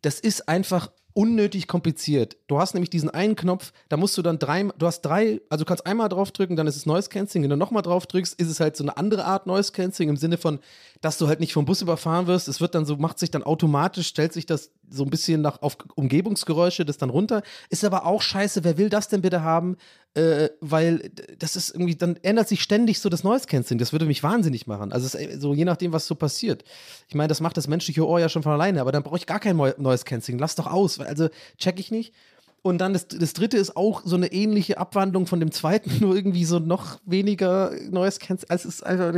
Das 0.02 0.20
ist 0.20 0.48
einfach 0.50 0.92
unnötig 1.15 1.67
kompliziert. 1.67 2.36
Du 2.47 2.60
hast 2.60 2.73
nämlich 2.73 2.89
diesen 2.89 3.10
einen 3.10 3.38
Knopf, 3.38 3.71
da 3.88 3.95
musst 3.95 4.17
du 4.17 4.21
dann 4.21 4.38
drei, 4.38 4.63
du 4.78 4.86
hast 4.86 5.01
drei, 5.01 5.41
also 5.49 5.63
du 5.63 5.67
kannst 5.67 5.88
einmal 5.88 6.10
draufdrücken, 6.10 6.58
dann 6.58 6.67
ist 6.67 6.75
es 6.75 6.86
Noise 6.86 7.10
Cancelling, 7.10 7.43
wenn 7.43 7.51
du 7.51 7.56
nochmal 7.56 7.84
drauf 7.84 8.06
drückst, 8.06 8.38
ist 8.38 8.49
es 8.49 8.60
halt 8.60 8.75
so 8.75 8.84
eine 8.84 8.97
andere 8.97 9.23
Art 9.23 9.47
Noise 9.47 9.71
Cancelling 9.71 10.10
im 10.10 10.17
Sinne 10.17 10.38
von, 10.38 10.60
dass 10.99 11.17
du 11.17 11.28
halt 11.28 11.39
nicht 11.39 11.54
vom 11.54 11.63
Bus 11.63 11.82
überfahren 11.82 12.28
wirst. 12.28 12.49
Es 12.49 12.60
wird 12.60 12.75
dann 12.75 12.86
so, 12.86 12.97
macht 12.97 13.17
sich 13.17 13.32
dann 13.32 13.43
automatisch, 13.43 14.08
stellt 14.08 14.34
sich 14.34 14.45
das 14.45 14.71
so 14.89 15.04
ein 15.04 15.10
bisschen 15.10 15.41
nach 15.41 15.62
auf 15.62 15.78
Umgebungsgeräusche 15.95 16.84
das 16.84 16.97
dann 16.97 17.10
runter. 17.10 17.43
Ist 17.69 17.86
aber 17.86 18.06
auch 18.06 18.21
scheiße, 18.21 18.65
wer 18.65 18.78
will 18.78 18.89
das 18.89 19.08
denn 19.08 19.21
bitte 19.21 19.41
haben? 19.41 19.78
Äh, 20.15 20.51
weil 20.62 21.12
das 21.39 21.58
ist 21.58 21.71
irgendwie, 21.71 21.95
dann 21.95 22.15
ändert 22.21 22.47
sich 22.47 22.63
ständig 22.63 22.99
so 22.99 23.10
das 23.10 23.25
Noise 23.25 23.47
Cancelling. 23.47 23.80
Das 23.80 23.91
würde 23.91 24.06
mich 24.06 24.23
wahnsinnig 24.23 24.65
machen. 24.65 24.93
Also 24.93 25.17
so 25.38 25.54
je 25.54 25.65
nachdem, 25.65 25.91
was 25.91 26.08
so 26.08 26.15
passiert. 26.15 26.63
Ich 27.10 27.15
meine, 27.15 27.28
das 27.28 27.41
macht 27.41 27.58
das 27.58 27.67
menschliche 27.67 28.08
Ohr 28.08 28.21
ja 28.21 28.30
schon 28.30 28.41
von 28.41 28.54
alleine, 28.54 28.80
aber 28.80 28.93
dann 28.93 29.04
brauche 29.04 29.17
ich 29.17 29.25
gar 29.25 29.41
kein 29.41 29.58
Noise 29.58 30.06
Cancelling. 30.06 30.39
Lass 30.39 30.56
doch 30.56 30.67
aus. 30.67 31.01
Also 31.01 31.28
check 31.58 31.82
ich 31.82 31.91
nicht. 31.91 32.13
Und 32.62 32.78
dann 32.80 32.93
das, 32.93 33.10
das 33.10 33.34
dritte 33.34 33.58
ist 33.58 33.75
auch 33.75 34.04
so 34.06 34.15
eine 34.15 34.32
ähnliche 34.32 34.78
Abwandlung 34.78 35.28
von 35.28 35.41
dem 35.41 35.51
zweiten, 35.51 35.97
nur 35.99 36.15
irgendwie 36.15 36.45
so 36.45 36.60
noch 36.60 36.97
weniger 37.06 37.71
Noise 37.89 38.19
Cancelling. 38.19 38.51
Also 38.51 38.69
es 38.69 38.75
ist 38.75 38.86
einfach, 38.86 39.13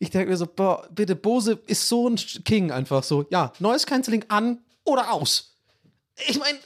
ich 0.00 0.10
denke 0.10 0.30
mir 0.30 0.36
so, 0.36 0.46
boah, 0.46 0.88
bitte, 0.92 1.14
Bose 1.14 1.60
ist 1.68 1.88
so 1.88 2.08
ein 2.08 2.16
King 2.16 2.72
einfach 2.72 3.04
so. 3.04 3.24
Ja, 3.30 3.52
Noise 3.60 3.86
Cancelling 3.86 4.24
an 4.26 4.58
oder 4.84 5.12
aus. 5.12 5.57
Ich 6.26 6.38
meine, 6.38 6.58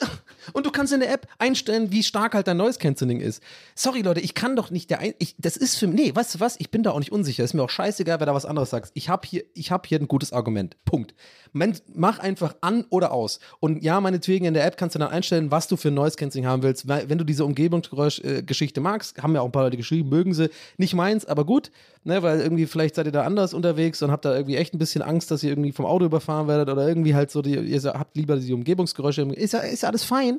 und 0.52 0.66
du 0.66 0.70
kannst 0.70 0.92
in 0.92 1.00
der 1.00 1.12
App 1.12 1.26
einstellen, 1.38 1.92
wie 1.92 2.02
stark 2.02 2.34
halt 2.34 2.46
dein 2.46 2.56
Noise 2.56 2.78
Cancelling 2.78 3.20
ist. 3.20 3.42
Sorry, 3.74 4.02
Leute, 4.02 4.20
ich 4.20 4.34
kann 4.34 4.56
doch 4.56 4.70
nicht 4.70 4.90
der 4.90 5.00
ein 5.00 5.14
ich, 5.18 5.34
das 5.38 5.56
ist 5.56 5.76
für 5.76 5.86
nee, 5.86 6.14
weißt 6.14 6.36
du 6.36 6.40
was? 6.40 6.56
Ich 6.58 6.70
bin 6.70 6.82
da 6.82 6.90
auch 6.90 6.98
nicht 6.98 7.12
unsicher. 7.12 7.44
Ist 7.44 7.54
mir 7.54 7.62
auch 7.62 7.70
scheißegal, 7.70 8.18
wer 8.18 8.26
da 8.26 8.34
was 8.34 8.46
anderes 8.46 8.70
sagt. 8.70 8.90
Ich 8.94 9.08
habe 9.08 9.26
hier 9.26 9.44
habe 9.70 9.88
hier 9.88 9.98
ein 9.98 10.08
gutes 10.08 10.32
Argument. 10.32 10.76
Punkt. 10.84 11.14
mach 11.52 12.18
einfach 12.18 12.56
an 12.60 12.84
oder 12.88 13.12
aus. 13.12 13.40
Und 13.60 13.82
ja, 13.82 14.00
meinetwegen 14.00 14.46
in 14.46 14.54
der 14.54 14.64
App 14.64 14.76
kannst 14.76 14.94
du 14.94 14.98
dann 14.98 15.10
einstellen, 15.10 15.50
was 15.50 15.68
du 15.68 15.76
für 15.76 15.90
Noise 15.90 16.16
Cancelling 16.16 16.46
haben 16.46 16.62
willst. 16.62 16.88
Wenn 16.88 17.18
du 17.18 17.24
diese 17.24 17.44
Umgebungsgeräusch-Geschichte 17.44 18.80
äh, 18.80 18.82
magst, 18.82 19.22
haben 19.22 19.34
ja 19.34 19.42
auch 19.42 19.46
ein 19.46 19.52
paar 19.52 19.64
Leute 19.64 19.76
geschrieben, 19.76 20.08
mögen 20.08 20.34
sie. 20.34 20.50
Nicht 20.78 20.94
meins, 20.94 21.26
aber 21.26 21.44
gut, 21.44 21.70
ne, 22.04 22.22
weil 22.22 22.40
irgendwie 22.40 22.66
vielleicht 22.66 22.94
seid 22.94 23.06
ihr 23.06 23.12
da 23.12 23.24
anders 23.24 23.54
unterwegs 23.54 24.02
und 24.02 24.10
habt 24.10 24.24
da 24.24 24.34
irgendwie 24.34 24.56
echt 24.56 24.74
ein 24.74 24.78
bisschen 24.78 25.02
Angst, 25.02 25.30
dass 25.30 25.42
ihr 25.42 25.50
irgendwie 25.50 25.72
vom 25.72 25.86
Auto 25.86 26.04
überfahren 26.04 26.48
werdet 26.48 26.68
oder 26.68 26.86
irgendwie 26.86 27.14
halt 27.14 27.30
so, 27.30 27.42
die, 27.42 27.54
ihr 27.54 27.82
habt 27.82 28.16
lieber 28.16 28.36
die 28.36 28.52
Umgebungsgeräusche. 28.52 29.22
Ist 29.22 29.52
ja, 29.52 29.60
ist 29.60 29.84
alles 29.84 30.04
fein 30.04 30.38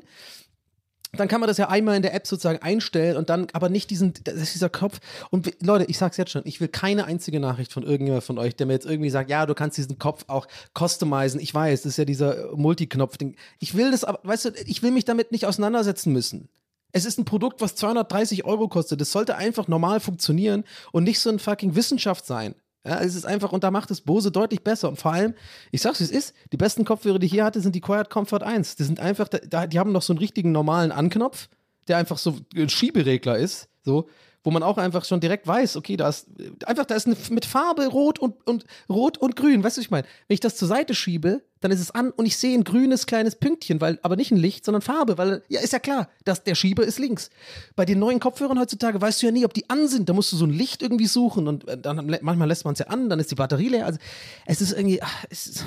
dann 1.16 1.28
kann 1.28 1.40
man 1.40 1.48
das 1.48 1.58
ja 1.58 1.68
einmal 1.68 1.96
in 1.96 2.02
der 2.02 2.14
App 2.14 2.26
sozusagen 2.26 2.62
einstellen 2.62 3.16
und 3.16 3.30
dann 3.30 3.46
aber 3.52 3.68
nicht 3.68 3.90
diesen, 3.90 4.14
das 4.24 4.34
ist 4.34 4.54
dieser 4.54 4.68
Kopf. 4.68 5.00
Und 5.30 5.50
Leute, 5.62 5.84
ich 5.86 5.98
sag's 5.98 6.16
jetzt 6.16 6.30
schon, 6.30 6.42
ich 6.44 6.60
will 6.60 6.68
keine 6.68 7.04
einzige 7.04 7.40
Nachricht 7.40 7.72
von 7.72 7.82
irgendjemand 7.82 8.24
von 8.24 8.38
euch, 8.38 8.56
der 8.56 8.66
mir 8.66 8.74
jetzt 8.74 8.86
irgendwie 8.86 9.10
sagt, 9.10 9.30
ja, 9.30 9.46
du 9.46 9.54
kannst 9.54 9.78
diesen 9.78 9.98
Kopf 9.98 10.24
auch 10.28 10.46
customizen. 10.78 11.40
Ich 11.40 11.54
weiß, 11.54 11.82
das 11.82 11.90
ist 11.90 11.96
ja 11.96 12.04
dieser 12.04 12.54
Multiknopf-Ding. 12.56 13.36
Ich 13.60 13.74
will 13.74 13.90
das 13.90 14.04
aber, 14.04 14.20
weißt 14.22 14.44
du, 14.46 14.50
ich 14.66 14.82
will 14.82 14.90
mich 14.90 15.04
damit 15.04 15.32
nicht 15.32 15.46
auseinandersetzen 15.46 16.12
müssen. 16.12 16.48
Es 16.96 17.04
ist 17.04 17.18
ein 17.18 17.24
Produkt, 17.24 17.60
was 17.60 17.74
230 17.74 18.44
Euro 18.44 18.68
kostet. 18.68 19.00
Das 19.00 19.10
sollte 19.10 19.36
einfach 19.36 19.66
normal 19.66 19.98
funktionieren 19.98 20.62
und 20.92 21.02
nicht 21.02 21.18
so 21.18 21.28
ein 21.28 21.40
fucking 21.40 21.74
Wissenschaft 21.74 22.24
sein. 22.24 22.54
Ja, 22.86 23.00
es 23.00 23.16
ist 23.16 23.24
einfach, 23.24 23.50
und 23.50 23.64
da 23.64 23.72
macht 23.72 23.90
es 23.90 24.00
Bose 24.00 24.30
deutlich 24.30 24.62
besser. 24.62 24.90
Und 24.90 25.00
vor 25.00 25.12
allem, 25.12 25.34
ich 25.72 25.82
sag's 25.82 25.98
wie 25.98 26.04
es 26.04 26.12
ist, 26.12 26.34
die 26.52 26.56
besten 26.56 26.84
Kopfhörer, 26.84 27.18
die 27.18 27.26
ich 27.26 27.32
hier 27.32 27.44
hatte, 27.44 27.60
sind 27.60 27.74
die 27.74 27.80
Quiet 27.80 28.10
Comfort 28.10 28.44
1. 28.44 28.76
Die 28.76 28.84
sind 28.84 29.00
einfach, 29.00 29.28
die 29.28 29.78
haben 29.78 29.90
noch 29.90 30.02
so 30.02 30.12
einen 30.12 30.18
richtigen 30.18 30.52
normalen 30.52 30.92
Anknopf, 30.92 31.48
der 31.88 31.96
einfach 31.96 32.18
so 32.18 32.36
ein 32.54 32.68
Schieberegler 32.68 33.38
ist. 33.38 33.68
So, 33.82 34.08
wo 34.44 34.50
man 34.50 34.62
auch 34.62 34.76
einfach 34.76 35.04
schon 35.04 35.20
direkt 35.20 35.46
weiß, 35.46 35.76
okay, 35.76 35.96
da 35.96 36.08
ist 36.08 36.28
einfach, 36.66 36.84
da 36.84 36.94
ist 36.94 37.06
eine, 37.06 37.16
mit 37.30 37.46
Farbe 37.46 37.86
rot 37.86 38.18
und, 38.18 38.46
und 38.46 38.64
rot 38.90 39.16
und 39.18 39.36
grün, 39.36 39.64
weißt 39.64 39.78
du, 39.78 39.80
was 39.80 39.86
ich 39.86 39.90
meine? 39.90 40.06
Wenn 40.28 40.34
ich 40.34 40.40
das 40.40 40.56
zur 40.56 40.68
Seite 40.68 40.94
schiebe, 40.94 41.42
dann 41.60 41.70
ist 41.70 41.80
es 41.80 41.90
an 41.90 42.10
und 42.10 42.26
ich 42.26 42.36
sehe 42.36 42.56
ein 42.56 42.62
grünes 42.62 43.06
kleines 43.06 43.36
Pünktchen, 43.36 43.80
weil, 43.80 43.98
aber 44.02 44.16
nicht 44.16 44.30
ein 44.30 44.36
Licht, 44.36 44.66
sondern 44.66 44.82
Farbe, 44.82 45.16
weil, 45.16 45.42
ja, 45.48 45.62
ist 45.62 45.72
ja 45.72 45.78
klar, 45.78 46.10
dass 46.26 46.44
der 46.44 46.54
Schieber 46.54 46.84
ist 46.84 46.98
links. 46.98 47.30
Bei 47.74 47.86
den 47.86 47.98
neuen 47.98 48.20
Kopfhörern 48.20 48.60
heutzutage 48.60 49.00
weißt 49.00 49.22
du 49.22 49.26
ja 49.26 49.32
nie, 49.32 49.46
ob 49.46 49.54
die 49.54 49.68
an 49.70 49.88
sind, 49.88 50.10
da 50.10 50.12
musst 50.12 50.30
du 50.30 50.36
so 50.36 50.44
ein 50.44 50.52
Licht 50.52 50.82
irgendwie 50.82 51.06
suchen 51.06 51.48
und 51.48 51.66
äh, 51.66 51.78
dann, 51.78 52.06
manchmal 52.20 52.46
lässt 52.46 52.66
man 52.66 52.74
es 52.74 52.80
ja 52.80 52.88
an, 52.88 53.08
dann 53.08 53.18
ist 53.18 53.30
die 53.30 53.36
Batterie 53.36 53.70
leer, 53.70 53.86
also, 53.86 53.98
es 54.44 54.60
ist 54.60 54.72
irgendwie, 54.72 55.02
ach, 55.02 55.24
es 55.30 55.46
ist, 55.46 55.64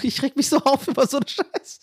ich 0.02 0.22
reg 0.22 0.34
mich 0.34 0.48
so 0.48 0.56
auf 0.58 0.88
über 0.88 1.06
so 1.06 1.18
einen 1.18 1.28
Scheiß. 1.28 1.80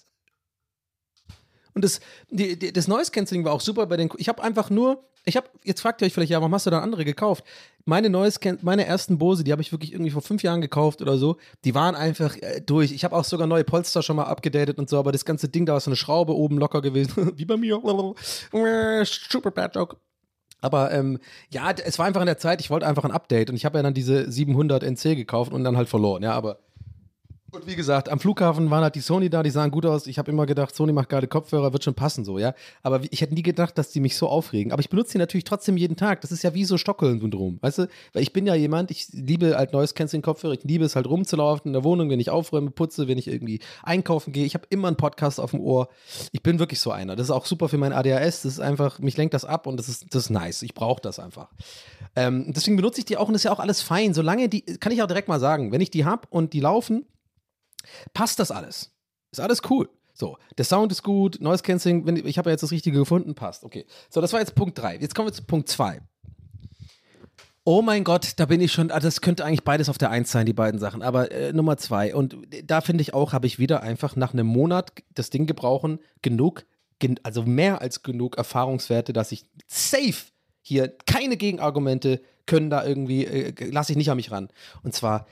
Und 1.76 1.84
das, 1.84 2.00
die, 2.30 2.58
die, 2.58 2.72
das 2.72 2.88
Noise 2.88 3.12
Cancelling 3.12 3.44
war 3.44 3.52
auch 3.52 3.62
super 3.62 3.86
bei 3.86 3.98
den. 3.98 4.10
Ich 4.18 4.30
habe 4.30 4.42
einfach 4.42 4.70
nur, 4.70 5.04
ich 5.26 5.36
habe, 5.36 5.48
jetzt 5.64 5.82
fragt 5.82 6.02
ihr 6.02 6.06
euch 6.06 6.14
vielleicht, 6.14 6.32
ja, 6.32 6.40
warum 6.40 6.54
hast 6.54 6.66
du 6.66 6.70
dann 6.70 6.82
andere 6.82 7.04
gekauft? 7.04 7.44
Meine 7.84 8.10
Noise 8.10 8.40
meine 8.62 8.86
ersten 8.86 9.18
Bose, 9.18 9.44
die 9.44 9.52
habe 9.52 9.62
ich 9.62 9.74
wirklich 9.74 9.92
irgendwie 9.92 10.12
vor 10.12 10.22
fünf 10.22 10.42
Jahren 10.42 10.62
gekauft 10.62 11.02
oder 11.02 11.18
so, 11.18 11.36
die 11.66 11.76
waren 11.76 11.96
einfach 11.96 12.38
äh, 12.38 12.62
durch. 12.62 12.94
Ich 12.94 13.04
habe 13.04 13.14
auch 13.14 13.26
sogar 13.26 13.46
neue 13.46 13.66
Polster 13.66 14.02
schon 14.04 14.16
mal 14.16 14.24
abgedatet 14.24 14.80
und 14.80 14.90
so, 14.90 14.98
aber 14.98 15.12
das 15.12 15.26
ganze 15.26 15.50
Ding, 15.50 15.66
da 15.66 15.74
war 15.74 15.82
so 15.82 15.90
eine 15.90 15.98
Schraube 15.98 16.34
oben 16.34 16.58
locker 16.58 16.82
gewesen, 16.82 17.34
wie 17.38 17.46
bei 17.46 17.58
mir. 17.58 17.82
Super 19.06 19.52
bad 19.52 19.76
joke. 19.76 19.98
Aber 20.62 20.92
ähm, 20.92 21.20
ja, 21.50 21.72
es 21.72 22.00
war 22.00 22.06
einfach 22.06 22.22
in 22.22 22.28
der 22.28 22.38
Zeit, 22.38 22.62
ich 22.62 22.70
wollte 22.70 22.88
einfach 22.88 23.04
ein 23.04 23.12
Update 23.12 23.50
und 23.50 23.56
ich 23.58 23.66
habe 23.66 23.78
ja 23.78 23.84
dann 23.84 23.94
diese 23.94 24.32
700 24.32 24.82
NC 24.84 25.16
gekauft 25.16 25.52
und 25.52 25.64
dann 25.64 25.76
halt 25.76 25.90
verloren. 25.90 26.24
Ja, 26.24 26.32
aber 26.32 26.60
und 27.56 27.68
wie 27.68 27.76
gesagt, 27.76 28.10
am 28.10 28.20
Flughafen 28.20 28.70
waren 28.70 28.84
halt 28.84 28.96
die 28.96 29.00
Sony 29.00 29.30
da, 29.30 29.42
die 29.42 29.50
sahen 29.50 29.72
gut 29.72 29.86
aus. 29.86 30.08
Ich 30.08 30.20
habe 30.20 30.32
immer 30.32 30.46
gedacht, 30.46 30.76
Sony 30.76 30.92
macht 30.92 31.10
geile 31.10 31.28
Kopfhörer, 31.28 31.74
wird 31.74 31.84
schon 31.84 31.94
passen 31.94 32.26
so, 32.26 32.38
ja. 32.38 32.54
Aber 32.84 33.02
ich 33.10 33.22
hätte 33.22 33.34
nie 33.34 33.42
gedacht, 33.42 33.78
dass 33.78 33.90
die 33.90 34.00
mich 34.00 34.18
so 34.18 34.28
aufregen. 34.28 34.72
Aber 34.72 34.82
ich 34.82 34.90
benutze 34.90 35.14
die 35.14 35.18
natürlich 35.18 35.44
trotzdem 35.46 35.78
jeden 35.78 35.96
Tag. 35.96 36.22
Das 36.22 36.32
ist 36.32 36.44
ja 36.44 36.54
wie 36.54 36.66
so 36.66 36.78
Stockholm-Syndrom, 36.78 37.60
weißt 37.62 37.80
du? 37.80 37.88
Weil 38.14 38.24
ich 38.24 38.34
bin 38.34 38.46
ja 38.46 38.56
jemand, 38.56 38.92
ich 38.92 39.08
liebe 39.12 39.58
halt 39.58 39.74
neues 39.74 39.96
Canceling-Kopfhörer, 39.96 40.54
ich 40.54 40.64
liebe 40.64 40.86
es 40.86 40.96
halt 40.96 41.08
rumzulaufen 41.08 41.70
in 41.70 41.74
der 41.74 41.84
Wohnung, 41.84 42.10
wenn 42.10 42.20
ich 42.20 42.30
aufräume, 42.30 42.72
putze, 42.72 43.08
wenn 43.08 43.18
ich 43.18 43.28
irgendwie 43.28 43.60
einkaufen 43.84 44.34
gehe. 44.34 44.46
Ich 44.46 44.54
habe 44.54 44.66
immer 44.70 44.88
einen 44.88 44.98
Podcast 44.98 45.40
auf 45.40 45.52
dem 45.52 45.62
Ohr. 45.62 45.88
Ich 46.32 46.44
bin 46.44 46.60
wirklich 46.60 46.80
so 46.80 46.92
einer. 46.92 47.16
Das 47.16 47.28
ist 47.28 47.32
auch 47.32 47.46
super 47.46 47.70
für 47.70 47.78
mein 47.78 47.94
ADHS. 47.94 48.42
Das 48.42 48.46
ist 48.46 48.60
einfach, 48.60 49.00
mich 49.00 49.18
lenkt 49.18 49.34
das 49.34 49.46
ab 49.46 49.68
und 49.68 49.78
das 49.78 49.90
ist, 49.90 50.14
das 50.14 50.26
ist 50.26 50.30
nice. 50.30 50.62
Ich 50.62 50.74
brauche 50.74 51.02
das 51.02 51.20
einfach. 51.20 51.50
Ähm, 52.16 52.54
deswegen 52.54 52.76
benutze 52.76 53.00
ich 53.00 53.06
die 53.06 53.18
auch 53.18 53.28
und 53.28 53.34
das 53.34 53.42
ist 53.42 53.46
ja 53.46 53.52
auch 53.52 53.60
alles 53.60 53.82
fein. 53.82 54.14
Solange 54.14 54.50
die, 54.50 54.62
kann 54.62 54.92
ich 54.92 55.02
auch 55.02 55.08
direkt 55.08 55.28
mal 55.28 55.40
sagen, 55.40 55.72
wenn 55.72 55.82
ich 55.82 55.92
die 55.92 56.06
habe 56.06 56.28
und 56.30 56.54
die 56.54 56.60
laufen, 56.60 57.06
passt 58.14 58.40
das 58.40 58.52
alles. 58.52 58.92
Ist 59.32 59.40
alles 59.40 59.62
cool. 59.70 59.90
So, 60.14 60.38
der 60.58 60.64
Sound 60.64 60.92
ist 60.94 61.04
gut, 61.04 61.42
Noise 61.42 61.62
Cancelling, 61.62 62.06
wenn, 62.06 62.16
ich 62.16 62.38
habe 62.38 62.50
ja 62.50 62.54
jetzt 62.54 62.62
das 62.62 62.72
Richtige 62.72 62.98
gefunden, 62.98 63.36
passt. 63.36 63.66
Okay. 63.66 63.86
So, 64.10 64.22
das 64.22 64.32
war 64.32 64.40
jetzt 64.40 64.56
Punkt 64.56 64.78
3. 64.78 64.98
Jetzt 64.98 65.14
kommen 65.14 65.28
wir 65.28 65.34
zu 65.34 65.44
Punkt 65.44 65.68
2. 65.68 66.02
Oh 67.68 67.82
mein 67.82 68.04
Gott, 68.04 68.34
da 68.38 68.46
bin 68.46 68.62
ich 68.62 68.72
schon, 68.72 68.92
ah, 68.92 69.00
das 69.00 69.22
könnte 69.22 69.44
eigentlich 69.44 69.64
beides 69.64 69.90
auf 69.90 69.98
der 69.98 70.12
Eins 70.12 70.32
sein, 70.32 70.46
die 70.46 70.54
beiden 70.54 70.80
Sachen. 70.80 71.02
Aber 71.02 71.32
äh, 71.32 71.52
Nummer 71.52 71.78
zwei. 71.78 72.14
Und 72.14 72.38
da 72.64 72.80
finde 72.80 73.02
ich 73.02 73.16
auch, 73.16 73.34
habe 73.34 73.48
ich 73.48 73.58
wieder 73.58 73.82
einfach 73.82 74.16
nach 74.16 74.34
einem 74.34 74.46
Monat 74.46 74.94
das 75.16 75.32
Ding 75.32 75.48
gebrauchen, 75.48 75.98
genug, 76.22 76.66
gen 77.00 77.20
also 77.24 77.42
mehr 77.42 77.82
als 77.82 78.04
genug 78.04 78.38
Erfahrungswerte, 78.38 79.14
dass 79.14 79.32
ich 79.32 79.48
safe 79.68 80.32
hier 80.62 80.96
keine 81.08 81.38
Gegenargumente 81.38 82.22
können 82.46 82.70
da 82.70 82.86
irgendwie, 82.86 83.26
äh, 83.26 83.72
lasse 83.72 83.94
ich 83.94 83.98
nicht 83.98 84.12
an 84.12 84.18
mich 84.18 84.30
ran. 84.30 84.50
Und 84.84 84.94
zwar 84.94 85.26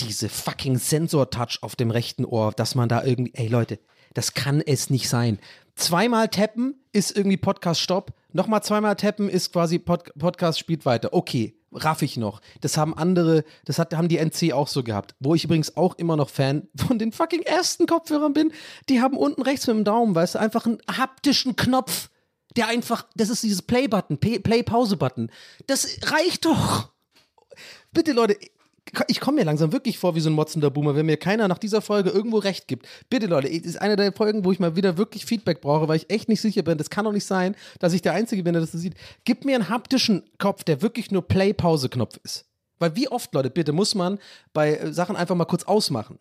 diese 0.00 0.28
fucking 0.28 0.78
Sensor-Touch 0.78 1.58
auf 1.62 1.76
dem 1.76 1.90
rechten 1.90 2.24
Ohr, 2.24 2.52
dass 2.52 2.74
man 2.74 2.88
da 2.88 3.04
irgendwie, 3.04 3.32
ey 3.34 3.48
Leute, 3.48 3.78
das 4.14 4.34
kann 4.34 4.60
es 4.60 4.90
nicht 4.90 5.08
sein. 5.08 5.38
Zweimal 5.76 6.28
tappen 6.28 6.76
ist 6.92 7.16
irgendwie 7.16 7.36
Podcast-Stopp. 7.36 8.12
Nochmal 8.32 8.62
zweimal 8.62 8.94
tappen 8.96 9.28
ist 9.28 9.52
quasi 9.52 9.78
Pod 9.78 10.12
Podcast 10.16 10.58
spielt 10.58 10.86
weiter. 10.86 11.12
Okay, 11.12 11.56
raff 11.72 12.02
ich 12.02 12.16
noch. 12.16 12.40
Das 12.60 12.76
haben 12.76 12.96
andere, 12.96 13.44
das 13.64 13.78
hat, 13.78 13.94
haben 13.94 14.08
die 14.08 14.18
NC 14.18 14.52
auch 14.52 14.68
so 14.68 14.84
gehabt. 14.84 15.16
Wo 15.18 15.34
ich 15.34 15.44
übrigens 15.44 15.76
auch 15.76 15.96
immer 15.96 16.16
noch 16.16 16.30
Fan 16.30 16.68
von 16.76 16.98
den 16.98 17.12
fucking 17.12 17.42
ersten 17.42 17.86
Kopfhörern 17.86 18.32
bin. 18.32 18.52
Die 18.88 19.00
haben 19.00 19.16
unten 19.16 19.42
rechts 19.42 19.66
mit 19.66 19.76
dem 19.76 19.84
Daumen, 19.84 20.14
weißt 20.14 20.36
du, 20.36 20.38
einfach 20.38 20.66
einen 20.66 20.78
haptischen 20.88 21.56
Knopf, 21.56 22.08
der 22.56 22.68
einfach, 22.68 23.06
das 23.16 23.30
ist 23.30 23.42
dieses 23.42 23.62
Play-Button, 23.62 24.18
Play-Pause-Button. 24.18 25.30
Das 25.66 25.98
reicht 26.04 26.44
doch. 26.44 26.92
Bitte, 27.92 28.12
Leute, 28.12 28.36
ich 29.08 29.20
komme 29.20 29.38
mir 29.38 29.44
langsam 29.44 29.72
wirklich 29.72 29.98
vor 29.98 30.14
wie 30.14 30.20
so 30.20 30.30
ein 30.30 30.34
motzender 30.34 30.70
Boomer, 30.70 30.94
wenn 30.94 31.06
mir 31.06 31.16
keiner 31.16 31.48
nach 31.48 31.58
dieser 31.58 31.80
Folge 31.80 32.10
irgendwo 32.10 32.38
recht 32.38 32.68
gibt. 32.68 32.86
Bitte, 33.10 33.26
Leute, 33.26 33.48
es 33.48 33.64
ist 33.64 33.80
eine 33.80 33.96
der 33.96 34.12
Folgen, 34.12 34.44
wo 34.44 34.52
ich 34.52 34.60
mal 34.60 34.76
wieder 34.76 34.98
wirklich 34.98 35.24
Feedback 35.24 35.60
brauche, 35.60 35.88
weil 35.88 35.96
ich 35.96 36.10
echt 36.10 36.28
nicht 36.28 36.40
sicher 36.40 36.62
bin. 36.62 36.78
Das 36.78 36.90
kann 36.90 37.04
doch 37.04 37.12
nicht 37.12 37.24
sein, 37.24 37.56
dass 37.78 37.92
ich 37.92 38.02
der 38.02 38.12
Einzige 38.12 38.42
bin, 38.42 38.52
der 38.52 38.60
das 38.60 38.72
sieht. 38.72 38.94
Gib 39.24 39.44
mir 39.44 39.54
einen 39.54 39.68
haptischen 39.68 40.24
Kopf, 40.38 40.64
der 40.64 40.82
wirklich 40.82 41.10
nur 41.10 41.26
Play-Pause-Knopf 41.26 42.18
ist. 42.22 42.46
Weil 42.78 42.96
wie 42.96 43.08
oft, 43.08 43.32
Leute, 43.34 43.50
bitte 43.50 43.72
muss 43.72 43.94
man 43.94 44.18
bei 44.52 44.76
äh, 44.76 44.92
Sachen 44.92 45.16
einfach 45.16 45.34
mal 45.34 45.44
kurz 45.44 45.64
ausmachen. 45.64 46.18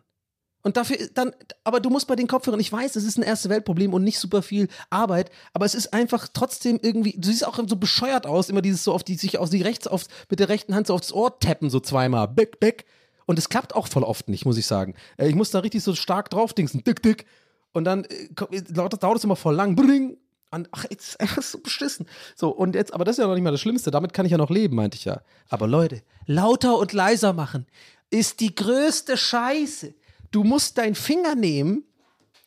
Und 0.63 0.77
dafür 0.77 0.97
dann, 1.13 1.33
aber 1.65 1.81
du 1.81 1.89
musst 1.89 2.07
bei 2.07 2.15
den 2.15 2.27
Kopfhörern, 2.27 2.59
ich 2.59 2.71
weiß, 2.71 2.95
es 2.95 3.03
ist 3.03 3.17
ein 3.17 3.23
erste 3.23 3.49
Weltproblem 3.49 3.93
und 3.93 4.03
nicht 4.03 4.17
super 4.17 4.41
viel 4.41 4.69
Arbeit, 4.89 5.29
aber 5.51 5.65
es 5.65 5.75
ist 5.75 5.93
einfach 5.93 6.29
trotzdem 6.33 6.79
irgendwie, 6.81 7.15
du 7.17 7.27
siehst 7.27 7.45
auch 7.45 7.59
so 7.67 7.75
bescheuert 7.75 8.25
aus, 8.25 8.49
immer 8.49 8.61
dieses 8.61 8.83
so 8.83 8.93
auf 8.93 9.03
die, 9.03 9.15
sich 9.15 9.37
auf 9.37 9.49
die 9.49 9.61
rechts, 9.61 9.87
auf, 9.87 10.05
mit 10.29 10.39
der 10.39 10.47
rechten 10.47 10.73
Hand 10.73 10.87
so 10.87 10.93
aufs 10.93 11.11
Ohr 11.11 11.37
tappen, 11.39 11.69
so 11.69 11.81
zweimal, 11.81 12.29
bick, 12.29 12.61
bick. 12.61 12.85
Und 13.25 13.37
es 13.39 13.49
klappt 13.49 13.75
auch 13.75 13.87
voll 13.87 14.03
oft 14.03 14.29
nicht, 14.29 14.45
muss 14.45 14.57
ich 14.57 14.65
sagen. 14.65 14.95
Äh, 15.17 15.27
ich 15.27 15.35
muss 15.35 15.51
da 15.51 15.59
richtig 15.59 15.83
so 15.83 15.95
stark 15.95 16.29
drauf 16.29 16.53
dingsen, 16.53 16.83
dick, 16.83 17.01
dick. 17.03 17.25
Und 17.73 17.83
dann 17.85 18.05
äh, 18.05 18.61
dauert 18.69 19.17
es 19.17 19.23
immer 19.23 19.35
voll 19.35 19.55
lang, 19.55 19.75
bring. 19.75 20.17
Und, 20.51 20.69
ach, 20.71 20.85
jetzt 20.89 21.09
ist 21.09 21.19
einfach 21.19 21.41
so 21.41 21.59
beschissen. 21.59 22.05
So, 22.35 22.49
und 22.49 22.75
jetzt, 22.75 22.93
aber 22.93 23.05
das 23.05 23.15
ist 23.15 23.21
ja 23.21 23.27
noch 23.27 23.33
nicht 23.33 23.43
mal 23.43 23.51
das 23.51 23.61
Schlimmste, 23.61 23.91
damit 23.91 24.13
kann 24.13 24.25
ich 24.25 24.31
ja 24.31 24.37
noch 24.37 24.49
leben, 24.49 24.75
meinte 24.75 24.97
ich 24.97 25.05
ja. 25.05 25.21
Aber 25.49 25.67
Leute, 25.67 26.03
lauter 26.25 26.77
und 26.77 26.93
leiser 26.93 27.33
machen 27.33 27.65
ist 28.11 28.39
die 28.39 28.53
größte 28.53 29.17
Scheiße 29.17 29.95
du 30.33 30.43
musst 30.43 30.77
deinen 30.77 30.95
Finger 30.95 31.35
nehmen 31.35 31.85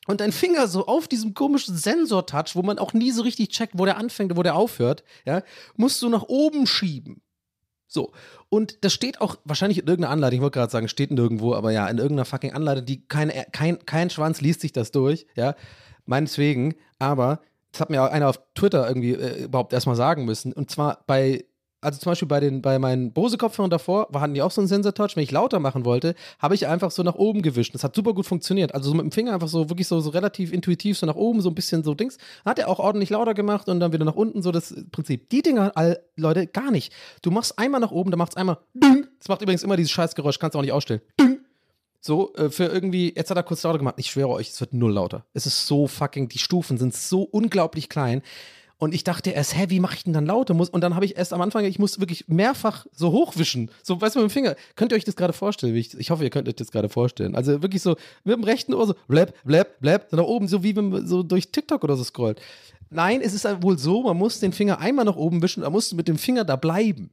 und 0.06 0.20
dein 0.20 0.32
Finger 0.32 0.68
so 0.68 0.86
auf 0.86 1.08
diesem 1.08 1.34
komischen 1.34 1.76
Sensor-Touch, 1.76 2.54
wo 2.54 2.62
man 2.62 2.78
auch 2.78 2.92
nie 2.92 3.10
so 3.10 3.22
richtig 3.22 3.48
checkt, 3.48 3.78
wo 3.78 3.84
der 3.84 3.96
anfängt 3.96 4.32
und 4.32 4.38
wo 4.38 4.42
der 4.42 4.54
aufhört, 4.54 5.04
ja, 5.24 5.42
musst 5.76 6.02
du 6.02 6.08
nach 6.08 6.24
oben 6.24 6.66
schieben. 6.66 7.22
So. 7.88 8.12
Und 8.48 8.84
das 8.84 8.92
steht 8.92 9.20
auch 9.20 9.36
wahrscheinlich 9.44 9.78
in 9.78 9.86
irgendeiner 9.86 10.12
Anleitung, 10.12 10.38
ich 10.38 10.42
wollte 10.42 10.58
gerade 10.58 10.72
sagen, 10.72 10.88
steht 10.88 11.10
nirgendwo, 11.10 11.54
aber 11.54 11.72
ja, 11.72 11.88
in 11.88 11.98
irgendeiner 11.98 12.24
fucking 12.24 12.52
Anleitung, 12.52 12.84
die 12.84 13.06
kein, 13.06 13.32
kein, 13.52 13.84
kein 13.86 14.10
Schwanz 14.10 14.40
liest 14.40 14.60
sich 14.60 14.72
das 14.72 14.90
durch, 14.90 15.26
ja, 15.34 15.54
meineswegen, 16.04 16.74
aber 16.98 17.40
das 17.72 17.80
hat 17.80 17.90
mir 17.90 18.02
auch 18.02 18.10
einer 18.10 18.28
auf 18.28 18.40
Twitter 18.54 18.86
irgendwie 18.86 19.12
äh, 19.12 19.44
überhaupt 19.44 19.72
erstmal 19.72 19.96
sagen 19.96 20.24
müssen. 20.24 20.52
Und 20.52 20.70
zwar 20.70 21.04
bei 21.06 21.44
also 21.80 21.98
zum 22.00 22.10
Beispiel 22.10 22.28
bei, 22.28 22.40
den, 22.40 22.62
bei 22.62 22.78
meinen 22.78 23.12
Bose-Kopfhörern 23.12 23.70
davor, 23.70 24.08
hatten 24.14 24.34
die 24.34 24.42
auch 24.42 24.50
so 24.50 24.60
einen 24.60 24.68
Sensor-Touch. 24.68 25.16
Wenn 25.16 25.22
ich 25.22 25.30
lauter 25.30 25.60
machen 25.60 25.84
wollte, 25.84 26.14
habe 26.38 26.54
ich 26.54 26.66
einfach 26.66 26.90
so 26.90 27.02
nach 27.02 27.14
oben 27.14 27.42
gewischt. 27.42 27.74
Das 27.74 27.84
hat 27.84 27.94
super 27.94 28.14
gut 28.14 28.26
funktioniert. 28.26 28.74
Also 28.74 28.90
so 28.90 28.96
mit 28.96 29.04
dem 29.04 29.12
Finger 29.12 29.34
einfach 29.34 29.48
so 29.48 29.68
wirklich 29.68 29.86
so, 29.86 30.00
so 30.00 30.10
relativ 30.10 30.52
intuitiv 30.52 30.98
so 30.98 31.06
nach 31.06 31.14
oben, 31.16 31.40
so 31.40 31.50
ein 31.50 31.54
bisschen 31.54 31.84
so 31.84 31.94
Dings. 31.94 32.18
Hat 32.44 32.58
er 32.58 32.68
auch 32.68 32.78
ordentlich 32.78 33.10
lauter 33.10 33.34
gemacht 33.34 33.68
und 33.68 33.80
dann 33.80 33.92
wieder 33.92 34.04
nach 34.04 34.16
unten, 34.16 34.42
so 34.42 34.52
das 34.52 34.74
Prinzip. 34.90 35.28
Die 35.30 35.42
Dinger, 35.42 35.72
all, 35.74 36.00
Leute, 36.16 36.46
gar 36.46 36.70
nicht. 36.70 36.92
Du 37.22 37.30
machst 37.30 37.58
einmal 37.58 37.80
nach 37.80 37.92
oben, 37.92 38.10
dann 38.10 38.18
macht 38.18 38.32
es 38.32 38.36
einmal 38.36 38.58
Ding. 38.74 39.06
Das 39.18 39.28
macht 39.28 39.42
übrigens 39.42 39.62
immer 39.62 39.76
dieses 39.76 39.92
Scheißgeräusch, 39.92 40.38
kannst 40.38 40.54
du 40.54 40.58
auch 40.58 40.62
nicht 40.62 40.72
ausstellen. 40.72 41.02
Ding. 41.20 41.40
So, 42.00 42.32
äh, 42.34 42.50
für 42.50 42.66
irgendwie, 42.66 43.12
jetzt 43.16 43.30
hat 43.30 43.36
er 43.36 43.42
kurz 43.42 43.64
lauter 43.64 43.78
gemacht. 43.78 43.96
Ich 43.98 44.06
schwöre 44.06 44.28
euch, 44.28 44.50
es 44.50 44.60
wird 44.60 44.72
null 44.72 44.92
lauter. 44.92 45.26
Es 45.34 45.44
ist 45.44 45.66
so 45.66 45.88
fucking, 45.88 46.28
die 46.28 46.38
Stufen 46.38 46.78
sind 46.78 46.94
so 46.94 47.22
unglaublich 47.22 47.88
klein. 47.88 48.22
Und 48.78 48.94
ich 48.94 49.04
dachte 49.04 49.30
erst, 49.30 49.56
hä, 49.56 49.66
wie 49.68 49.80
mache 49.80 49.96
ich 49.96 50.04
denn 50.04 50.12
dann 50.12 50.26
lauter? 50.26 50.54
und 50.54 50.80
dann 50.82 50.94
habe 50.94 51.06
ich 51.06 51.16
erst 51.16 51.32
am 51.32 51.40
Anfang, 51.40 51.64
ich 51.64 51.78
muss 51.78 51.98
wirklich 51.98 52.28
mehrfach 52.28 52.86
so 52.92 53.10
hochwischen. 53.10 53.70
So, 53.82 53.98
weißt 53.98 54.16
du, 54.16 54.20
mit 54.20 54.30
dem 54.30 54.32
Finger. 54.32 54.54
Könnt 54.74 54.92
ihr 54.92 54.96
euch 54.96 55.04
das 55.04 55.16
gerade 55.16 55.32
vorstellen? 55.32 55.74
Ich, 55.74 55.98
ich 55.98 56.10
hoffe, 56.10 56.24
ihr 56.24 56.30
könnt 56.30 56.46
euch 56.46 56.56
das 56.56 56.70
gerade 56.70 56.90
vorstellen. 56.90 57.34
Also 57.34 57.62
wirklich 57.62 57.80
so 57.80 57.96
mit 58.24 58.36
dem 58.36 58.44
rechten 58.44 58.74
Ohr 58.74 58.86
so, 58.86 58.94
blab, 59.08 59.32
blab, 59.44 59.80
blab, 59.80 60.08
so 60.10 60.16
nach 60.16 60.24
oben, 60.24 60.46
so 60.46 60.62
wie 60.62 60.76
wenn 60.76 60.90
man 60.90 61.06
so 61.06 61.22
durch 61.22 61.50
TikTok 61.50 61.84
oder 61.84 61.96
so 61.96 62.04
scrollt. 62.04 62.40
Nein, 62.90 63.22
es 63.22 63.32
ist 63.32 63.46
wohl 63.62 63.78
so, 63.78 64.02
man 64.02 64.16
muss 64.16 64.40
den 64.40 64.52
Finger 64.52 64.78
einmal 64.78 65.06
nach 65.06 65.16
oben 65.16 65.42
wischen, 65.42 65.62
man 65.62 65.72
muss 65.72 65.92
mit 65.94 66.06
dem 66.06 66.18
Finger 66.18 66.44
da 66.44 66.56
bleiben. 66.56 67.10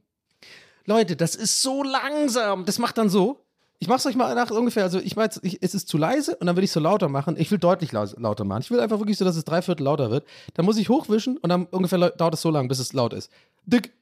Leute, 0.86 1.16
das 1.16 1.34
ist 1.34 1.62
so 1.62 1.82
langsam. 1.82 2.66
Das 2.66 2.78
macht 2.78 2.98
dann 2.98 3.08
so. 3.08 3.43
Ich 3.78 3.88
mach's 3.88 4.06
euch 4.06 4.14
mal 4.14 4.34
nach 4.34 4.50
ungefähr, 4.50 4.84
also 4.84 4.98
ich 4.98 5.16
meine, 5.16 5.30
es 5.60 5.74
ist 5.74 5.88
zu 5.88 5.98
leise 5.98 6.36
und 6.36 6.46
dann 6.46 6.56
will 6.56 6.64
ich 6.64 6.72
so 6.72 6.80
lauter 6.80 7.08
machen. 7.08 7.36
Ich 7.36 7.50
will 7.50 7.58
deutlich 7.58 7.92
lauter 7.92 8.44
machen. 8.44 8.62
Ich 8.62 8.70
will 8.70 8.80
einfach 8.80 8.98
wirklich 8.98 9.18
so, 9.18 9.24
dass 9.24 9.36
es 9.36 9.44
drei 9.44 9.62
Viertel 9.62 9.84
lauter 9.84 10.10
wird. 10.10 10.24
Dann 10.54 10.64
muss 10.64 10.78
ich 10.78 10.88
hochwischen 10.88 11.36
und 11.38 11.50
dann 11.50 11.66
ungefähr 11.66 12.10
dauert 12.10 12.34
es 12.34 12.40
so 12.40 12.50
lange, 12.50 12.68
bis 12.68 12.78
es 12.78 12.92
laut 12.92 13.12
ist. 13.12 13.30
Dick, 13.66 13.92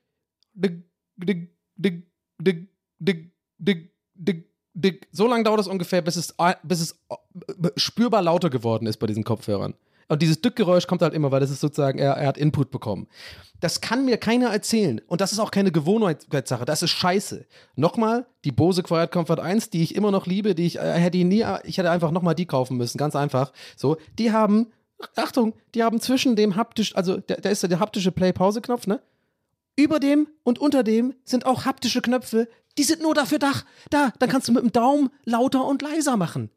dick, 0.55 0.85
dick, 1.17 1.51
dick, 1.77 2.07
dick, 2.39 2.69
dick, 2.99 3.33
dick, 3.59 3.93
dick, 4.15 4.51
dick. 4.75 5.09
So 5.11 5.27
lange 5.27 5.45
dauert 5.45 5.61
es 5.61 5.67
ungefähr, 5.69 6.03
bis 6.03 6.17
es, 6.17 6.35
bis 6.63 6.81
es 6.81 7.01
äh, 7.09 7.71
spürbar 7.77 8.23
lauter 8.23 8.51
geworden 8.51 8.87
ist 8.87 8.99
bei 8.99 9.07
diesen 9.07 9.25
Kopfhörern. 9.25 9.75
Und 10.13 10.21
dieses 10.21 10.43
Dückgeräusch 10.43 10.87
kommt 10.87 11.01
halt 11.01 11.15
immer, 11.15 11.33
weil 11.33 11.41
das 11.41 11.51
ist 11.51 11.61
sozusagen, 11.61 11.99
er, 11.99 12.13
er 12.13 12.29
hat 12.29 12.37
Input 12.37 12.71
bekommen. 12.71 13.09
Das 13.61 13.81
kann 13.81 14.05
mir 14.05 14.19
keiner 14.19 14.51
erzählen. 14.51 15.01
Und 15.07 15.23
das 15.23 15.33
ist 15.33 15.39
auch 15.39 15.51
keine 15.51 15.73
Gewohnheitssache. 15.73 16.67
Das 16.67 16.83
ist 16.83 16.91
scheiße. 16.91 17.47
Nochmal, 17.77 18.27
die 18.45 18.53
Bose 18.53 18.83
Quiet 18.83 19.11
Comfort 19.11 19.41
1, 19.41 19.71
die 19.71 19.83
ich 19.83 19.95
immer 19.95 20.11
noch 20.11 20.27
liebe, 20.27 20.55
die 20.55 20.67
ich 20.67 20.77
äh, 20.77 20.93
hätte 20.99 21.17
nie, 21.25 21.47
ich 21.65 21.79
hätte 21.79 21.91
einfach 21.91 22.11
nochmal 22.11 22.35
die 22.35 22.45
kaufen 22.45 22.77
müssen. 22.77 22.99
Ganz 22.99 23.17
einfach. 23.17 23.55
So, 23.75 23.97
die 24.19 24.33
haben, 24.33 24.67
Achtung, 25.17 25.55
die 25.75 25.83
haben 25.83 25.99
zwischen 25.99 26.37
dem 26.37 26.57
haptisch, 26.57 26.95
also 26.95 27.17
da 27.17 27.49
ist 27.49 27.63
ja 27.63 27.71
der 27.71 27.81
haptische 27.81 28.13
Play-Pause-Knopf, 28.13 28.87
ne? 28.87 29.01
Über 29.77 29.99
dem 29.99 30.29
und 30.43 30.59
unter 30.59 30.83
dem 30.83 31.15
sind 31.25 31.47
auch 31.47 31.65
haptische 31.65 32.03
Knöpfe. 32.03 32.49
Die 32.77 32.83
sind 32.83 33.01
nur 33.01 33.15
dafür 33.15 33.39
da. 33.39 33.53
Da, 33.89 34.13
dann 34.19 34.29
kannst 34.29 34.47
du 34.47 34.53
mit 34.53 34.63
dem 34.63 34.73
Daumen 34.73 35.09
lauter 35.25 35.65
und 35.65 35.81
leiser 35.81 36.19
machen. 36.19 36.51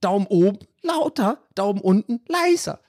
Daumen 0.00 0.26
oben 0.26 0.58
lauter, 0.82 1.38
Daumen 1.54 1.80
unten 1.80 2.20
leiser. 2.28 2.80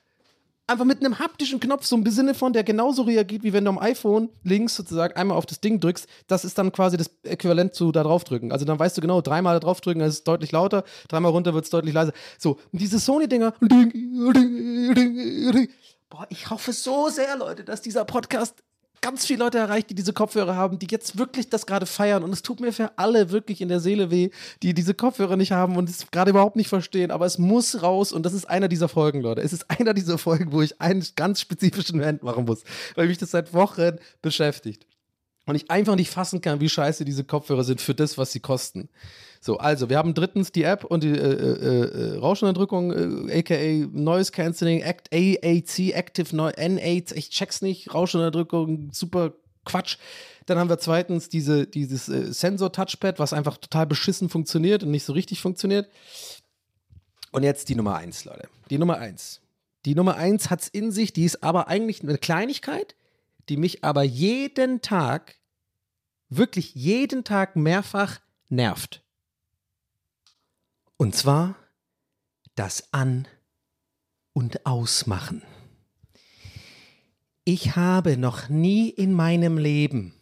Einfach 0.68 0.84
mit 0.84 1.04
einem 1.04 1.18
haptischen 1.18 1.58
Knopf, 1.60 1.84
so 1.84 1.96
im 1.96 2.08
Sinne 2.08 2.34
von, 2.34 2.52
der 2.52 2.62
genauso 2.62 3.02
reagiert, 3.02 3.42
wie 3.42 3.52
wenn 3.52 3.64
du 3.64 3.70
am 3.70 3.78
iPhone 3.78 4.30
links 4.44 4.76
sozusagen 4.76 5.14
einmal 5.16 5.36
auf 5.36 5.44
das 5.44 5.60
Ding 5.60 5.80
drückst. 5.80 6.06
Das 6.28 6.44
ist 6.44 6.56
dann 6.56 6.70
quasi 6.72 6.96
das 6.96 7.10
Äquivalent 7.24 7.74
zu 7.74 7.90
da 7.90 8.04
drauf 8.04 8.24
drücken. 8.24 8.52
Also 8.52 8.64
dann 8.64 8.78
weißt 8.78 8.96
du 8.96 9.00
genau, 9.00 9.20
dreimal 9.20 9.54
da 9.54 9.60
drauf 9.60 9.80
drücken, 9.80 9.98
dann 10.00 10.08
ist 10.08 10.14
es 10.14 10.24
deutlich 10.24 10.52
lauter, 10.52 10.84
dreimal 11.08 11.32
runter 11.32 11.52
wird 11.52 11.64
es 11.64 11.70
deutlich 11.70 11.92
leiser. 11.92 12.12
So, 12.38 12.58
und 12.72 12.80
diese 12.80 13.00
Sony-Dinger. 13.00 13.54
Boah, 16.08 16.26
ich 16.30 16.48
hoffe 16.48 16.72
so 16.72 17.08
sehr, 17.08 17.36
Leute, 17.36 17.64
dass 17.64 17.82
dieser 17.82 18.04
Podcast 18.04 18.62
ganz 19.02 19.26
viele 19.26 19.40
Leute 19.40 19.58
erreicht, 19.58 19.90
die 19.90 19.94
diese 19.94 20.14
Kopfhörer 20.14 20.56
haben, 20.56 20.78
die 20.78 20.86
jetzt 20.90 21.18
wirklich 21.18 21.50
das 21.50 21.66
gerade 21.66 21.84
feiern. 21.84 22.22
Und 22.22 22.32
es 22.32 22.40
tut 22.40 22.60
mir 22.60 22.72
für 22.72 22.96
alle 22.96 23.30
wirklich 23.30 23.60
in 23.60 23.68
der 23.68 23.80
Seele 23.80 24.10
weh, 24.10 24.30
die 24.62 24.72
diese 24.72 24.94
Kopfhörer 24.94 25.36
nicht 25.36 25.52
haben 25.52 25.76
und 25.76 25.90
es 25.90 26.10
gerade 26.10 26.30
überhaupt 26.30 26.56
nicht 26.56 26.68
verstehen. 26.68 27.10
Aber 27.10 27.26
es 27.26 27.36
muss 27.36 27.82
raus 27.82 28.12
und 28.12 28.24
das 28.24 28.32
ist 28.32 28.46
einer 28.46 28.68
dieser 28.68 28.88
Folgen, 28.88 29.20
Leute. 29.20 29.42
Es 29.42 29.52
ist 29.52 29.70
einer 29.70 29.92
dieser 29.92 30.16
Folgen, 30.16 30.52
wo 30.52 30.62
ich 30.62 30.80
einen 30.80 31.04
ganz 31.16 31.40
spezifischen 31.40 32.00
Event 32.00 32.22
machen 32.22 32.46
muss, 32.46 32.62
weil 32.94 33.08
mich 33.08 33.18
das 33.18 33.32
seit 33.32 33.52
Wochen 33.52 33.98
beschäftigt. 34.22 34.86
Und 35.44 35.56
ich 35.56 35.70
einfach 35.70 35.96
nicht 35.96 36.10
fassen 36.10 36.40
kann, 36.40 36.60
wie 36.60 36.68
scheiße 36.68 37.04
diese 37.04 37.24
Kopfhörer 37.24 37.64
sind 37.64 37.80
für 37.80 37.94
das, 37.94 38.16
was 38.16 38.30
sie 38.30 38.40
kosten. 38.40 38.88
So, 39.44 39.56
also, 39.56 39.90
wir 39.90 39.98
haben 39.98 40.14
drittens 40.14 40.52
die 40.52 40.62
App 40.62 40.84
und 40.84 41.02
die 41.02 41.08
äh, 41.08 41.14
äh, 41.14 42.14
äh 42.14 42.18
Rauschunterdrückung, 42.18 43.28
äh, 43.28 43.40
aka 43.40 43.88
Noise 43.90 44.30
Cancelling, 44.30 44.82
Act, 44.82 45.12
AAC, 45.12 45.92
Active 45.94 46.36
Noise, 46.36 46.54
N8, 46.58 47.12
ich 47.16 47.30
check's 47.30 47.60
nicht, 47.60 47.92
Rauschunterdrückung, 47.92 48.90
super 48.92 49.32
Quatsch. 49.64 49.96
Dann 50.46 50.58
haben 50.58 50.68
wir 50.68 50.78
zweitens 50.78 51.28
diese, 51.28 51.66
dieses 51.66 52.08
äh, 52.08 52.32
Sensor-Touchpad, 52.32 53.18
was 53.18 53.32
einfach 53.32 53.56
total 53.56 53.88
beschissen 53.88 54.28
funktioniert 54.28 54.84
und 54.84 54.92
nicht 54.92 55.04
so 55.04 55.12
richtig 55.12 55.40
funktioniert. 55.40 55.90
Und 57.32 57.42
jetzt 57.42 57.68
die 57.68 57.74
Nummer 57.74 57.96
eins, 57.96 58.24
Leute. 58.24 58.48
Die 58.70 58.78
Nummer 58.78 58.98
eins. 58.98 59.40
Die 59.86 59.96
Nummer 59.96 60.14
eins 60.14 60.50
hat's 60.50 60.68
in 60.68 60.92
sich, 60.92 61.12
die 61.12 61.24
ist 61.24 61.42
aber 61.42 61.66
eigentlich 61.66 62.04
eine 62.04 62.16
Kleinigkeit, 62.16 62.94
die 63.48 63.56
mich 63.56 63.82
aber 63.82 64.04
jeden 64.04 64.82
Tag, 64.82 65.34
wirklich 66.28 66.76
jeden 66.76 67.24
Tag 67.24 67.56
mehrfach 67.56 68.20
nervt. 68.48 69.01
Und 70.96 71.14
zwar 71.14 71.56
das 72.54 72.92
An- 72.92 73.26
und 74.32 74.66
Ausmachen. 74.66 75.42
Ich 77.44 77.74
habe 77.76 78.16
noch 78.16 78.48
nie 78.48 78.88
in 78.88 79.12
meinem 79.12 79.58
Leben 79.58 80.14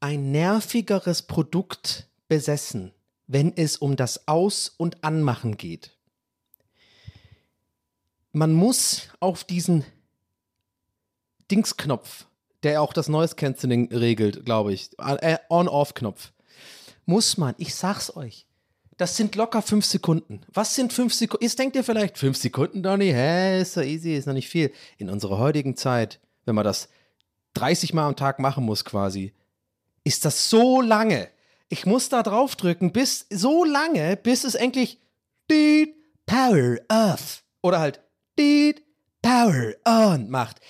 ein 0.00 0.32
nervigeres 0.32 1.22
Produkt 1.22 2.08
besessen, 2.28 2.92
wenn 3.26 3.56
es 3.56 3.76
um 3.76 3.94
das 3.96 4.26
Aus- 4.26 4.68
und 4.68 5.04
Anmachen 5.04 5.56
geht. 5.56 5.96
Man 8.32 8.52
muss 8.52 9.08
auf 9.20 9.44
diesen 9.44 9.84
Dingsknopf, 11.50 12.26
der 12.62 12.82
auch 12.82 12.92
das 12.92 13.08
Noise 13.08 13.36
Cancelling 13.36 13.92
regelt, 13.92 14.44
glaube 14.44 14.72
ich, 14.72 14.90
äh, 14.98 15.38
On-Off-Knopf, 15.48 16.32
muss 17.06 17.36
man, 17.36 17.54
ich 17.58 17.74
sag's 17.74 18.16
euch, 18.16 18.46
das 19.00 19.16
sind 19.16 19.34
locker 19.34 19.62
fünf 19.62 19.86
Sekunden. 19.86 20.42
Was 20.52 20.74
sind 20.74 20.92
fünf 20.92 21.14
Sekunden? 21.14 21.44
Jetzt 21.44 21.58
denkt 21.58 21.74
ihr 21.74 21.84
vielleicht, 21.84 22.18
fünf 22.18 22.36
Sekunden, 22.36 22.82
Donny, 22.82 23.10
hä, 23.10 23.62
ist 23.62 23.72
so 23.72 23.80
easy, 23.80 24.14
ist 24.14 24.26
noch 24.26 24.34
nicht 24.34 24.50
viel. 24.50 24.72
In 24.98 25.08
unserer 25.08 25.38
heutigen 25.38 25.74
Zeit, 25.74 26.20
wenn 26.44 26.54
man 26.54 26.64
das 26.64 26.90
30 27.54 27.94
Mal 27.94 28.06
am 28.06 28.16
Tag 28.16 28.38
machen 28.38 28.64
muss 28.64 28.84
quasi, 28.84 29.32
ist 30.04 30.26
das 30.26 30.50
so 30.50 30.82
lange. 30.82 31.28
Ich 31.70 31.86
muss 31.86 32.10
da 32.10 32.22
draufdrücken, 32.22 32.92
bis 32.92 33.26
so 33.30 33.64
lange, 33.64 34.18
bis 34.18 34.44
es 34.44 34.54
endlich 34.54 34.98
Deed 35.50 35.94
Power 36.26 36.76
Off 36.90 37.42
oder 37.62 37.80
halt 37.80 38.02
Deed 38.38 38.82
Power 39.22 39.72
On 39.86 40.28
macht. 40.28 40.60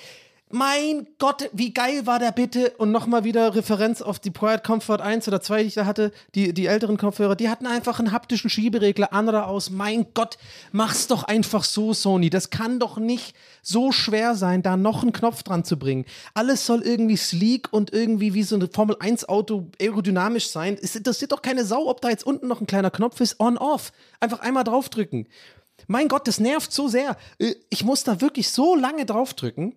Mein 0.52 1.06
Gott, 1.20 1.48
wie 1.52 1.72
geil 1.72 2.06
war 2.06 2.18
der 2.18 2.32
bitte? 2.32 2.70
Und 2.70 2.90
nochmal 2.90 3.22
wieder 3.22 3.54
Referenz 3.54 4.02
auf 4.02 4.18
die 4.18 4.32
Quiet 4.32 4.64
Comfort 4.64 5.00
1 5.00 5.28
oder 5.28 5.40
2, 5.40 5.62
die 5.62 5.68
ich 5.68 5.74
da 5.74 5.86
hatte. 5.86 6.10
Die, 6.34 6.52
die 6.52 6.66
älteren 6.66 6.96
Kopfhörer, 6.96 7.36
die 7.36 7.48
hatten 7.48 7.68
einfach 7.68 8.00
einen 8.00 8.10
haptischen 8.10 8.50
Schieberegler 8.50 9.12
an 9.12 9.28
oder 9.28 9.46
aus. 9.46 9.70
Mein 9.70 10.06
Gott, 10.12 10.38
mach's 10.72 11.06
doch 11.06 11.22
einfach 11.22 11.62
so, 11.62 11.94
Sony. 11.94 12.30
Das 12.30 12.50
kann 12.50 12.80
doch 12.80 12.96
nicht 12.96 13.36
so 13.62 13.92
schwer 13.92 14.34
sein, 14.34 14.64
da 14.64 14.76
noch 14.76 15.02
einen 15.02 15.12
Knopf 15.12 15.44
dran 15.44 15.62
zu 15.62 15.78
bringen. 15.78 16.04
Alles 16.34 16.66
soll 16.66 16.82
irgendwie 16.82 17.16
sleek 17.16 17.72
und 17.72 17.92
irgendwie 17.92 18.34
wie 18.34 18.42
so 18.42 18.56
ein 18.56 18.68
Formel 18.72 18.96
1 18.98 19.28
Auto 19.28 19.68
aerodynamisch 19.80 20.48
sein. 20.50 20.76
Es 20.82 20.96
interessiert 20.96 21.30
doch 21.30 21.42
keine 21.42 21.64
Sau, 21.64 21.88
ob 21.88 22.00
da 22.00 22.08
jetzt 22.08 22.26
unten 22.26 22.48
noch 22.48 22.60
ein 22.60 22.66
kleiner 22.66 22.90
Knopf 22.90 23.20
ist. 23.20 23.38
On-off. 23.38 23.92
Einfach 24.18 24.40
einmal 24.40 24.64
draufdrücken. 24.64 25.28
Mein 25.86 26.08
Gott, 26.08 26.26
das 26.26 26.40
nervt 26.40 26.72
so 26.72 26.88
sehr. 26.88 27.16
Äh, 27.38 27.54
ich 27.68 27.84
muss 27.84 28.02
da 28.02 28.20
wirklich 28.20 28.50
so 28.50 28.74
lange 28.74 29.06
draufdrücken. 29.06 29.76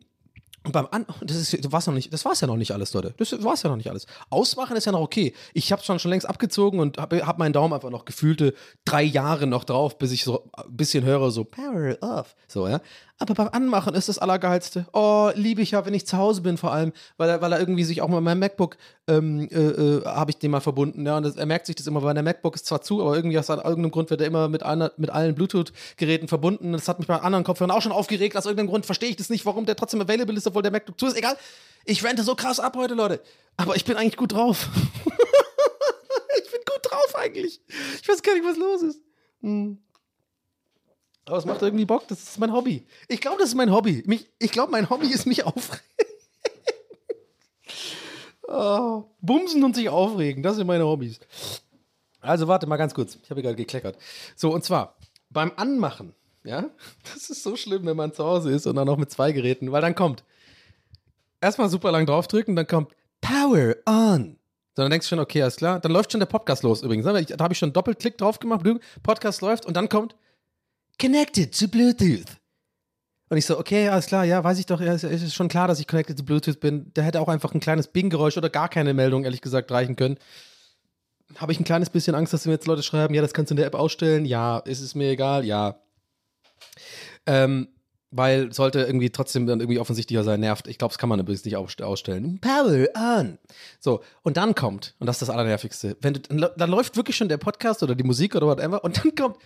Und 0.64 0.72
beim 0.72 0.88
An 0.92 1.06
das 1.22 1.38
ist 1.38 1.66
das 1.66 1.72
war's 1.72 1.88
noch 1.88 1.94
nicht, 1.94 2.14
das 2.14 2.26
war's 2.26 2.42
ja 2.42 2.48
noch 2.48 2.56
nicht 2.56 2.72
alles, 2.72 2.94
Leute. 2.94 3.14
Das 3.18 3.44
war's 3.44 3.64
ja 3.64 3.70
noch 3.70 3.76
nicht 3.76 3.90
alles. 3.90 4.08
Ausmachen 4.30 4.78
ist 4.78 4.86
ja 4.86 4.92
noch 4.92 5.02
okay. 5.02 5.34
Ich 5.54 5.72
habe 5.72 5.84
schon 5.84 6.00
schon 6.00 6.12
längst 6.12 6.28
abgezogen 6.28 6.80
und 6.80 6.98
habe 6.98 7.26
hab 7.26 7.38
meinen 7.38 7.54
Daumen 7.54 7.74
einfach 7.74 7.90
noch 7.90 8.06
gefühlte 8.06 8.54
drei 8.86 9.04
Jahre 9.04 9.48
noch 9.48 9.64
drauf, 9.64 9.98
bis 9.98 10.12
ich 10.12 10.24
so 10.24 10.50
ein 10.54 10.76
bisschen 10.76 11.04
höre, 11.04 11.32
so 11.32 11.44
Power 11.44 11.98
off. 12.02 12.36
So, 12.48 12.68
ja. 12.68 12.82
Aber 13.20 13.36
beim 13.36 13.50
Anmachen 13.52 13.94
ist 13.94 14.10
das 14.10 14.18
Allergeilste. 14.18 14.88
Oh, 14.92 15.30
liebe 15.36 15.62
ich 15.62 15.72
ja, 15.72 15.86
wenn 15.86 15.94
ich 15.94 16.08
zu 16.08 16.18
Hause 16.18 16.42
bin, 16.42 16.58
vor 16.58 16.74
allem, 16.74 16.92
weil 17.18 17.30
er, 17.30 17.42
weil 17.42 17.54
er 17.54 17.60
irgendwie 17.60 17.84
sich 17.84 18.02
auch 18.02 18.08
mal 18.08 18.22
mein 18.22 18.40
MacBook, 18.40 18.76
ähm, 19.08 19.48
äh, 19.52 19.56
äh, 19.56 20.06
habe 20.06 20.32
ich 20.32 20.38
den 20.38 20.50
mal 20.52 20.62
verbunden, 20.62 21.06
ja, 21.06 21.18
und 21.18 21.24
das, 21.24 21.36
er 21.36 21.46
merkt 21.46 21.68
sich 21.68 21.76
das 21.76 21.86
immer, 21.86 22.02
weil 22.02 22.16
der 22.16 22.24
MacBook 22.24 22.56
ist 22.56 22.66
zwar 22.66 22.82
zu, 22.82 23.02
aber 23.02 23.16
irgendwie 23.16 23.38
aus 23.38 23.50
irgendeinem 23.50 23.92
Grund 23.92 24.10
wird 24.10 24.22
er 24.22 24.28
immer 24.28 24.50
mit, 24.50 24.64
einer, 24.64 24.92
mit 24.98 25.12
allen 25.12 25.36
Bluetooth-Geräten 25.36 26.28
verbunden. 26.28 26.74
Das 26.74 26.88
hat 26.88 27.00
mich 27.00 27.08
bei 27.08 27.16
anderen 27.16 27.44
Kopfhörern 27.44 27.72
auch 27.72 27.82
schon 27.82 27.92
aufgeregt. 27.92 28.36
Aus 28.36 28.46
irgendeinem 28.46 28.70
Grund 28.70 28.86
verstehe 28.86 29.10
ich 29.10 29.16
das 29.16 29.30
nicht, 29.30 29.46
warum 29.46 29.66
der 29.66 29.76
trotzdem 29.76 30.02
available 30.02 30.36
ist, 30.36 30.48
obwohl 30.48 30.64
der 30.64 30.72
MacBook 30.72 31.00
zu 31.00 31.06
ist. 31.06 31.16
Egal. 31.16 31.38
Ich 31.86 32.04
rente 32.04 32.24
so 32.24 32.36
krass 32.36 32.60
ab 32.60 32.76
heute, 32.76 32.96
Leute. 32.96 33.22
Aber 33.58 33.76
ich 33.76 33.86
bin 33.86 33.96
eigentlich 33.96 34.18
gut 34.18 34.34
drauf. 34.34 34.70
ich 35.06 36.52
bin 36.52 36.62
gut 36.66 36.82
drauf 36.82 37.16
eigentlich. 37.16 37.62
Ich 38.02 38.08
weiß 38.08 38.24
gar 38.24 38.34
nicht, 38.34 38.46
was 38.46 38.58
los 38.58 38.82
ist. 38.82 39.02
Hm. 39.42 39.78
Aber 41.26 41.38
es 41.38 41.46
macht 41.46 41.62
irgendwie 41.62 41.86
Bock, 41.86 42.08
das 42.08 42.22
ist 42.22 42.40
mein 42.40 42.52
Hobby. 42.52 42.86
Ich 43.08 43.22
glaube, 43.22 43.38
das 43.40 43.50
ist 43.50 43.56
mein 43.56 43.72
Hobby. 43.72 44.04
Mich, 44.06 44.30
ich 44.40 44.52
glaube, 44.52 44.72
mein 44.72 44.90
Hobby 44.90 45.08
ist 45.08 45.26
mich 45.26 45.46
aufregen. 45.46 45.86
oh, 48.48 49.04
bumsen 49.22 49.64
und 49.64 49.76
sich 49.76 49.88
aufregen, 49.88 50.44
das 50.44 50.58
sind 50.58 50.68
meine 50.68 50.86
Hobbys. 50.86 51.20
Also 52.20 52.48
warte 52.48 52.68
mal 52.68 52.78
ganz 52.78 52.94
kurz, 52.94 53.18
ich 53.22 53.30
habe 53.30 53.42
gerade 53.42 53.56
gekleckert. 53.56 53.98
So, 54.36 54.54
und 54.54 54.64
zwar 54.64 54.98
beim 55.30 55.52
Anmachen, 55.56 56.14
ja, 56.44 56.70
das 57.14 57.30
ist 57.30 57.44
so 57.44 57.56
schlimm, 57.56 57.86
wenn 57.86 57.98
man 57.98 58.14
zu 58.14 58.24
Hause 58.24 58.52
ist 58.52 58.68
und 58.68 58.76
dann 58.76 58.88
noch 58.88 58.98
mit 58.98 59.12
zwei 59.12 59.32
Geräten, 59.32 59.72
weil 59.72 59.82
dann 59.82 59.96
kommt 59.96 60.24
erstmal 61.40 61.70
super 61.70 61.92
lang 61.92 62.06
draufdrücken, 62.06 62.56
dann 62.56 62.68
kommt 62.68 62.94
Power 63.22 63.76
on. 63.86 64.38
So, 64.76 64.82
dann 64.82 64.92
denkst 64.92 65.08
du 65.08 65.10
schon, 65.10 65.20
okay, 65.20 65.42
alles 65.42 65.56
klar. 65.56 65.80
Dann 65.80 65.92
läuft 65.92 66.12
schon 66.12 66.20
der 66.20 66.26
Podcast 66.26 66.64
los 66.64 66.82
übrigens. 66.82 67.06
Ne? 67.06 67.24
Da 67.24 67.44
habe 67.44 67.54
ich 67.54 67.60
schon 67.60 67.68
einen 67.68 67.74
Doppelklick 67.74 68.18
drauf 68.18 68.40
gemacht, 68.40 68.66
Podcast 69.04 69.42
läuft 69.42 69.66
und 69.68 69.78
dann 69.78 69.88
kommt 69.88 70.16
connected 71.00 71.58
to 71.58 71.68
Bluetooth. 71.68 72.38
Und 73.30 73.38
ich 73.38 73.46
so, 73.46 73.58
okay, 73.58 73.90
alles 73.90 74.06
klar, 74.06 74.26
ja, 74.26 74.44
weiß 74.44 74.60
ich 74.60 74.68
doch, 74.68 74.80
ja, 74.80 74.94
es 74.94 75.04
ist 75.04 75.34
schon 75.34 75.48
klar, 75.48 75.68
dass 75.68 75.80
ich 75.80 75.88
connected 75.88 76.18
to 76.18 76.24
Bluetooth 76.24 76.60
bin. 76.60 76.92
Da 76.94 77.02
hätte 77.02 77.20
auch 77.20 77.30
einfach 77.30 77.54
ein 77.54 77.60
kleines 77.60 77.88
Bing-Geräusch 77.88 78.38
oder 78.38 78.50
gar 78.50 78.70
keine 78.70 78.94
Meldung, 78.94 79.24
ehrlich 79.24 79.42
gesagt, 79.42 79.72
reichen 79.72 79.96
können. 79.96 80.18
Habe 81.38 81.52
ich 81.52 81.60
ein 81.60 81.64
kleines 81.64 81.90
bisschen 81.90 82.14
Angst, 82.14 82.34
dass 82.34 82.46
mir 82.46 82.52
jetzt 82.52 82.68
Leute 82.68 82.84
schreiben, 82.84 83.14
ja, 83.16 83.22
das 83.22 83.34
kannst 83.34 83.50
du 83.50 83.54
in 83.54 83.58
der 83.58 83.66
App 83.66 83.76
ausstellen. 83.76 84.26
Ja, 84.26 84.60
ist 84.60 84.82
es 84.82 84.94
mir 84.94 85.10
egal, 85.10 85.46
ja. 85.46 85.80
Ähm, 87.26 87.70
weil 88.12 88.54
sollte 88.54 88.82
irgendwie 88.82 89.10
trotzdem 89.10 89.48
dann 89.48 89.60
irgendwie 89.60 89.80
offensichtlicher 89.80 90.24
sein, 90.24 90.40
nervt. 90.40 90.68
Ich 90.68 90.78
glaube, 90.78 90.92
das 90.92 91.00
kann 91.00 91.10
man 91.10 91.20
übrigens 91.20 91.44
nicht 91.44 91.58
ausstellen. 91.58 92.40
Power 92.40 92.88
on. 92.96 93.40
So, 93.80 94.04
und 94.22 94.38
dann 94.38 94.54
kommt, 94.54 94.94
und 95.00 95.08
das 95.08 95.16
ist 95.16 95.24
das 95.24 95.30
Allernervigste, 95.32 95.98
wenn 96.02 96.14
du, 96.14 96.20
dann 96.56 96.70
läuft 96.70 96.96
wirklich 96.96 97.18
schon 97.18 97.30
der 97.30 97.38
Podcast 97.38 97.82
oder 97.82 97.96
die 97.96 98.04
Musik 98.04 98.36
oder 98.36 98.46
whatever, 98.46 98.84
und 98.84 99.04
dann 99.04 99.16
kommt 99.16 99.38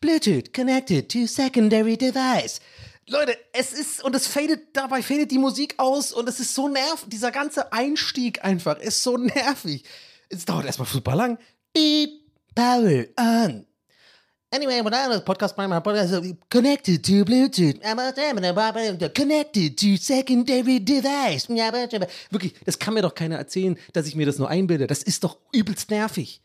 Bluetooth 0.00 0.52
connected 0.52 1.08
to 1.10 1.26
secondary 1.26 1.96
device. 1.96 2.60
Leute, 3.06 3.36
es 3.52 3.72
ist, 3.72 4.02
und 4.02 4.14
es 4.14 4.26
fadet, 4.26 4.74
dabei 4.74 5.02
fadet 5.02 5.30
die 5.30 5.38
Musik 5.38 5.74
aus 5.78 6.12
und 6.12 6.28
es 6.28 6.40
ist 6.40 6.54
so 6.54 6.68
nervig. 6.68 7.08
Dieser 7.08 7.30
ganze 7.30 7.72
Einstieg 7.72 8.42
einfach 8.44 8.78
ist 8.78 9.02
so 9.02 9.16
nervig. 9.18 9.84
Es 10.30 10.44
dauert 10.44 10.64
erstmal 10.64 10.88
super 10.88 11.14
lang. 11.14 11.38
Beep, 11.74 12.10
power 12.54 13.04
on. 13.18 13.66
Anyway, 14.54 14.84
when 14.84 14.94
I 14.94 15.08
was 15.08 15.24
podcast 15.24 15.56
my 15.58 15.66
podcast, 15.80 16.12
connected 16.48 17.04
to 17.04 17.24
Bluetooth, 17.24 17.80
connected 19.12 19.76
to 19.76 19.96
secondary 19.96 20.78
device. 20.78 21.48
Wirklich, 22.30 22.54
das 22.64 22.78
kann 22.78 22.94
mir 22.94 23.02
doch 23.02 23.16
keiner 23.16 23.36
erzählen, 23.36 23.76
dass 23.92 24.06
ich 24.06 24.14
mir 24.14 24.26
das 24.26 24.38
nur 24.38 24.48
einbilde. 24.48 24.86
Das 24.86 25.02
ist 25.02 25.24
doch 25.24 25.38
übelst 25.52 25.90
nervig. 25.90 26.40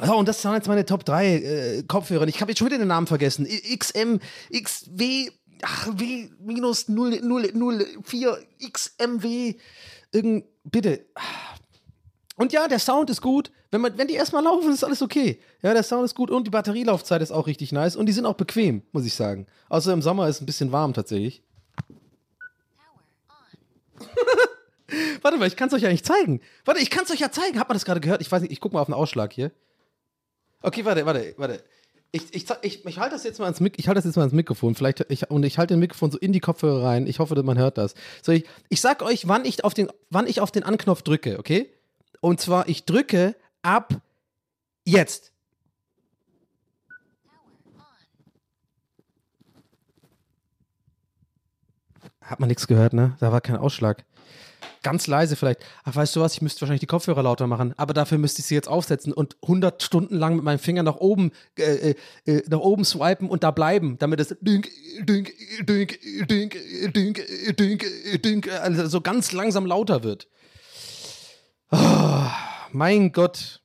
Oh, 0.00 0.16
und 0.16 0.26
das 0.28 0.44
waren 0.44 0.54
jetzt 0.54 0.66
meine 0.66 0.84
Top 0.84 1.04
3 1.04 1.26
äh, 1.26 1.82
Kopfhörer. 1.84 2.26
Ich 2.26 2.40
habe 2.40 2.50
jetzt 2.50 2.58
schon 2.58 2.66
wieder 2.66 2.78
den 2.78 2.88
Namen 2.88 3.06
vergessen. 3.06 3.46
XM, 3.46 4.18
XW, 4.52 5.30
ach, 5.62 5.88
W 5.92 6.30
minus 6.40 6.86
004 6.88 8.38
XMW. 8.72 9.54
Irgend, 10.10 10.44
bitte. 10.64 11.04
Und 12.36 12.52
ja, 12.52 12.66
der 12.66 12.80
Sound 12.80 13.08
ist 13.10 13.20
gut. 13.20 13.52
Wenn, 13.70 13.80
man, 13.80 13.96
wenn 13.96 14.08
die 14.08 14.14
erstmal 14.14 14.42
laufen, 14.42 14.72
ist 14.72 14.82
alles 14.82 15.02
okay. 15.02 15.40
Ja, 15.62 15.72
der 15.72 15.84
Sound 15.84 16.04
ist 16.04 16.16
gut 16.16 16.30
und 16.30 16.44
die 16.44 16.50
Batterielaufzeit 16.50 17.22
ist 17.22 17.30
auch 17.30 17.46
richtig 17.46 17.70
nice. 17.70 17.94
Und 17.94 18.06
die 18.06 18.12
sind 18.12 18.26
auch 18.26 18.34
bequem, 18.34 18.82
muss 18.92 19.04
ich 19.04 19.14
sagen. 19.14 19.46
Außer 19.68 19.92
im 19.92 20.02
Sommer 20.02 20.28
ist 20.28 20.36
es 20.36 20.42
ein 20.42 20.46
bisschen 20.46 20.72
warm 20.72 20.92
tatsächlich. 20.92 21.42
Warte 25.22 25.38
mal, 25.38 25.46
ich 25.46 25.56
kann 25.56 25.68
es 25.68 25.74
euch 25.74 25.82
ja 25.82 25.88
nicht 25.88 26.04
zeigen. 26.04 26.40
Warte, 26.64 26.80
ich 26.80 26.90
kann 26.90 27.04
es 27.04 27.10
euch 27.12 27.20
ja 27.20 27.30
zeigen. 27.30 27.60
Hat 27.60 27.68
man 27.68 27.76
das 27.76 27.84
gerade 27.84 28.00
gehört? 28.00 28.20
Ich 28.20 28.30
weiß 28.30 28.42
nicht, 28.42 28.52
ich 28.52 28.60
gucke 28.60 28.74
mal 28.74 28.80
auf 28.80 28.88
den 28.88 28.94
Ausschlag 28.94 29.32
hier. 29.32 29.52
Okay, 30.64 30.82
warte, 30.86 31.04
warte, 31.04 31.34
warte. 31.36 31.62
Ich, 32.10 32.32
ich, 32.32 32.46
ich, 32.62 32.86
ich 32.86 32.98
halte 32.98 33.14
das 33.16 33.24
jetzt 33.24 33.38
mal 33.38 33.44
ans 33.44 33.60
halte 33.60 33.94
das 33.94 34.04
jetzt 34.04 34.16
mal 34.16 34.22
ans 34.22 34.32
Mikrofon, 34.32 34.74
vielleicht 34.74 35.04
ich, 35.10 35.28
und 35.30 35.44
ich 35.44 35.58
halte 35.58 35.74
den 35.74 35.80
Mikrofon 35.80 36.10
so 36.10 36.16
in 36.16 36.32
die 36.32 36.40
Kopfhörer 36.40 36.82
rein. 36.84 37.06
Ich 37.06 37.18
hoffe, 37.18 37.40
man 37.42 37.58
hört 37.58 37.76
das. 37.76 37.94
So, 38.22 38.32
ich, 38.32 38.46
ich 38.70 38.80
sag 38.80 39.02
euch, 39.02 39.28
wann 39.28 39.44
ich 39.44 39.62
auf 39.62 39.74
den, 39.74 39.88
wann 40.08 40.26
ich 40.26 40.40
auf 40.40 40.50
den 40.50 40.62
Anknopf 40.62 41.02
drücke, 41.02 41.38
okay? 41.38 41.70
Und 42.20 42.40
zwar, 42.40 42.66
ich 42.66 42.86
drücke 42.86 43.36
ab 43.60 44.00
jetzt. 44.86 45.32
Hat 52.22 52.40
man 52.40 52.48
nichts 52.48 52.66
gehört, 52.66 52.94
ne? 52.94 53.16
Da 53.20 53.32
war 53.32 53.42
kein 53.42 53.56
Ausschlag 53.56 54.06
ganz 54.84 55.08
leise 55.08 55.34
vielleicht. 55.34 55.60
Ach, 55.82 55.96
weißt 55.96 56.14
du 56.14 56.20
was, 56.20 56.34
ich 56.34 56.42
müsste 56.42 56.60
wahrscheinlich 56.60 56.80
die 56.80 56.86
Kopfhörer 56.86 57.24
lauter 57.24 57.48
machen, 57.48 57.74
aber 57.76 57.92
dafür 57.92 58.18
müsste 58.18 58.40
ich 58.40 58.46
sie 58.46 58.54
jetzt 58.54 58.68
aufsetzen 58.68 59.12
und 59.12 59.36
100 59.42 59.82
Stunden 59.82 60.14
lang 60.14 60.36
mit 60.36 60.44
meinem 60.44 60.60
Finger 60.60 60.84
nach 60.84 60.96
oben, 60.96 61.32
äh, 61.58 61.90
äh, 61.90 61.94
äh, 62.26 62.42
nach 62.48 62.60
oben 62.60 62.84
swipen 62.84 63.28
und 63.28 63.42
da 63.42 63.50
bleiben, 63.50 63.98
damit 63.98 64.20
es 64.20 64.36
dünk, 64.40 64.68
dünk, 65.00 65.32
dünk, 65.66 65.98
dünk, 66.28 66.56
dünk, 66.94 67.20
dünk, 67.56 67.84
dünk, 68.22 68.52
also 68.60 68.86
so 68.86 69.00
ganz 69.00 69.32
langsam 69.32 69.66
lauter 69.66 70.04
wird. 70.04 70.28
Oh, 71.72 72.28
mein 72.70 73.10
Gott. 73.10 73.60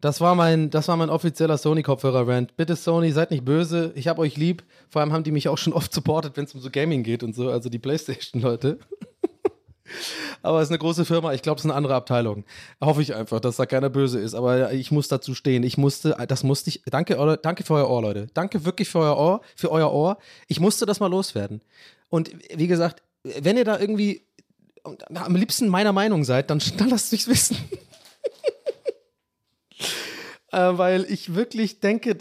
Das 0.00 0.20
war 0.20 0.34
mein, 0.34 0.68
das 0.68 0.88
war 0.88 0.98
mein 0.98 1.08
offizieller 1.08 1.56
Sony-Kopfhörer-Rant. 1.56 2.58
Bitte 2.58 2.76
Sony, 2.76 3.10
seid 3.10 3.30
nicht 3.30 3.46
böse. 3.46 3.90
Ich 3.94 4.06
hab 4.06 4.18
euch 4.18 4.36
lieb. 4.36 4.62
Vor 4.90 5.00
allem 5.00 5.14
haben 5.14 5.24
die 5.24 5.30
mich 5.30 5.48
auch 5.48 5.56
schon 5.56 5.72
oft 5.72 5.94
supportet, 5.94 6.36
wenn 6.36 6.44
es 6.44 6.54
um 6.54 6.60
so 6.60 6.68
Gaming 6.70 7.02
geht 7.02 7.22
und 7.22 7.34
so, 7.34 7.48
also 7.48 7.70
die 7.70 7.78
Playstation-Leute. 7.78 8.78
Aber 10.42 10.58
es 10.58 10.64
ist 10.64 10.70
eine 10.70 10.78
große 10.78 11.04
Firma, 11.04 11.32
ich 11.32 11.42
glaube, 11.42 11.58
es 11.58 11.64
ist 11.64 11.70
eine 11.70 11.76
andere 11.76 11.94
Abteilung. 11.94 12.44
Hoffe 12.80 13.02
ich 13.02 13.14
einfach, 13.14 13.40
dass 13.40 13.56
da 13.56 13.66
keiner 13.66 13.90
böse 13.90 14.18
ist. 14.20 14.34
Aber 14.34 14.72
ich 14.72 14.90
muss 14.90 15.08
dazu 15.08 15.34
stehen. 15.34 15.62
Ich 15.62 15.76
musste, 15.78 16.16
das 16.28 16.42
musste 16.42 16.70
ich. 16.70 16.82
Danke, 16.86 17.38
danke 17.42 17.64
für 17.64 17.74
euer 17.74 17.90
Ohr, 17.90 18.02
Leute. 18.02 18.28
Danke 18.34 18.64
wirklich 18.64 18.88
für 18.88 19.00
euer 19.00 19.16
Ohr, 19.16 19.40
für 19.56 19.70
euer 19.70 19.92
Ohr. 19.92 20.18
Ich 20.48 20.60
musste 20.60 20.86
das 20.86 21.00
mal 21.00 21.08
loswerden. 21.08 21.60
Und 22.08 22.30
wie 22.54 22.66
gesagt, 22.66 23.02
wenn 23.22 23.56
ihr 23.56 23.64
da 23.64 23.78
irgendwie 23.78 24.22
am 25.14 25.34
liebsten 25.34 25.68
meiner 25.68 25.92
Meinung 25.92 26.24
seid, 26.24 26.50
dann, 26.50 26.60
dann 26.76 26.90
lasst 26.90 27.12
mich 27.12 27.26
wissen. 27.26 27.56
Äh, 30.54 30.78
weil 30.78 31.04
ich 31.10 31.34
wirklich 31.34 31.80
denke, 31.80 32.16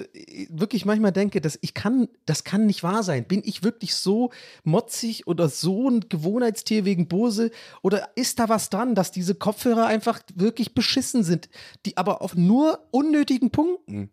wirklich 0.50 0.86
manchmal 0.86 1.12
denke, 1.12 1.40
dass 1.40 1.60
ich 1.62 1.76
kann, 1.76 2.08
das 2.26 2.44
kann 2.44 2.66
nicht 2.66 2.82
wahr 2.82 3.04
sein. 3.04 3.26
Bin 3.26 3.44
ich 3.46 3.64
wirklich 3.64 3.94
so 3.94 4.32
motzig 4.64 5.28
oder 5.28 5.50
so 5.50 5.88
ein 5.90 6.10
Gewohnheitstier 6.10 6.84
wegen 6.84 7.08
Bose? 7.08 7.52
Oder 7.84 8.10
ist 8.16 8.40
da 8.40 8.50
was 8.50 8.72
dran, 8.72 8.96
dass 8.96 9.12
diese 9.12 9.36
Kopfhörer 9.36 9.86
einfach 9.86 10.20
wirklich 10.34 10.74
beschissen 10.74 11.24
sind, 11.24 11.48
die 11.86 11.96
aber 11.96 12.24
auf 12.24 12.36
nur 12.36 12.88
unnötigen 12.90 13.52
Punkten? 13.52 14.10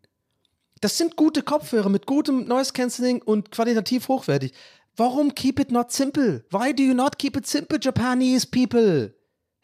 Das 0.82 0.98
sind 0.98 1.16
gute 1.16 1.42
Kopfhörer 1.42 1.88
mit 1.88 2.06
gutem 2.06 2.44
Noise 2.46 2.72
Cancelling 2.74 3.22
und 3.22 3.50
qualitativ 3.50 4.08
hochwertig. 4.08 4.52
Warum 4.96 5.34
keep 5.34 5.58
it 5.58 5.70
not 5.70 5.92
simple? 5.92 6.44
Why 6.50 6.74
do 6.74 6.82
you 6.82 6.94
not 6.94 7.18
keep 7.18 7.36
it 7.36 7.46
simple, 7.46 7.78
Japanese 7.80 8.46
people? 8.46 9.14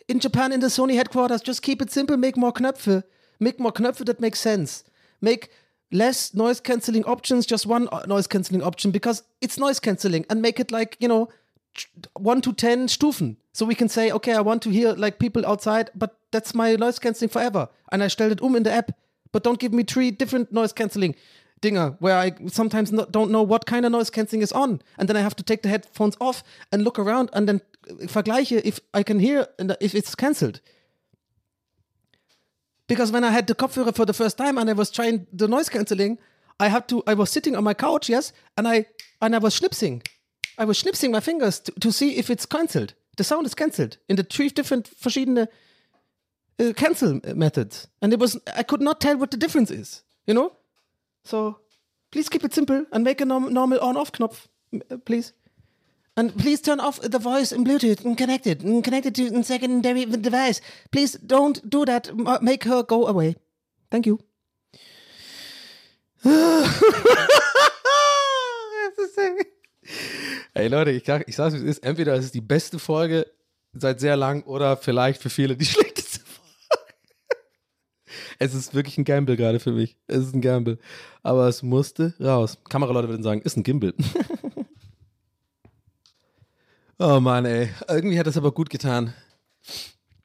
In 0.06 0.20
Japan, 0.20 0.52
in 0.52 0.62
the 0.62 0.68
Sony 0.68 0.96
headquarters, 0.96 1.42
just 1.44 1.62
keep 1.62 1.82
it 1.82 1.90
simple, 1.90 2.16
make 2.16 2.38
more 2.38 2.52
Knöpfe. 2.52 3.04
Make 3.40 3.60
more 3.60 3.72
Knöpfe 3.72 4.04
that 4.06 4.20
make 4.20 4.36
sense. 4.36 4.84
Make 5.20 5.50
less 5.92 6.34
noise 6.34 6.60
cancelling 6.60 7.04
options, 7.04 7.46
just 7.46 7.66
one 7.66 7.88
noise 8.06 8.26
cancelling 8.26 8.62
option 8.62 8.90
because 8.90 9.22
it's 9.40 9.58
noise 9.58 9.80
cancelling 9.80 10.26
and 10.28 10.42
make 10.42 10.58
it 10.58 10.70
like, 10.70 10.96
you 11.00 11.08
know, 11.08 11.28
1 12.14 12.40
to 12.42 12.52
10 12.52 12.88
Stufen. 12.88 13.36
So 13.52 13.66
we 13.66 13.74
can 13.74 13.88
say, 13.88 14.10
okay, 14.10 14.32
I 14.32 14.40
want 14.40 14.62
to 14.62 14.70
hear 14.70 14.92
like 14.92 15.18
people 15.18 15.46
outside, 15.46 15.90
but 15.94 16.18
that's 16.30 16.54
my 16.54 16.74
noise 16.76 16.98
cancelling 16.98 17.28
forever. 17.28 17.68
And 17.92 18.02
I 18.02 18.08
stelle 18.08 18.30
it 18.30 18.42
um 18.42 18.56
in 18.56 18.62
the 18.62 18.72
app. 18.72 18.92
But 19.32 19.42
don't 19.42 19.58
give 19.58 19.72
me 19.72 19.82
three 19.82 20.10
different 20.10 20.52
noise 20.52 20.72
cancelling 20.72 21.14
dinger 21.60 21.96
where 22.00 22.16
I 22.16 22.32
sometimes 22.48 22.90
don't 22.90 23.30
know 23.30 23.42
what 23.42 23.66
kind 23.66 23.86
of 23.86 23.92
noise 23.92 24.10
cancelling 24.10 24.42
is 24.42 24.52
on. 24.52 24.80
And 24.98 25.08
then 25.08 25.16
I 25.16 25.20
have 25.20 25.36
to 25.36 25.42
take 25.42 25.62
the 25.62 25.68
headphones 25.68 26.16
off 26.20 26.42
and 26.72 26.84
look 26.84 26.98
around 26.98 27.30
and 27.32 27.48
then 27.48 27.60
vergleiche 28.06 28.60
if 28.64 28.80
I 28.94 29.02
can 29.02 29.18
hear 29.18 29.46
and 29.58 29.76
if 29.80 29.94
it's 29.94 30.14
cancelled. 30.14 30.60
Because 32.88 33.10
when 33.10 33.24
I 33.24 33.30
had 33.30 33.46
the 33.46 33.54
Kopfhörer 33.54 33.94
for 33.94 34.04
the 34.04 34.12
first 34.12 34.36
time 34.38 34.58
and 34.58 34.70
I 34.70 34.72
was 34.72 34.90
trying 34.90 35.26
the 35.32 35.48
noise 35.48 35.68
cancelling, 35.68 36.18
I 36.60 36.68
had 36.68 36.88
to 36.88 37.02
I 37.06 37.14
was 37.14 37.30
sitting 37.30 37.56
on 37.56 37.64
my 37.64 37.74
couch, 37.74 38.08
yes, 38.08 38.32
and 38.56 38.68
I 38.68 38.86
and 39.20 39.34
I 39.34 39.38
was 39.38 39.54
schnipsing. 39.54 40.02
I 40.58 40.64
was 40.64 40.78
schnipsing 40.78 41.10
my 41.10 41.20
fingers 41.20 41.60
to, 41.60 41.72
to 41.80 41.92
see 41.92 42.16
if 42.16 42.30
it's 42.30 42.46
cancelled. 42.46 42.94
The 43.16 43.24
sound 43.24 43.46
is 43.46 43.54
cancelled 43.54 43.98
in 44.08 44.16
the 44.16 44.22
three 44.22 44.48
different 44.48 44.88
verschiedene 44.88 45.48
uh, 46.58 46.72
cancel 46.74 47.20
methods. 47.34 47.88
And 48.00 48.12
it 48.12 48.18
was 48.18 48.38
I 48.56 48.62
could 48.62 48.80
not 48.80 49.00
tell 49.00 49.16
what 49.16 49.30
the 49.30 49.36
difference 49.36 49.70
is, 49.70 50.02
you 50.26 50.34
know? 50.34 50.52
So 51.24 51.58
please 52.10 52.28
keep 52.28 52.44
it 52.44 52.54
simple 52.54 52.86
and 52.92 53.04
make 53.04 53.20
a 53.20 53.24
norm 53.24 53.52
normal 53.52 53.80
on-off 53.80 54.12
knopf, 54.18 54.48
uh, 54.90 54.96
please. 54.98 55.32
And 56.18 56.34
please 56.36 56.62
turn 56.62 56.80
off 56.80 56.98
the 57.02 57.18
voice 57.18 57.52
in 57.52 57.62
Bluetooth 57.62 58.02
and 58.04 58.16
connect 58.16 58.46
it 58.46 58.62
and 58.62 58.82
connect 58.82 59.04
it 59.04 59.14
to 59.16 59.26
a 59.26 59.42
secondary 59.44 60.06
device. 60.06 60.62
Please 60.90 61.18
don't 61.18 61.60
do 61.68 61.84
that. 61.84 62.10
Make 62.40 62.64
her 62.64 62.82
go 62.82 63.06
away. 63.06 63.36
Thank 63.90 64.06
you. 64.06 64.18
Hey 70.54 70.68
Leute, 70.68 70.90
ich, 70.90 71.06
ich 71.06 71.36
sag's 71.36 71.52
wie 71.52 71.58
es 71.58 71.64
ist. 71.64 71.84
Entweder 71.84 72.14
es 72.14 72.24
ist 72.24 72.34
die 72.34 72.40
beste 72.40 72.78
Folge 72.78 73.26
seit 73.74 74.00
sehr 74.00 74.16
lang 74.16 74.42
oder 74.44 74.78
vielleicht 74.78 75.20
für 75.20 75.28
viele 75.28 75.54
die 75.54 75.66
schlechteste 75.66 76.20
Folge. 76.20 76.94
Es 78.38 78.54
ist 78.54 78.74
wirklich 78.74 78.96
ein 78.96 79.04
Gamble 79.04 79.36
gerade 79.36 79.60
für 79.60 79.72
mich. 79.72 79.98
Es 80.06 80.18
ist 80.18 80.34
ein 80.34 80.40
Gamble. 80.40 80.78
Aber 81.22 81.46
es 81.46 81.62
musste 81.62 82.14
raus. 82.18 82.56
Kameraleute 82.70 83.10
würden 83.10 83.22
sagen, 83.22 83.42
ist 83.42 83.58
ein 83.58 83.64
Gimbal. 83.64 83.92
Oh 86.98 87.20
Mann, 87.20 87.44
ey. 87.44 87.68
Irgendwie 87.88 88.18
hat 88.18 88.26
das 88.26 88.36
aber 88.36 88.52
gut 88.52 88.70
getan. 88.70 89.12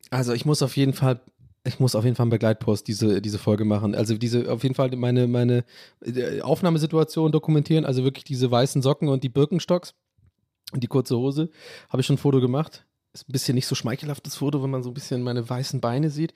Also 0.09 0.33
ich 0.33 0.45
muss 0.45 0.61
auf 0.61 0.77
jeden 0.77 0.93
Fall, 0.93 1.19
ich 1.65 1.79
muss 1.79 1.95
auf 1.95 2.05
jeden 2.05 2.15
Fall 2.15 2.25
einen 2.25 2.31
Begleitpost 2.31 2.87
diese, 2.87 3.21
diese 3.21 3.39
Folge 3.39 3.65
machen. 3.65 3.93
Also 3.93 4.17
diese, 4.17 4.51
auf 4.51 4.63
jeden 4.63 4.75
Fall 4.75 4.95
meine, 4.95 5.27
meine 5.27 5.65
äh, 6.01 6.41
Aufnahmesituation 6.41 7.31
dokumentieren. 7.31 7.85
Also 7.85 8.03
wirklich 8.03 8.23
diese 8.23 8.49
weißen 8.49 8.81
Socken 8.81 9.09
und 9.09 9.23
die 9.23 9.29
Birkenstocks 9.29 9.93
und 10.71 10.81
die 10.81 10.87
kurze 10.87 11.17
Hose. 11.17 11.49
Habe 11.89 12.01
ich 12.01 12.07
schon 12.07 12.15
ein 12.15 12.19
Foto 12.19 12.39
gemacht. 12.39 12.85
Ist 13.13 13.27
ein 13.27 13.33
bisschen 13.33 13.55
nicht 13.55 13.67
so 13.67 13.75
schmeichelhaftes 13.75 14.37
Foto, 14.37 14.63
wenn 14.63 14.69
man 14.69 14.83
so 14.83 14.91
ein 14.91 14.93
bisschen 14.93 15.21
meine 15.23 15.49
weißen 15.49 15.81
Beine 15.81 16.09
sieht. 16.09 16.33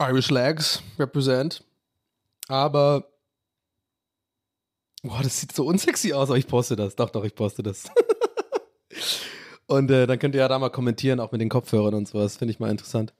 Irish 0.00 0.30
Legs 0.30 0.82
represent. 0.98 1.62
Aber 2.48 3.06
Boah, 5.02 5.22
das 5.22 5.40
sieht 5.40 5.52
so 5.52 5.64
unsexy 5.64 6.12
aus, 6.12 6.28
aber 6.28 6.38
ich 6.38 6.46
poste 6.46 6.76
das. 6.76 6.94
Doch, 6.94 7.10
doch, 7.10 7.24
ich 7.24 7.34
poste 7.34 7.62
das. 7.62 7.84
Und 9.70 9.88
äh, 9.92 10.08
dann 10.08 10.18
könnt 10.18 10.34
ihr 10.34 10.40
ja 10.40 10.48
da 10.48 10.58
mal 10.58 10.70
kommentieren, 10.70 11.20
auch 11.20 11.30
mit 11.30 11.40
den 11.40 11.48
Kopfhörern 11.48 11.94
und 11.94 12.08
sowas. 12.08 12.36
Finde 12.36 12.50
ich 12.50 12.58
mal 12.58 12.72
interessant. 12.72 13.14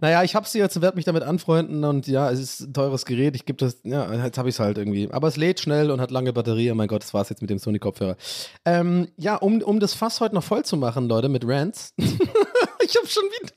Naja, 0.00 0.22
ich 0.22 0.34
habe 0.34 0.48
sie 0.48 0.58
jetzt 0.58 0.74
und 0.74 0.80
werde 0.80 0.96
mich 0.96 1.04
damit 1.04 1.22
anfreunden. 1.22 1.84
Und 1.84 2.06
ja, 2.06 2.30
es 2.30 2.40
ist 2.40 2.60
ein 2.60 2.72
teures 2.72 3.04
Gerät. 3.04 3.36
Ich 3.36 3.44
gebe 3.44 3.58
das, 3.58 3.76
ja, 3.84 4.10
jetzt 4.24 4.38
habe 4.38 4.48
ich 4.48 4.54
es 4.54 4.58
halt 4.58 4.78
irgendwie. 4.78 5.10
Aber 5.12 5.28
es 5.28 5.36
lädt 5.36 5.60
schnell 5.60 5.90
und 5.90 6.00
hat 6.00 6.10
lange 6.10 6.32
Batterie. 6.32 6.70
Oh 6.70 6.74
mein 6.74 6.88
Gott, 6.88 7.02
das 7.02 7.12
war's 7.12 7.28
jetzt 7.28 7.42
mit 7.42 7.50
dem 7.50 7.58
Sony-Kopfhörer. 7.58 8.16
Ähm, 8.64 9.08
ja, 9.18 9.36
um, 9.36 9.60
um 9.60 9.80
das 9.80 9.92
Fass 9.92 10.22
heute 10.22 10.34
noch 10.34 10.44
voll 10.44 10.64
zu 10.64 10.78
machen, 10.78 11.10
Leute, 11.10 11.28
mit 11.28 11.46
Rants. 11.46 11.92
ich 11.98 12.96
habe 12.96 13.06
schon 13.06 13.24
wieder. 13.24 13.52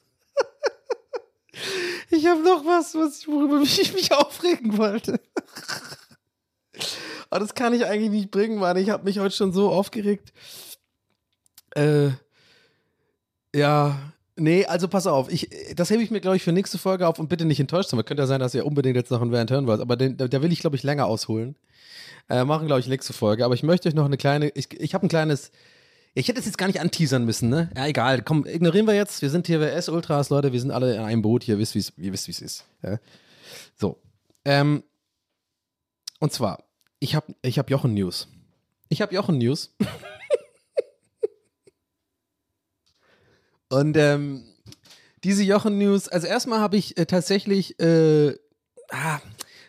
ich 2.09 2.27
habe 2.27 2.43
noch 2.43 2.65
was, 2.65 2.95
was 2.95 3.19
ich, 3.19 3.29
worüber 3.29 3.61
ich 3.61 3.93
mich 3.93 4.11
aufregen 4.11 4.77
wollte. 4.77 5.21
Aber 7.29 7.39
das 7.45 7.55
kann 7.55 7.73
ich 7.73 7.85
eigentlich 7.85 8.11
nicht 8.11 8.31
bringen, 8.31 8.59
Mann. 8.59 8.75
Ich 8.75 8.89
habe 8.89 9.05
mich 9.05 9.19
heute 9.19 9.33
schon 9.33 9.53
so 9.53 9.69
aufgeregt. 9.69 10.33
Äh, 11.75 12.09
ja, 13.55 13.97
nee, 14.35 14.65
also 14.65 14.87
pass 14.87 15.07
auf. 15.07 15.31
Ich, 15.31 15.49
das 15.75 15.89
hebe 15.89 16.03
ich 16.03 16.11
mir, 16.11 16.21
glaube 16.21 16.37
ich, 16.37 16.43
für 16.43 16.51
nächste 16.51 16.77
Folge 16.77 17.07
auf 17.07 17.19
und 17.19 17.29
bitte 17.29 17.45
nicht 17.45 17.59
enttäuscht 17.59 17.89
sein. 17.89 18.03
Könnte 18.03 18.23
ja 18.23 18.27
sein, 18.27 18.39
dass 18.39 18.53
ihr 18.53 18.65
unbedingt 18.65 18.95
jetzt 18.95 19.11
noch 19.11 19.21
einen 19.21 19.33
Rant 19.33 19.51
hören 19.51 19.67
wollt, 19.67 19.81
aber 19.81 19.95
den, 19.95 20.17
da 20.17 20.41
will 20.41 20.51
ich, 20.51 20.59
glaube 20.59 20.75
ich, 20.75 20.83
länger 20.83 21.05
ausholen. 21.05 21.55
Äh, 22.29 22.43
machen, 22.43 22.65
glaube 22.67 22.79
ich, 22.79 22.87
nächste 22.87 23.13
Folge. 23.13 23.45
Aber 23.45 23.53
ich 23.53 23.63
möchte 23.63 23.87
euch 23.87 23.95
noch 23.95 24.05
eine 24.05 24.17
kleine, 24.17 24.49
ich, 24.49 24.73
ich 24.79 24.93
habe 24.93 25.05
ein 25.05 25.09
kleines, 25.09 25.51
ich 26.15 26.27
hätte 26.27 26.39
es 26.39 26.45
jetzt 26.45 26.57
gar 26.57 26.67
nicht 26.67 26.79
anteasern 26.79 27.23
müssen, 27.23 27.49
ne? 27.49 27.69
Ja, 27.75 27.85
egal. 27.85 28.23
Komm, 28.23 28.45
ignorieren 28.45 28.87
wir 28.87 28.95
jetzt. 28.95 29.21
Wir 29.21 29.29
sind 29.29 29.47
hier 29.47 29.59
WS 29.61 29.89
Ultras, 29.89 30.29
Leute. 30.29 30.51
Wir 30.51 30.59
sind 30.59 30.71
alle 30.71 30.95
in 30.95 31.01
einem 31.01 31.21
Boot 31.21 31.43
hier. 31.43 31.55
Ihr 31.55 31.59
wisst, 31.59 31.75
wie 31.75 32.09
es 32.09 32.41
ist. 32.41 32.65
Ja? 32.81 32.99
So. 33.75 33.99
Ähm, 34.43 34.83
und 36.19 36.33
zwar, 36.33 36.63
ich 36.99 37.15
habe 37.15 37.35
ich 37.41 37.59
hab 37.59 37.69
Jochen 37.69 37.93
News. 37.93 38.27
Ich 38.89 39.01
habe 39.01 39.13
Jochen 39.13 39.37
Und 43.75 43.97
ähm, 43.97 44.43
diese 45.25 45.43
Jochen-News, 45.43 46.07
also 46.07 46.27
erstmal 46.27 46.59
habe 46.59 46.77
ich 46.77 46.97
äh, 46.97 47.05
tatsächlich, 47.05 47.77
äh, 47.77 48.29
ah, 48.89 49.19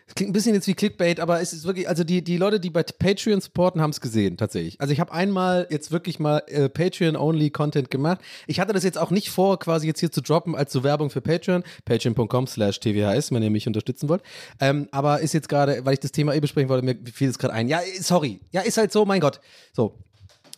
das 0.05 0.15
klingt 0.15 0.29
ein 0.29 0.33
bisschen 0.33 0.53
jetzt 0.53 0.65
wie 0.67 0.75
Clickbait, 0.75 1.19
aber 1.19 1.41
es 1.41 1.51
ist 1.51 1.65
wirklich, 1.65 1.89
also 1.89 2.05
die, 2.05 2.23
die 2.23 2.37
Leute, 2.37 2.61
die 2.61 2.69
bei 2.69 2.83
Patreon 2.83 3.41
supporten, 3.41 3.81
haben 3.81 3.89
es 3.89 3.99
gesehen, 3.99 4.37
tatsächlich. 4.37 4.79
Also 4.79 4.93
ich 4.93 5.01
habe 5.01 5.11
einmal 5.11 5.67
jetzt 5.69 5.91
wirklich 5.91 6.19
mal 6.19 6.41
äh, 6.47 6.69
Patreon-only-Content 6.69 7.91
gemacht. 7.91 8.21
Ich 8.45 8.61
hatte 8.61 8.71
das 8.71 8.85
jetzt 8.85 8.97
auch 8.97 9.11
nicht 9.11 9.29
vor, 9.29 9.59
quasi 9.59 9.87
jetzt 9.87 9.99
hier 9.99 10.09
zu 10.09 10.21
droppen 10.21 10.55
als 10.55 10.71
so 10.71 10.85
Werbung 10.85 11.09
für 11.09 11.19
Patreon. 11.19 11.63
Patreon.com 11.83 12.47
slash 12.47 12.79
tvhs, 12.79 13.33
wenn 13.33 13.43
ihr 13.43 13.51
mich 13.51 13.67
unterstützen 13.67 14.07
wollt. 14.07 14.21
Ähm, 14.61 14.87
aber 14.91 15.19
ist 15.19 15.33
jetzt 15.33 15.49
gerade, 15.49 15.83
weil 15.83 15.95
ich 15.95 15.99
das 15.99 16.13
Thema 16.13 16.33
eh 16.33 16.39
besprechen 16.39 16.69
wollte, 16.69 16.85
mir 16.85 16.97
fiel 17.11 17.27
es 17.27 17.37
gerade 17.37 17.53
ein. 17.53 17.67
Ja, 17.67 17.81
sorry. 17.99 18.39
Ja, 18.53 18.61
ist 18.61 18.77
halt 18.77 18.93
so, 18.93 19.03
mein 19.03 19.19
Gott. 19.19 19.41
So, 19.73 19.99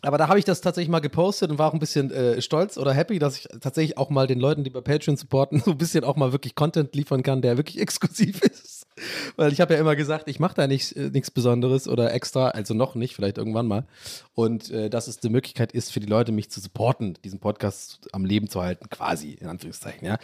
aber 0.01 0.17
da 0.17 0.27
habe 0.27 0.39
ich 0.39 0.45
das 0.45 0.61
tatsächlich 0.61 0.89
mal 0.89 0.99
gepostet 0.99 1.51
und 1.51 1.59
war 1.59 1.69
auch 1.69 1.73
ein 1.73 1.79
bisschen 1.79 2.11
äh, 2.11 2.41
stolz 2.41 2.77
oder 2.77 2.93
happy, 2.93 3.19
dass 3.19 3.37
ich 3.37 3.47
tatsächlich 3.59 3.97
auch 3.97 4.09
mal 4.09 4.27
den 4.27 4.39
Leuten, 4.39 4.63
die 4.63 4.69
bei 4.69 4.81
Patreon 4.81 5.17
supporten, 5.17 5.59
so 5.65 5.71
ein 5.71 5.77
bisschen 5.77 6.03
auch 6.03 6.15
mal 6.15 6.31
wirklich 6.31 6.55
Content 6.55 6.95
liefern 6.95 7.23
kann, 7.23 7.41
der 7.41 7.57
wirklich 7.57 7.79
exklusiv 7.81 8.41
ist. 8.41 8.87
Weil 9.35 9.53
ich 9.53 9.61
habe 9.61 9.73
ja 9.73 9.79
immer 9.79 9.95
gesagt, 9.95 10.27
ich 10.27 10.39
mache 10.39 10.55
da 10.55 10.67
nichts 10.67 10.91
äh, 10.91 11.09
nichts 11.09 11.31
Besonderes 11.31 11.87
oder 11.87 12.13
extra, 12.13 12.49
also 12.49 12.73
noch 12.73 12.95
nicht, 12.95 13.15
vielleicht 13.15 13.37
irgendwann 13.37 13.67
mal. 13.67 13.85
Und 14.33 14.69
äh, 14.71 14.89
dass 14.89 15.07
es 15.07 15.19
die 15.19 15.29
Möglichkeit 15.29 15.71
ist 15.71 15.91
für 15.91 15.99
die 15.99 16.07
Leute, 16.07 16.31
mich 16.31 16.49
zu 16.49 16.59
supporten, 16.59 17.17
diesen 17.23 17.39
Podcast 17.39 18.07
am 18.11 18.25
Leben 18.25 18.49
zu 18.49 18.61
halten, 18.61 18.89
quasi, 18.89 19.33
in 19.33 19.47
Anführungszeichen, 19.47 20.05
ja. 20.05 20.17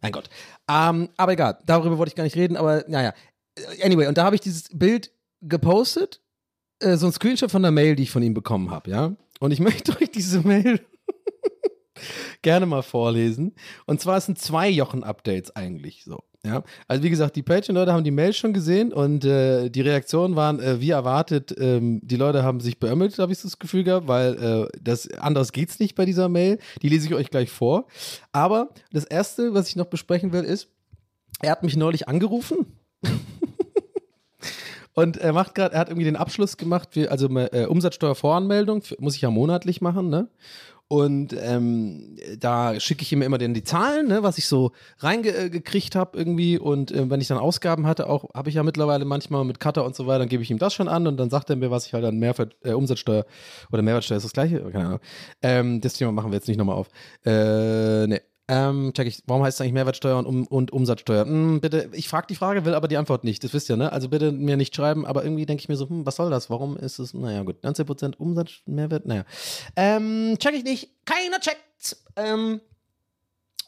Mein 0.00 0.12
Gott. 0.12 0.28
Ähm, 0.70 1.08
aber 1.16 1.32
egal, 1.32 1.58
darüber 1.66 1.98
wollte 1.98 2.10
ich 2.10 2.16
gar 2.16 2.24
nicht 2.24 2.36
reden, 2.36 2.56
aber 2.56 2.84
naja. 2.88 3.14
Anyway, 3.82 4.06
und 4.06 4.16
da 4.16 4.24
habe 4.24 4.34
ich 4.34 4.40
dieses 4.40 4.70
Bild 4.72 5.10
gepostet 5.42 6.22
äh, 6.82 6.96
so 6.96 7.06
ein 7.06 7.12
Screenshot 7.12 7.50
von 7.50 7.62
der 7.62 7.70
Mail, 7.70 7.96
die 7.96 8.04
ich 8.04 8.10
von 8.10 8.22
ihm 8.22 8.34
bekommen 8.34 8.70
habe, 8.70 8.90
ja. 8.90 9.12
Und 9.40 9.50
ich 9.50 9.60
möchte 9.68 9.92
euch 10.00 10.10
diese 10.10 10.40
Mail 10.40 10.80
gerne 12.42 12.66
mal 12.66 12.82
vorlesen. 12.82 13.54
Und 13.86 14.00
zwar 14.00 14.20
sind 14.20 14.38
zwei 14.38 14.68
Jochen-Updates 14.68 15.54
eigentlich 15.56 16.04
so. 16.04 16.22
Ja, 16.44 16.64
also 16.88 17.04
wie 17.04 17.10
gesagt, 17.10 17.36
die 17.36 17.42
Patreon-Leute 17.44 17.92
haben 17.92 18.02
die 18.02 18.10
Mail 18.10 18.32
schon 18.32 18.52
gesehen 18.52 18.92
und 18.92 19.24
äh, 19.24 19.70
die 19.70 19.80
Reaktionen 19.80 20.34
waren 20.34 20.58
äh, 20.58 20.80
wie 20.80 20.90
erwartet. 20.90 21.54
Ähm, 21.56 22.00
die 22.02 22.16
Leute 22.16 22.42
haben 22.42 22.58
sich 22.58 22.80
beömmelt, 22.80 23.16
habe 23.20 23.30
ich 23.30 23.40
das 23.40 23.60
Gefühl 23.60 23.84
gehabt, 23.84 24.08
weil 24.08 24.34
äh, 24.42 24.78
das 24.82 25.08
anders 25.12 25.52
geht's 25.52 25.78
nicht 25.78 25.94
bei 25.94 26.04
dieser 26.04 26.28
Mail. 26.28 26.58
Die 26.82 26.88
lese 26.88 27.06
ich 27.06 27.14
euch 27.14 27.30
gleich 27.30 27.48
vor. 27.48 27.86
Aber 28.32 28.70
das 28.90 29.04
erste, 29.04 29.54
was 29.54 29.68
ich 29.68 29.76
noch 29.76 29.86
besprechen 29.86 30.32
will, 30.32 30.42
ist, 30.42 30.68
er 31.40 31.52
hat 31.52 31.62
mich 31.62 31.76
neulich 31.76 32.08
angerufen. 32.08 32.66
Und 34.94 35.16
er 35.16 35.32
macht 35.32 35.54
gerade, 35.54 35.74
er 35.74 35.80
hat 35.80 35.88
irgendwie 35.88 36.04
den 36.04 36.16
Abschluss 36.16 36.56
gemacht, 36.56 36.90
für, 36.92 37.10
also 37.10 37.28
äh, 37.28 37.66
Umsatzsteuervoranmeldung, 37.66 38.82
für, 38.82 38.96
muss 38.98 39.16
ich 39.16 39.22
ja 39.22 39.30
monatlich 39.30 39.80
machen, 39.80 40.08
ne? 40.10 40.28
Und 40.92 41.34
ähm, 41.40 42.18
da 42.38 42.78
schicke 42.78 43.00
ich 43.00 43.10
ihm 43.14 43.22
immer 43.22 43.38
dann 43.38 43.54
die 43.54 43.64
Zahlen, 43.64 44.08
ne, 44.08 44.22
was 44.22 44.36
ich 44.36 44.46
so 44.46 44.72
reingekriegt 44.98 45.96
habe 45.96 46.18
irgendwie. 46.18 46.58
Und 46.58 46.92
äh, 46.92 47.08
wenn 47.08 47.22
ich 47.22 47.28
dann 47.28 47.38
Ausgaben 47.38 47.86
hatte, 47.86 48.10
auch 48.10 48.28
habe 48.34 48.50
ich 48.50 48.56
ja 48.56 48.62
mittlerweile 48.62 49.06
manchmal 49.06 49.42
mit 49.46 49.58
Cutter 49.58 49.86
und 49.86 49.96
so 49.96 50.06
weiter, 50.06 50.18
dann 50.18 50.28
gebe 50.28 50.42
ich 50.42 50.50
ihm 50.50 50.58
das 50.58 50.74
schon 50.74 50.88
an 50.88 51.06
und 51.06 51.16
dann 51.16 51.30
sagt 51.30 51.48
er 51.48 51.56
mir, 51.56 51.70
was 51.70 51.86
ich 51.86 51.94
halt 51.94 52.04
an 52.04 52.18
Mehrwert, 52.18 52.56
äh, 52.62 52.72
Umsatzsteuer 52.74 53.24
oder 53.72 53.80
Mehrwertsteuer 53.80 54.18
ist 54.18 54.24
das 54.24 54.34
gleiche, 54.34 54.60
keine 54.70 54.84
Ahnung. 54.84 55.00
Ähm, 55.40 55.80
das 55.80 55.94
Thema 55.94 56.12
machen 56.12 56.30
wir 56.30 56.36
jetzt 56.36 56.48
nicht 56.48 56.58
nochmal 56.58 56.76
auf. 56.76 56.88
Äh, 57.24 58.06
ne. 58.06 58.20
Ähm, 58.52 58.92
check 58.92 59.06
ich, 59.06 59.22
warum 59.26 59.42
heißt 59.42 59.56
es 59.56 59.60
eigentlich 59.62 59.72
Mehrwertsteuer 59.72 60.18
und, 60.18 60.26
um, 60.26 60.46
und 60.46 60.72
Umsatzsteuer? 60.72 61.24
Hm, 61.24 61.62
bitte, 61.62 61.88
ich 61.94 62.06
frage 62.06 62.26
die 62.26 62.34
Frage, 62.34 62.66
will 62.66 62.74
aber 62.74 62.86
die 62.86 62.98
Antwort 62.98 63.24
nicht. 63.24 63.42
Das 63.42 63.54
wisst 63.54 63.70
ihr, 63.70 63.78
ne? 63.78 63.90
Also 63.90 64.10
bitte 64.10 64.30
mir 64.30 64.58
nicht 64.58 64.76
schreiben, 64.76 65.06
aber 65.06 65.24
irgendwie 65.24 65.46
denke 65.46 65.62
ich 65.62 65.70
mir 65.70 65.76
so, 65.76 65.88
hm, 65.88 66.04
was 66.04 66.16
soll 66.16 66.28
das? 66.28 66.50
Warum 66.50 66.76
ist 66.76 66.98
es, 66.98 67.14
naja, 67.14 67.44
gut, 67.44 67.64
19% 67.64 68.16
Umsatz, 68.18 68.50
Mehrwert, 68.66 69.06
naja. 69.06 69.24
Ähm, 69.74 70.36
check 70.38 70.54
ich 70.54 70.64
nicht, 70.64 70.90
keiner 71.06 71.40
checkt. 71.40 71.96
Ähm, 72.16 72.60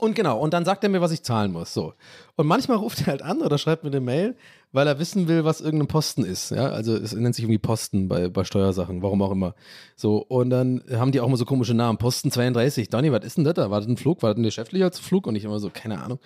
und 0.04 0.14
genau, 0.14 0.38
und 0.38 0.54
dann 0.54 0.64
sagt 0.64 0.84
er 0.84 0.90
mir, 0.90 1.00
was 1.00 1.12
ich 1.12 1.22
zahlen 1.22 1.52
muss. 1.52 1.74
So. 1.74 1.94
Und 2.36 2.46
manchmal 2.46 2.76
ruft 2.76 3.00
er 3.02 3.06
halt 3.06 3.22
an 3.22 3.40
oder 3.42 3.58
schreibt 3.58 3.84
mir 3.84 3.90
eine 3.90 4.00
Mail, 4.00 4.36
weil 4.72 4.86
er 4.86 4.98
wissen 4.98 5.28
will, 5.28 5.44
was 5.44 5.60
irgendein 5.60 5.88
Posten 5.88 6.24
ist. 6.24 6.50
Ja, 6.50 6.70
also 6.70 6.96
es 6.96 7.12
nennt 7.12 7.34
sich 7.34 7.44
irgendwie 7.44 7.58
Posten 7.58 8.08
bei, 8.08 8.28
bei 8.28 8.44
Steuersachen, 8.44 9.02
warum 9.02 9.22
auch 9.22 9.30
immer. 9.30 9.54
So, 9.96 10.18
und 10.18 10.50
dann 10.50 10.82
haben 10.92 11.12
die 11.12 11.20
auch 11.20 11.26
immer 11.26 11.36
so 11.36 11.44
komische 11.44 11.74
Namen. 11.74 11.98
Posten 11.98 12.30
32. 12.30 12.88
Donny, 12.88 13.12
was 13.12 13.24
ist 13.24 13.36
denn 13.36 13.44
das 13.44 13.54
da? 13.54 13.70
War 13.70 13.80
das 13.80 13.88
ein 13.88 13.96
Flug? 13.96 14.22
War 14.22 14.30
das 14.30 14.38
ein 14.38 14.42
geschäftlicher 14.42 14.90
Flug? 14.92 15.26
Und 15.26 15.36
ich 15.36 15.44
immer 15.44 15.58
so, 15.60 15.70
keine 15.70 16.02
Ahnung. 16.02 16.18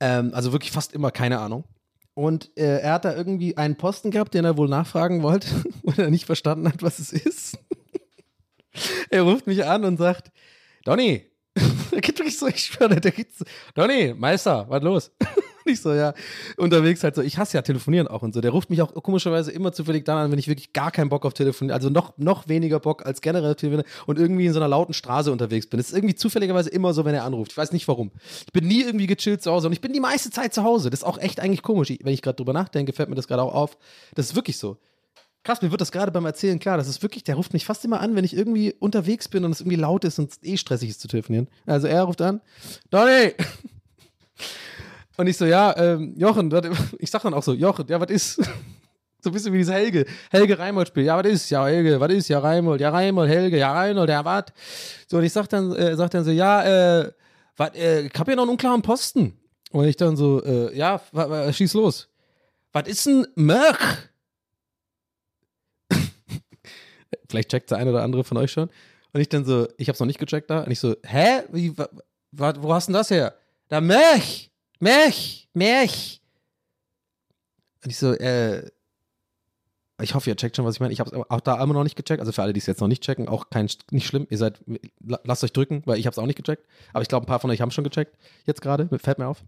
Ähm, 0.00 0.30
also 0.32 0.52
wirklich 0.52 0.70
fast 0.70 0.92
immer 0.92 1.10
keine 1.10 1.40
Ahnung. 1.40 1.64
Und 2.14 2.50
äh, 2.56 2.80
er 2.80 2.92
hat 2.94 3.04
da 3.04 3.14
irgendwie 3.14 3.56
einen 3.56 3.76
Posten 3.76 4.10
gehabt, 4.10 4.34
den 4.34 4.44
er 4.44 4.56
wohl 4.56 4.68
nachfragen 4.68 5.22
wollte, 5.22 5.48
und 5.82 5.98
er 5.98 6.10
nicht 6.10 6.26
verstanden 6.26 6.68
hat, 6.68 6.82
was 6.82 6.98
es 6.98 7.12
ist. 7.12 7.58
er 9.10 9.22
ruft 9.22 9.46
mich 9.46 9.64
an 9.64 9.84
und 9.84 9.96
sagt, 9.96 10.30
Donny, 10.84 11.31
der 11.56 12.00
geht 12.00 12.18
wirklich 12.18 12.38
so, 12.38 12.46
ich 12.46 12.64
schwöre, 12.64 13.00
geht 13.00 13.34
so, 13.34 13.44
Donny, 13.74 14.14
Meister, 14.14 14.66
was 14.68 14.82
los? 14.82 15.10
ich 15.64 15.80
so, 15.80 15.92
ja, 15.92 16.14
unterwegs 16.56 17.04
halt 17.04 17.14
so, 17.14 17.22
ich 17.22 17.38
hasse 17.38 17.56
ja 17.56 17.62
telefonieren 17.62 18.08
auch 18.08 18.22
und 18.22 18.34
so. 18.34 18.40
Der 18.40 18.50
ruft 18.50 18.70
mich 18.70 18.82
auch 18.82 18.94
komischerweise 19.02 19.52
immer 19.52 19.72
zufällig 19.72 20.04
dann 20.04 20.18
an, 20.18 20.32
wenn 20.32 20.38
ich 20.38 20.48
wirklich 20.48 20.72
gar 20.72 20.90
keinen 20.90 21.08
Bock 21.08 21.24
auf 21.24 21.34
telefonieren, 21.34 21.74
also 21.74 21.90
noch, 21.90 22.16
noch 22.16 22.48
weniger 22.48 22.80
Bock 22.80 23.04
als 23.06 23.20
generell 23.20 23.54
telefonieren 23.54 23.88
und 24.06 24.18
irgendwie 24.18 24.46
in 24.46 24.52
so 24.52 24.60
einer 24.60 24.68
lauten 24.68 24.94
Straße 24.94 25.30
unterwegs 25.30 25.66
bin. 25.66 25.78
Das 25.78 25.88
ist 25.88 25.94
irgendwie 25.94 26.14
zufälligerweise 26.14 26.70
immer 26.70 26.94
so, 26.94 27.04
wenn 27.04 27.14
er 27.14 27.24
anruft. 27.24 27.52
Ich 27.52 27.58
weiß 27.58 27.72
nicht 27.72 27.86
warum. 27.86 28.10
Ich 28.46 28.52
bin 28.52 28.66
nie 28.66 28.82
irgendwie 28.82 29.06
gechillt 29.06 29.42
zu 29.42 29.50
Hause 29.50 29.66
und 29.66 29.72
ich 29.72 29.80
bin 29.80 29.92
die 29.92 30.00
meiste 30.00 30.30
Zeit 30.30 30.54
zu 30.54 30.64
Hause. 30.64 30.90
Das 30.90 31.00
ist 31.00 31.04
auch 31.04 31.18
echt 31.18 31.40
eigentlich 31.40 31.62
komisch. 31.62 31.92
Wenn 32.02 32.14
ich 32.14 32.22
gerade 32.22 32.36
drüber 32.36 32.52
nachdenke, 32.52 32.92
fällt 32.92 33.08
mir 33.08 33.16
das 33.16 33.28
gerade 33.28 33.42
auch 33.42 33.54
auf. 33.54 33.76
Das 34.14 34.26
ist 34.26 34.34
wirklich 34.34 34.58
so. 34.58 34.78
Krass, 35.44 35.60
mir 35.60 35.70
wird 35.70 35.80
das 35.80 35.90
gerade 35.90 36.12
beim 36.12 36.24
Erzählen 36.24 36.58
klar. 36.58 36.76
Das 36.76 36.88
ist 36.88 37.02
wirklich, 37.02 37.24
der 37.24 37.34
ruft 37.34 37.52
mich 37.52 37.64
fast 37.64 37.84
immer 37.84 38.00
an, 38.00 38.14
wenn 38.14 38.24
ich 38.24 38.36
irgendwie 38.36 38.74
unterwegs 38.78 39.28
bin 39.28 39.44
und 39.44 39.50
es 39.50 39.60
irgendwie 39.60 39.76
laut 39.76 40.04
ist 40.04 40.18
und 40.18 40.30
es 40.30 40.38
eh 40.42 40.56
stressig 40.56 40.90
ist 40.90 41.00
zu 41.00 41.08
telefonieren. 41.08 41.48
Also 41.66 41.88
er 41.88 42.02
ruft 42.04 42.22
an, 42.22 42.40
Donny! 42.90 43.34
Und 45.16 45.26
ich 45.26 45.36
so, 45.36 45.44
ja, 45.44 45.76
ähm, 45.76 46.14
Jochen, 46.16 46.50
ich 46.98 47.10
sag 47.10 47.22
dann 47.22 47.34
auch 47.34 47.42
so, 47.42 47.52
Jochen, 47.52 47.86
ja, 47.88 48.00
was 48.00 48.10
ist? 48.10 48.40
So 49.24 49.30
ein 49.30 49.32
bisschen 49.34 49.52
wie 49.52 49.58
dieses 49.58 49.72
Helge, 49.72 50.04
Helge 50.30 50.58
Reimold-Spiel. 50.58 51.04
Ja, 51.04 51.16
was 51.16 51.30
ist? 51.30 51.50
Ja, 51.50 51.66
Helge, 51.66 52.00
was 52.00 52.12
ist? 52.12 52.28
Ja, 52.28 52.40
Reimold, 52.40 52.80
ja, 52.80 52.90
Reimold, 52.90 53.30
Helge, 53.30 53.56
ja, 53.56 53.72
Reimold, 53.72 54.08
ja, 54.08 54.24
was? 54.24 54.46
So, 55.06 55.18
und 55.18 55.24
ich 55.24 55.32
sag 55.32 55.48
dann, 55.48 55.72
äh, 55.76 55.94
sag 55.94 56.10
dann 56.10 56.24
so, 56.24 56.32
ja, 56.32 57.02
äh, 57.02 57.12
wat, 57.56 57.76
äh, 57.76 58.02
ich 58.02 58.12
hab 58.18 58.26
hier 58.26 58.34
noch 58.34 58.42
einen 58.42 58.50
unklaren 58.50 58.82
Posten. 58.82 59.38
Und 59.70 59.84
ich 59.84 59.96
dann 59.96 60.16
so, 60.16 60.42
äh, 60.42 60.76
ja, 60.76 61.00
schieß 61.52 61.74
los. 61.74 62.08
Was 62.72 62.88
ist 62.88 63.06
ein 63.06 63.26
Mörch? 63.36 63.78
Vielleicht 67.32 67.50
checkt 67.50 67.70
der 67.70 67.78
eine 67.78 67.90
oder 67.90 68.02
andere 68.02 68.24
von 68.24 68.36
euch 68.36 68.52
schon. 68.52 68.68
Und 69.14 69.20
ich 69.22 69.28
dann 69.30 69.46
so, 69.46 69.66
ich 69.78 69.88
hab's 69.88 69.98
noch 70.00 70.06
nicht 70.06 70.18
gecheckt 70.18 70.50
da. 70.50 70.64
Und 70.64 70.70
ich 70.70 70.80
so, 70.80 70.94
hä? 71.02 71.44
Wie, 71.50 71.76
wa, 71.78 71.88
wa, 72.30 72.52
wo 72.58 72.74
hast 72.74 72.88
du 72.88 72.92
denn 72.92 72.98
das 72.98 73.10
her? 73.10 73.34
Da 73.68 73.80
Mörch! 73.80 74.50
Mörch! 74.80 75.48
Mörch! 75.54 76.20
Und 77.82 77.90
ich 77.90 77.96
so, 77.96 78.12
äh, 78.12 78.70
ich 80.02 80.14
hoffe, 80.14 80.28
ihr 80.28 80.36
checkt 80.36 80.56
schon, 80.56 80.66
was 80.66 80.74
ich 80.74 80.80
meine. 80.80 80.92
Ich 80.92 81.00
habe 81.00 81.08
es 81.08 81.30
auch 81.30 81.40
da 81.40 81.62
immer 81.62 81.72
noch 81.72 81.84
nicht 81.84 81.96
gecheckt. 81.96 82.20
Also 82.20 82.32
für 82.32 82.42
alle, 82.42 82.52
die 82.52 82.60
es 82.60 82.66
jetzt 82.66 82.82
noch 82.82 82.88
nicht 82.88 83.02
checken, 83.02 83.28
auch 83.28 83.48
kein, 83.48 83.70
nicht 83.90 84.06
schlimm. 84.06 84.26
Ihr 84.28 84.36
seid, 84.36 84.60
lasst 85.00 85.42
euch 85.42 85.54
drücken, 85.54 85.82
weil 85.86 85.98
ich 85.98 86.04
habe 86.04 86.12
es 86.12 86.18
auch 86.18 86.26
nicht 86.26 86.36
gecheckt. 86.36 86.66
Aber 86.92 87.00
ich 87.00 87.08
glaube, 87.08 87.24
ein 87.24 87.28
paar 87.28 87.40
von 87.40 87.50
euch 87.50 87.62
haben 87.62 87.70
schon 87.70 87.84
gecheckt. 87.84 88.18
Jetzt 88.44 88.60
gerade, 88.60 88.90
fällt 88.98 89.18
mir 89.18 89.26
auf. 89.26 89.42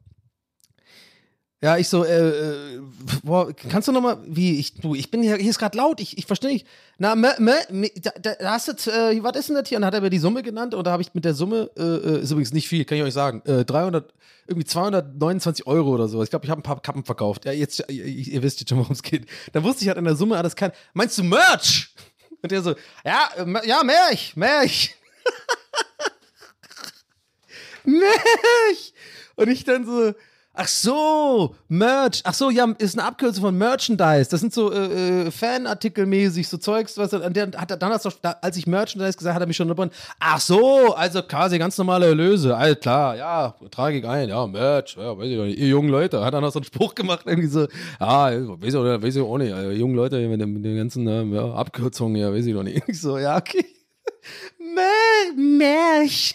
Ja, 1.64 1.78
ich 1.78 1.88
so, 1.88 2.04
äh, 2.04 2.74
äh, 2.74 2.80
boah, 3.22 3.50
kannst 3.54 3.88
du 3.88 3.92
nochmal, 3.92 4.18
wie, 4.26 4.58
ich, 4.60 4.74
du, 4.74 4.94
ich 4.94 5.10
bin 5.10 5.22
hier, 5.22 5.36
hier 5.36 5.48
ist 5.48 5.58
gerade 5.58 5.78
laut, 5.78 5.98
ich, 5.98 6.18
ich 6.18 6.26
verstehe 6.26 6.50
nicht. 6.50 6.66
Na, 6.98 7.14
me, 7.14 7.34
me, 7.38 7.90
da, 8.02 8.10
da 8.38 8.50
hast 8.50 8.68
du, 8.68 8.90
äh, 8.90 9.22
was 9.22 9.34
ist 9.38 9.48
denn 9.48 9.56
das 9.56 9.70
hier? 9.70 9.78
Und 9.78 9.80
dann 9.80 9.86
hat 9.86 9.94
er 9.94 10.02
mir 10.02 10.10
die 10.10 10.18
Summe 10.18 10.42
genannt 10.42 10.74
und 10.74 10.86
da 10.86 10.90
habe 10.90 11.00
ich 11.00 11.14
mit 11.14 11.24
der 11.24 11.32
Summe, 11.32 11.70
äh, 11.78 11.82
äh, 11.82 12.20
ist 12.20 12.32
übrigens 12.32 12.52
nicht 12.52 12.68
viel, 12.68 12.84
kann 12.84 12.98
ich 12.98 13.04
euch 13.04 13.14
sagen, 13.14 13.40
äh, 13.46 13.64
300, 13.64 14.12
irgendwie 14.46 14.66
229 14.66 15.66
Euro 15.66 15.94
oder 15.94 16.06
so. 16.06 16.22
Ich 16.22 16.28
glaube, 16.28 16.44
ich 16.44 16.50
habe 16.50 16.60
ein 16.60 16.62
paar 16.62 16.82
Kappen 16.82 17.02
verkauft. 17.02 17.46
Ja, 17.46 17.52
jetzt, 17.52 17.82
ihr, 17.88 18.04
ihr 18.04 18.42
wisst 18.42 18.60
jetzt 18.60 18.68
schon, 18.68 18.76
worum 18.76 18.92
es 18.92 19.02
geht. 19.02 19.24
Dann 19.54 19.64
wusste 19.64 19.84
ich 19.84 19.88
halt 19.88 19.96
in 19.96 20.04
der 20.04 20.16
Summe, 20.16 20.36
alles 20.36 20.56
kann. 20.56 20.70
Meinst 20.92 21.16
du 21.16 21.22
Merch? 21.22 21.94
Und 22.42 22.52
der 22.52 22.60
so, 22.60 22.74
ja, 23.06 23.30
ja, 23.64 23.82
Merch, 23.82 24.36
Merch. 24.36 24.94
Merch. 27.84 28.92
Und 29.36 29.48
ich 29.48 29.64
dann 29.64 29.86
so, 29.86 30.12
Ach 30.56 30.68
so, 30.68 31.56
Merch. 31.66 32.20
Ach 32.22 32.32
so, 32.32 32.48
ja, 32.48 32.72
ist 32.78 32.96
eine 32.96 33.08
Abkürzung 33.08 33.42
von 33.42 33.58
Merchandise. 33.58 34.30
Das 34.30 34.38
sind 34.38 34.54
so 34.54 34.70
äh, 34.72 35.26
äh, 35.26 35.30
Fanartikelmäßig, 35.32 36.46
so 36.46 36.58
Zeugs, 36.58 36.96
was 36.96 37.12
er, 37.12 37.28
der 37.28 37.50
hat 37.56 37.82
dann 37.82 37.90
hast 37.90 38.04
du, 38.04 38.10
als 38.40 38.56
ich 38.56 38.68
Merchandise 38.68 39.18
gesagt, 39.18 39.34
hat 39.34 39.42
er 39.42 39.48
mich 39.48 39.56
schon 39.56 39.68
unterbrochen. 39.68 39.90
Ach 40.20 40.40
so, 40.40 40.94
also 40.94 41.22
quasi 41.22 41.58
ganz 41.58 41.76
normale 41.76 42.06
Erlöse. 42.06 42.56
All 42.56 42.76
klar, 42.76 43.16
ja, 43.16 43.56
trage 43.72 43.98
ich 43.98 44.06
ein, 44.06 44.28
ja, 44.28 44.46
Merch, 44.46 44.96
ja, 44.96 45.18
weiß 45.18 45.26
ich 45.26 45.36
doch 45.36 45.44
nicht. 45.44 45.58
Ihr 45.58 45.68
jungen 45.68 45.88
Leute, 45.88 46.24
hat 46.24 46.34
er 46.34 46.40
noch 46.40 46.52
so 46.52 46.60
einen 46.60 46.64
Spruch 46.64 46.94
gemacht, 46.94 47.24
irgendwie 47.26 47.48
so, 47.48 47.66
ja, 47.98 48.30
weiß 48.30 48.74
ich, 48.74 48.74
weiß 48.74 49.16
ich 49.16 49.22
auch 49.22 49.38
nicht, 49.38 49.52
also, 49.52 49.70
jungen 49.72 49.96
Leute 49.96 50.20
mit, 50.28 50.40
den, 50.40 50.52
mit 50.52 50.64
den 50.64 50.76
ganzen 50.76 51.08
äh, 51.08 51.24
ja, 51.34 51.52
Abkürzungen, 51.52 52.14
ja, 52.14 52.32
weiß 52.32 52.46
ich 52.46 52.54
doch 52.54 52.62
nicht. 52.62 52.80
Ich 52.86 53.00
so, 53.00 53.18
ja, 53.18 53.36
okay. 53.36 53.66
Merch. 55.36 56.34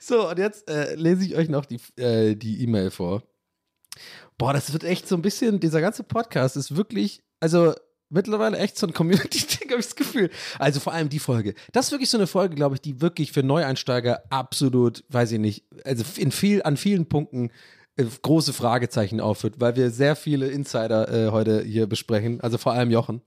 So, 0.00 0.30
und 0.30 0.38
jetzt 0.38 0.68
äh, 0.70 0.94
lese 0.94 1.24
ich 1.24 1.36
euch 1.36 1.48
noch 1.48 1.66
die 1.66 1.80
äh, 1.98 2.32
E-Mail 2.32 2.90
vor. 2.90 3.22
Boah, 4.38 4.52
das 4.52 4.72
wird 4.72 4.84
echt 4.84 5.08
so 5.08 5.16
ein 5.16 5.22
bisschen, 5.22 5.60
dieser 5.60 5.80
ganze 5.80 6.04
Podcast 6.04 6.56
ist 6.56 6.76
wirklich, 6.76 7.22
also 7.40 7.74
mittlerweile 8.08 8.56
echt 8.58 8.78
so 8.78 8.86
ein 8.86 8.92
Community-Ding, 8.92 9.70
habe 9.70 9.80
ich 9.80 9.86
das 9.86 9.96
Gefühl. 9.96 10.30
Also 10.58 10.80
vor 10.80 10.92
allem 10.92 11.08
die 11.08 11.18
Folge. 11.18 11.54
Das 11.72 11.86
ist 11.86 11.92
wirklich 11.92 12.10
so 12.10 12.18
eine 12.18 12.26
Folge, 12.26 12.54
glaube 12.54 12.76
ich, 12.76 12.80
die 12.80 13.00
wirklich 13.00 13.32
für 13.32 13.42
Neueinsteiger 13.42 14.22
absolut, 14.30 15.04
weiß 15.08 15.32
ich 15.32 15.38
nicht, 15.40 15.64
also 15.84 16.04
in 16.16 16.30
viel, 16.30 16.62
an 16.62 16.76
vielen 16.76 17.08
Punkten 17.08 17.50
äh, 17.96 18.04
große 18.22 18.52
Fragezeichen 18.52 19.20
aufführt, 19.20 19.56
weil 19.58 19.76
wir 19.76 19.90
sehr 19.90 20.16
viele 20.16 20.48
Insider 20.48 21.12
äh, 21.12 21.30
heute 21.30 21.62
hier 21.62 21.86
besprechen, 21.86 22.40
also 22.40 22.58
vor 22.58 22.72
allem 22.72 22.90
Jochen. 22.90 23.22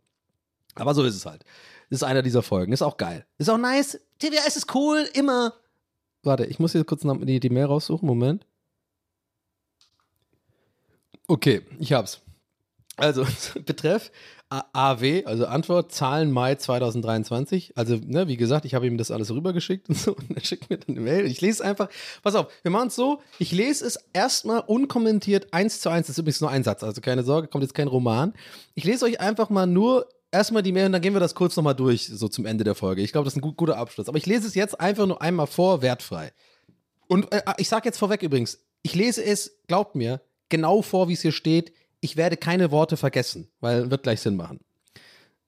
Aber 0.76 0.94
so 0.94 1.04
ist 1.04 1.16
es 1.16 1.26
halt. 1.26 1.44
Ist 1.90 2.04
einer 2.04 2.22
dieser 2.22 2.42
Folgen. 2.42 2.72
Ist 2.72 2.82
auch 2.82 2.96
geil. 2.96 3.26
Ist 3.38 3.50
auch 3.50 3.58
nice. 3.58 4.00
TWS 4.20 4.56
ist 4.56 4.74
cool, 4.74 5.06
immer. 5.14 5.54
Warte, 6.24 6.46
ich 6.46 6.60
muss 6.60 6.74
hier 6.74 6.84
kurz 6.84 7.02
die, 7.04 7.40
die 7.40 7.50
Mail 7.50 7.66
raussuchen. 7.66 8.08
Moment. 8.08 8.46
Okay, 11.28 11.62
ich 11.80 11.94
hab's. 11.94 12.22
Also, 12.98 13.26
betreff 13.66 14.12
AW, 14.74 15.24
also 15.26 15.46
Antwort, 15.46 15.94
Zahlen 15.94 16.30
Mai 16.30 16.56
2023. 16.56 17.78
Also, 17.78 17.96
ne, 17.96 18.28
wie 18.28 18.36
gesagt, 18.36 18.66
ich 18.66 18.76
habe 18.76 18.86
ihm 18.86 18.98
das 18.98 19.10
alles 19.10 19.32
rübergeschickt 19.32 19.88
und 19.88 19.98
so. 19.98 20.14
Und 20.14 20.32
er 20.36 20.44
schickt 20.44 20.70
mir 20.70 20.78
dann 20.78 20.98
eine 20.98 21.06
Mail. 21.06 21.26
Ich 21.26 21.40
lese 21.40 21.64
einfach, 21.64 21.90
pass 22.22 22.36
auf, 22.36 22.48
wir 22.62 22.72
machen 22.72 22.90
es 22.90 22.96
so, 22.96 23.22
ich 23.40 23.54
lese 23.54 23.86
es 23.86 23.98
erstmal 24.12 24.60
unkommentiert 24.60 25.54
eins 25.54 25.80
zu 25.80 25.90
eins. 25.90 26.08
Das 26.08 26.16
ist 26.16 26.20
übrigens 26.20 26.42
nur 26.42 26.50
ein 26.50 26.66
Satz, 26.66 26.84
also 26.84 27.00
keine 27.00 27.24
Sorge, 27.24 27.48
kommt 27.48 27.64
jetzt 27.64 27.74
kein 27.74 27.88
Roman. 27.88 28.34
Ich 28.76 28.84
lese 28.84 29.06
euch 29.06 29.22
einfach 29.22 29.50
mal 29.50 29.68
nur 29.68 30.08
erstmal 30.32 30.64
die 30.64 30.72
Mail 30.72 30.88
und 30.88 30.94
dann 30.94 31.02
gehen 31.02 31.14
wir 31.14 31.20
das 31.20 31.36
kurz 31.36 31.56
nochmal 31.56 31.76
durch, 31.76 32.08
so 32.08 32.28
zum 32.28 32.46
Ende 32.46 32.64
der 32.64 32.76
Folge. 32.76 33.02
Ich 33.02 33.12
glaube, 33.12 33.26
das 33.26 33.34
ist 33.34 33.38
ein 33.38 33.42
gut, 33.42 33.58
guter 33.58 33.78
Abschluss. 33.78 34.08
Aber 34.08 34.18
ich 34.18 34.26
lese 34.26 34.48
es 34.48 34.56
jetzt 34.56 34.80
einfach 34.80 35.06
nur 35.06 35.22
einmal 35.22 35.48
vor, 35.48 35.82
wertfrei. 35.82 36.32
Und 37.08 37.32
äh, 37.32 37.42
ich 37.58 37.68
sage 37.68 37.86
jetzt 37.86 37.98
vorweg 37.98 38.24
übrigens, 38.24 38.60
ich 38.82 38.96
lese 38.96 39.24
es, 39.24 39.60
glaubt 39.68 39.96
mir, 39.96 40.22
genau 40.50 40.82
vor, 40.82 41.10
wie 41.10 41.14
es 41.14 41.22
hier 41.22 41.32
steht. 41.32 41.74
Ich 42.00 42.18
werde 42.18 42.38
keine 42.38 42.72
Worte 42.72 42.98
vergessen, 42.98 43.50
weil 43.60 43.92
wird 43.92 44.04
gleich 44.04 44.22
Sinn 44.22 44.36
machen. 44.36 44.60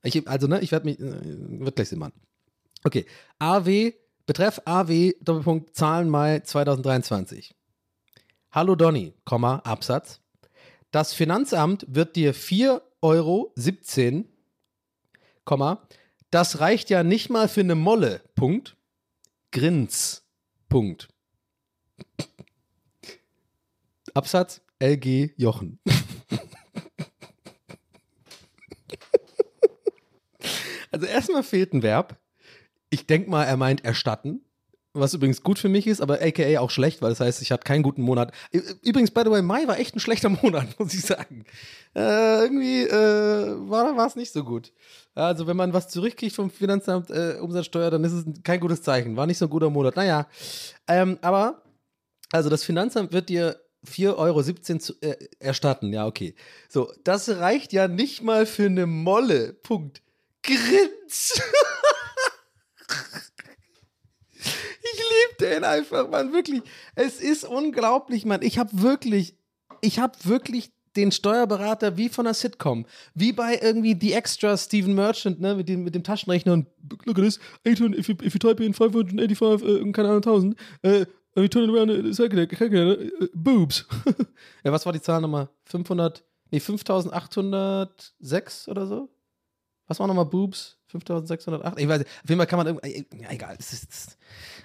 Ich, 0.04 0.28
also, 0.28 0.48
ne, 0.48 0.60
ich 0.60 0.72
werde 0.72 0.86
mich, 0.86 1.00
äh, 1.00 1.60
wird 1.62 1.76
gleich 1.76 1.90
Sinn 1.90 2.00
machen. 2.00 2.14
Okay, 2.84 3.06
AW, 3.40 3.94
betreff 4.26 4.62
AW, 4.66 5.14
Doppelpunkt, 5.22 5.76
Zahlen 5.76 6.10
Mai 6.10 6.42
2023. 6.42 7.56
Hallo 8.52 8.76
Donny, 8.76 9.14
Komma, 9.24 9.56
Absatz. 9.64 10.20
Das 10.92 11.14
Finanzamt 11.14 11.86
wird 11.88 12.16
dir 12.16 12.36
4,17 12.36 12.82
Euro 13.02 13.54
Komma, 15.46 15.88
das 16.32 16.60
reicht 16.60 16.90
ja 16.90 17.04
nicht 17.04 17.30
mal 17.30 17.48
für 17.48 17.62
eine 17.62 17.76
Molle. 17.76 18.22
Punkt. 18.36 18.76
Grins. 19.52 20.26
Punkt. 20.70 21.10
Absatz 24.14 24.62
LG 24.80 25.34
Jochen. 25.38 25.80
also 30.92 31.06
erstmal 31.06 31.44
fehlt 31.44 31.74
ein 31.74 31.84
Verb. 31.84 32.20
Ich 32.90 33.06
denke 33.08 33.30
mal, 33.30 33.44
er 33.46 33.58
meint 33.58 33.86
erstatten. 33.86 34.46
Was 34.96 35.16
übrigens 35.16 35.42
gut 35.42 35.58
für 35.58 35.70
mich 35.70 35.88
ist, 35.88 36.02
aber 36.02 36.22
aka 36.22 36.60
auch 36.60 36.70
schlecht, 36.70 37.02
weil 37.02 37.10
das 37.10 37.20
heißt, 37.20 37.42
ich 37.42 37.52
hatte 37.52 37.64
keinen 37.64 37.82
guten 37.82 38.04
Monat. 38.04 38.32
Übrigens, 38.84 39.10
by 39.10 39.22
the 39.26 39.32
way, 39.32 39.42
Mai 39.42 39.68
war 39.68 39.80
echt 39.80 39.96
ein 39.96 40.00
schlechter 40.00 40.30
Monat, 40.42 40.80
muss 40.80 40.94
ich 40.94 41.02
sagen. 41.02 41.46
Äh, 41.96 42.44
irgendwie 42.44 42.84
äh, 42.84 43.56
war 43.70 44.06
es 44.06 44.16
nicht 44.16 44.32
so 44.32 44.44
gut. 44.44 44.72
Also, 45.16 45.48
wenn 45.48 45.58
man 45.58 45.74
was 45.74 45.90
zurückkriegt 45.90 46.36
vom 46.36 46.52
Finanzamt 46.52 47.10
äh, 47.10 47.38
Umsatzsteuer, 47.42 47.90
dann 47.90 48.04
ist 48.04 48.14
es 48.14 48.26
kein 48.44 48.60
gutes 48.60 48.84
Zeichen. 48.84 49.16
War 49.16 49.26
nicht 49.26 49.40
so 49.40 49.46
ein 49.46 49.50
guter 49.50 49.72
Monat. 49.72 49.96
Naja, 49.96 50.28
ähm, 50.88 51.18
aber, 51.22 51.64
also 52.32 52.52
das 52.52 52.64
Finanzamt 52.64 53.14
wird 53.14 53.30
dir 53.30 53.60
4,17 53.88 54.18
Euro 54.18 54.42
zu, 54.80 54.94
äh, 55.02 55.16
erstatten. 55.40 55.92
Ja, 55.92 56.06
okay. 56.06 56.36
So, 56.70 56.92
das 57.04 57.30
reicht 57.30 57.74
ja 57.74 57.88
nicht 57.88 58.22
mal 58.22 58.46
für 58.46 58.66
eine 58.66 58.86
Molle. 58.86 59.54
Punkt. 59.54 60.02
Grins. 60.44 61.42
Ich 64.94 65.00
liebe 65.00 65.36
den 65.40 65.64
einfach, 65.64 66.10
Mann, 66.10 66.34
wirklich. 66.34 66.62
Es 66.96 67.20
ist 67.20 67.44
unglaublich, 67.44 68.26
Mann. 68.26 68.42
Ich 68.42 68.58
habe 68.58 68.70
wirklich, 68.74 69.38
ich 69.82 70.00
habe 70.00 70.14
wirklich 70.24 70.72
den 70.96 71.12
Steuerberater 71.12 71.98
wie 71.98 72.10
von 72.10 72.28
einer 72.28 72.34
Sitcom. 72.34 72.86
Wie 73.16 73.34
bei 73.34 73.60
irgendwie 73.60 73.98
The 74.00 74.14
Extra 74.14 74.56
Steven 74.58 74.94
Merchant, 74.94 75.42
ne, 75.42 75.56
mit 75.56 75.68
dem, 75.68 75.84
mit 75.84 75.96
dem 75.96 76.04
Taschenrechner 76.04 76.54
und 76.54 76.68
look 77.06 77.18
at 77.18 77.24
this, 77.24 77.40
800, 77.66 78.00
if 78.00 78.08
you, 78.08 78.16
if 78.22 78.34
you 78.34 78.40
type 78.40 78.64
in 78.64 78.74
585, 78.74 79.68
uh, 79.68 79.92
keine 79.92 80.10
Ahnung, 80.10 80.24
1000, 80.24 80.56
uh, 80.86 81.06
you 81.36 81.48
turn 81.48 81.68
it 81.68 81.76
around, 81.76 81.90
calculator, 82.50 83.00
uh, 83.22 83.28
boobs. 83.34 83.88
ja, 84.64 84.72
was 84.72 84.86
war 84.86 84.94
die 84.94 85.02
Zahl 85.02 85.22
nochmal? 85.22 85.50
500, 85.66 86.24
nee, 86.52 86.60
5806 86.60 88.68
oder 88.68 88.86
so? 88.86 89.10
Was 89.88 90.00
war 90.00 90.06
nochmal 90.08 90.26
Boobs? 90.26 90.78
5608? 90.94 91.80
Ich 91.80 91.88
weiß 91.88 92.00
nicht. 92.00 92.10
Auf 92.24 92.30
jeden 92.30 92.40
Fall 92.40 92.48
kann 92.48 92.58
man 92.58 92.68
irgendwie. 92.68 93.22
Ja, 93.22 93.32
egal. 93.32 93.56
Das 93.58 93.74
ist, 93.74 93.90
das 93.90 94.18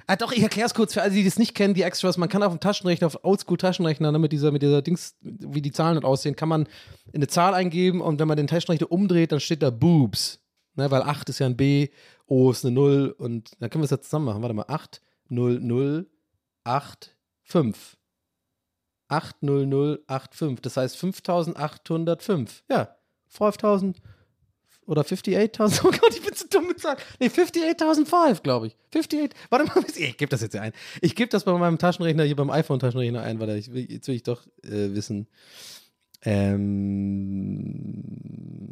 ah, 0.07 0.16
doch, 0.16 0.33
ich 0.33 0.43
erkläre 0.43 0.66
es 0.66 0.74
kurz 0.74 0.95
für 0.95 1.03
alle, 1.03 1.12
die 1.12 1.24
das 1.24 1.39
nicht 1.39 1.55
kennen, 1.55 1.74
die 1.74 1.83
Extras. 1.83 2.16
Man 2.16 2.29
kann 2.29 2.43
auf 2.43 2.53
dem 2.53 2.61
Taschenrechner, 2.61 3.07
auf 3.07 3.24
Oldschool-Taschenrechner, 3.24 4.12
ne, 4.12 4.18
mit 4.18 4.33
dieser, 4.33 4.53
mit 4.53 4.62
dieser 4.62 4.83
Dings, 4.83 5.16
wie 5.20 5.62
die 5.62 5.72
Zahlen 5.72 5.95
dort 5.95 6.05
aussehen, 6.05 6.37
kann 6.37 6.49
man 6.49 6.68
eine 7.12 7.26
Zahl 7.26 7.55
eingeben 7.55 8.01
und 8.01 8.20
wenn 8.20 8.29
man 8.29 8.37
den 8.37 8.47
Taschenrechner 8.47 8.91
umdreht, 8.91 9.33
dann 9.33 9.41
steht 9.41 9.62
da 9.62 9.70
Boobs. 9.70 10.41
Ne, 10.74 10.91
weil 10.91 11.03
8 11.03 11.29
ist 11.29 11.41
ja 11.41 11.47
ein 11.47 11.57
B, 11.57 11.89
O 12.26 12.51
ist 12.51 12.64
eine 12.64 12.74
0 12.74 13.14
und 13.18 13.51
dann 13.61 13.70
können 13.70 13.83
wir 13.83 13.87
es 13.87 13.91
ja 13.91 14.01
zusammen 14.01 14.26
machen. 14.26 14.43
Warte 14.43 14.55
mal. 14.55 14.66
8, 14.68 15.01
0, 15.29 15.61
0, 15.61 16.07
8, 16.64 17.16
5. 17.43 17.99
80085. 19.09 20.61
Das 20.61 20.76
heißt 20.76 20.97
5805. 20.97 22.64
Ja, 22.68 22.97
5000 23.29 24.01
oder 24.89 25.03
58.000. 25.03 25.80
Oh 25.84 25.91
Gott, 25.91 26.14
ich 26.14 26.22
bin 26.22 26.34
zu 26.34 26.49
dumm 26.49 26.76
Zahlen. 26.76 26.99
Nee, 27.20 27.26
58.005, 27.26 28.43
glaube 28.43 28.68
ich. 28.68 28.76
58. 28.95 29.30
Warte 29.51 29.66
mal, 29.66 29.84
ich 29.97 30.16
gebe 30.16 30.30
das 30.30 30.41
jetzt 30.41 30.57
ein. 30.57 30.72
Ich 31.01 31.14
gebe 31.14 31.28
das 31.28 31.45
bei 31.45 31.53
meinem 31.53 31.78
Taschenrechner, 31.78 32.24
hier 32.24 32.34
beim 32.36 32.51
iPhone-Taschenrechner 32.51 33.22
ein, 33.22 33.39
weil 33.39 33.51
ich, 33.51 33.68
jetzt 33.68 34.09
will 34.09 34.16
ich 34.16 34.22
doch 34.24 34.47
äh, 34.64 34.95
wissen. 34.95 35.28
Ähm, 36.22 37.95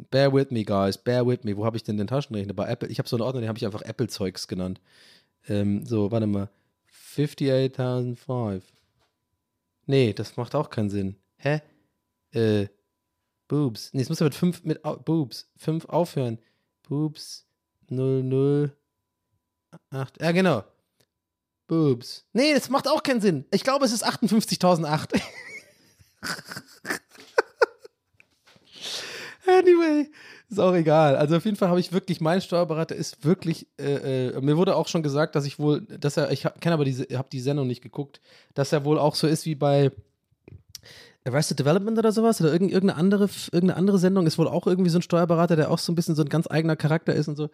bear 0.09 0.33
with 0.33 0.47
me, 0.49 0.65
guys. 0.65 0.97
Bear 0.97 1.25
with 1.25 1.43
me. 1.43 1.55
Wo 1.55 1.65
habe 1.65 1.77
ich 1.77 1.83
denn 1.83 1.97
den 1.97 2.07
Taschenrechner? 2.07 2.53
Bei 2.53 2.67
Apple. 2.67 2.89
Ich 2.89 2.97
habe 2.99 3.07
so 3.07 3.15
eine 3.15 3.23
Ordnung, 3.23 3.43
den 3.43 3.49
habe 3.49 3.57
ich 3.59 3.65
einfach 3.65 3.83
Apple-Zeugs 3.83 4.47
genannt. 4.47 4.81
Ähm, 5.47 5.85
so, 5.85 6.11
warte 6.11 6.27
mal. 6.27 6.49
58.005. 7.15 8.63
Nee, 9.85 10.13
das 10.13 10.35
macht 10.35 10.55
auch 10.55 10.69
keinen 10.69 10.89
Sinn. 10.89 11.15
Hä? 11.37 11.61
Äh, 12.33 12.67
Boobs. 13.47 13.91
Nee, 13.93 14.01
es 14.01 14.09
muss 14.09 14.19
ja 14.19 14.25
mit 14.25 14.35
5 14.35 14.63
mit 14.63 14.81
Boobs. 15.05 15.49
5 15.57 15.85
aufhören. 15.85 16.39
Boobs 16.87 17.45
00 17.89 18.71
8. 19.91 20.21
Ja, 20.21 20.31
genau. 20.31 20.63
Boobs. 21.67 22.25
Nee, 22.33 22.53
das 22.53 22.69
macht 22.69 22.87
auch 22.87 23.03
keinen 23.03 23.21
Sinn. 23.21 23.45
Ich 23.51 23.63
glaube, 23.63 23.85
es 23.85 23.91
ist 23.91 24.05
58.008. 24.05 25.21
anyway, 29.47 30.09
ist 30.49 30.59
auch 30.59 30.73
egal. 30.73 31.15
Also 31.17 31.35
auf 31.37 31.45
jeden 31.45 31.57
Fall 31.57 31.69
habe 31.69 31.79
ich 31.79 31.91
wirklich, 31.91 32.21
mein 32.21 32.41
Steuerberater 32.41 32.95
ist 32.95 33.25
wirklich, 33.25 33.67
äh, 33.77 34.29
äh, 34.29 34.41
mir 34.41 34.57
wurde 34.57 34.75
auch 34.75 34.87
schon 34.87 35.03
gesagt, 35.03 35.35
dass 35.35 35.45
ich 35.45 35.59
wohl, 35.59 35.81
dass 35.81 36.17
er, 36.17 36.31
ich 36.31 36.47
kenne 36.61 36.73
aber 36.73 36.85
diese, 36.85 37.05
habe 37.17 37.27
die 37.31 37.41
Sendung 37.41 37.67
nicht 37.67 37.81
geguckt, 37.81 38.21
dass 38.53 38.71
er 38.71 38.85
wohl 38.85 38.97
auch 38.97 39.15
so 39.15 39.27
ist 39.27 39.45
wie 39.45 39.55
bei 39.55 39.91
Arrested 41.27 41.59
Development 41.59 41.97
oder 41.97 42.11
sowas 42.11 42.41
oder 42.41 42.51
irgendeine 42.51 42.95
andere, 42.95 43.29
irgendeine 43.51 43.75
andere 43.75 43.99
Sendung 43.99 44.27
ist 44.27 44.37
wohl 44.37 44.47
auch 44.47 44.67
irgendwie 44.67 44.89
so 44.89 44.99
ein 44.99 45.03
Steuerberater, 45.03 45.55
der 45.55 45.71
auch 45.71 45.79
so 45.79 45.91
ein 45.91 45.95
bisschen 45.95 46.15
so 46.15 46.23
ein 46.23 46.29
ganz 46.29 46.49
eigener 46.49 46.75
Charakter 46.75 47.13
ist 47.13 47.27
und 47.27 47.35
so. 47.35 47.49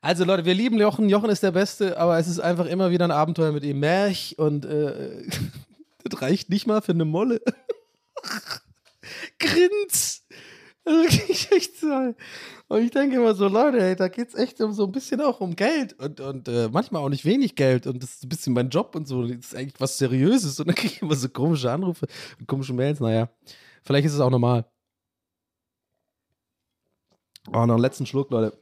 Also 0.00 0.24
Leute, 0.24 0.44
wir 0.44 0.54
lieben 0.54 0.78
Jochen. 0.78 1.08
Jochen 1.08 1.30
ist 1.30 1.42
der 1.42 1.52
Beste, 1.52 1.98
aber 1.98 2.18
es 2.18 2.28
ist 2.28 2.40
einfach 2.40 2.66
immer 2.66 2.90
wieder 2.90 3.04
ein 3.04 3.10
Abenteuer 3.10 3.52
mit 3.52 3.64
ihm. 3.64 3.80
Märch 3.80 4.36
und 4.38 4.64
äh, 4.64 5.22
das 6.04 6.22
reicht 6.22 6.50
nicht 6.50 6.66
mal 6.66 6.82
für 6.82 6.92
eine 6.92 7.04
Molle. 7.04 7.40
Grins. 9.38 10.25
Wirklich 10.86 11.50
echt 11.50 11.78
so. 11.78 12.14
Und 12.68 12.82
ich 12.82 12.92
denke 12.92 13.16
immer 13.16 13.34
so, 13.34 13.48
Leute, 13.48 13.80
ey, 13.80 13.96
da 13.96 14.06
geht 14.08 14.28
es 14.28 14.34
echt 14.34 14.60
um 14.60 14.72
so 14.72 14.84
ein 14.84 14.92
bisschen 14.92 15.20
auch 15.20 15.40
um 15.40 15.56
Geld 15.56 15.98
und, 16.00 16.20
und 16.20 16.48
äh, 16.48 16.68
manchmal 16.70 17.02
auch 17.02 17.08
nicht 17.08 17.24
wenig 17.24 17.56
Geld. 17.56 17.86
Und 17.88 18.02
das 18.02 18.14
ist 18.14 18.24
ein 18.24 18.28
bisschen 18.28 18.54
mein 18.54 18.70
Job 18.70 18.94
und 18.94 19.08
so. 19.08 19.26
Das 19.26 19.36
ist 19.36 19.56
eigentlich 19.56 19.80
was 19.80 19.98
Seriöses. 19.98 20.60
Und 20.60 20.68
dann 20.68 20.76
kriege 20.76 20.94
ich 20.94 21.02
immer 21.02 21.16
so 21.16 21.28
komische 21.28 21.70
Anrufe 21.72 22.06
und 22.38 22.46
komische 22.46 22.72
Mails. 22.72 23.00
Naja, 23.00 23.28
vielleicht 23.82 24.06
ist 24.06 24.14
es 24.14 24.20
auch 24.20 24.30
normal. 24.30 24.64
Oh, 27.48 27.66
noch 27.66 27.74
einen 27.74 27.78
letzten 27.78 28.06
Schluck, 28.06 28.30
Leute. 28.30 28.56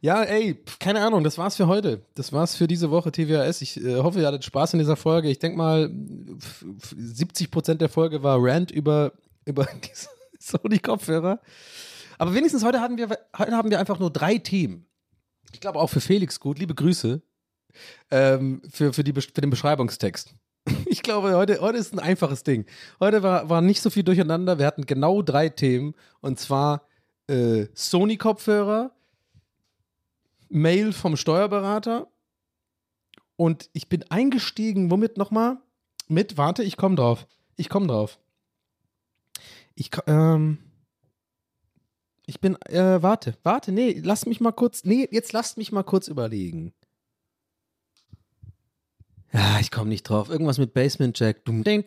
Ja, 0.00 0.22
ey, 0.22 0.62
keine 0.78 1.04
Ahnung, 1.04 1.24
das 1.24 1.38
war's 1.38 1.56
für 1.56 1.66
heute. 1.66 2.06
Das 2.14 2.32
war's 2.32 2.54
für 2.54 2.66
diese 2.66 2.90
Woche 2.90 3.12
TWAS. 3.12 3.62
Ich 3.62 3.84
äh, 3.84 3.96
hoffe, 3.96 4.20
ihr 4.20 4.26
hattet 4.26 4.44
Spaß 4.44 4.72
in 4.72 4.78
dieser 4.78 4.96
Folge. 4.96 5.28
Ich 5.28 5.40
denke 5.40 5.58
mal, 5.58 5.86
70% 5.86 7.74
der 7.74 7.88
Folge 7.88 8.22
war 8.22 8.38
Rant 8.40 8.70
über, 8.70 9.12
über 9.44 9.66
diese 9.84 10.08
Sony-Kopfhörer. 10.62 11.40
Aber 12.18 12.34
wenigstens 12.34 12.64
heute, 12.64 12.80
hatten 12.80 12.98
wir, 12.98 13.08
heute 13.38 13.52
haben 13.52 13.70
wir 13.70 13.78
einfach 13.78 13.98
nur 13.98 14.10
drei 14.10 14.38
Themen. 14.38 14.86
Ich 15.52 15.60
glaube 15.60 15.78
auch 15.78 15.88
für 15.88 16.00
Felix 16.00 16.40
gut. 16.40 16.58
Liebe 16.58 16.74
Grüße 16.74 17.22
ähm, 18.10 18.62
für, 18.70 18.92
für, 18.92 19.04
die, 19.04 19.12
für 19.12 19.40
den 19.40 19.50
Beschreibungstext. 19.50 20.34
Ich 20.86 21.02
glaube, 21.02 21.34
heute, 21.34 21.60
heute 21.60 21.78
ist 21.78 21.94
ein 21.94 22.00
einfaches 22.00 22.42
Ding. 22.42 22.66
Heute 22.98 23.22
war, 23.22 23.48
war 23.48 23.60
nicht 23.60 23.80
so 23.80 23.90
viel 23.90 24.02
durcheinander. 24.02 24.58
Wir 24.58 24.66
hatten 24.66 24.86
genau 24.86 25.22
drei 25.22 25.48
Themen. 25.48 25.94
Und 26.20 26.38
zwar 26.38 26.82
äh, 27.28 27.66
Sony-Kopfhörer, 27.74 28.90
Mail 30.48 30.92
vom 30.92 31.16
Steuerberater. 31.16 32.08
Und 33.36 33.70
ich 33.72 33.88
bin 33.88 34.04
eingestiegen, 34.10 34.90
womit 34.90 35.16
nochmal? 35.16 35.58
Mit, 36.08 36.36
warte, 36.36 36.62
ich 36.62 36.76
komme 36.76 36.96
drauf. 36.96 37.26
Ich 37.56 37.68
komme 37.68 37.86
drauf. 37.86 38.18
Ich, 39.74 39.90
ähm, 40.06 40.58
ich 42.26 42.40
bin, 42.40 42.56
äh, 42.62 43.02
warte, 43.02 43.34
warte, 43.42 43.72
nee, 43.72 44.00
lass 44.04 44.26
mich 44.26 44.40
mal 44.40 44.52
kurz, 44.52 44.84
nee, 44.84 45.08
jetzt 45.10 45.32
lasst 45.32 45.58
mich 45.58 45.72
mal 45.72 45.82
kurz 45.82 46.08
überlegen. 46.08 46.72
Ja, 49.32 49.60
ich 49.60 49.70
komme 49.70 49.90
nicht 49.90 50.02
drauf. 50.02 50.28
Irgendwas 50.28 50.58
mit 50.58 50.74
Basement 50.74 51.16
Jack. 51.16 51.42
Ich 51.44 51.44
glaube, 51.44 51.80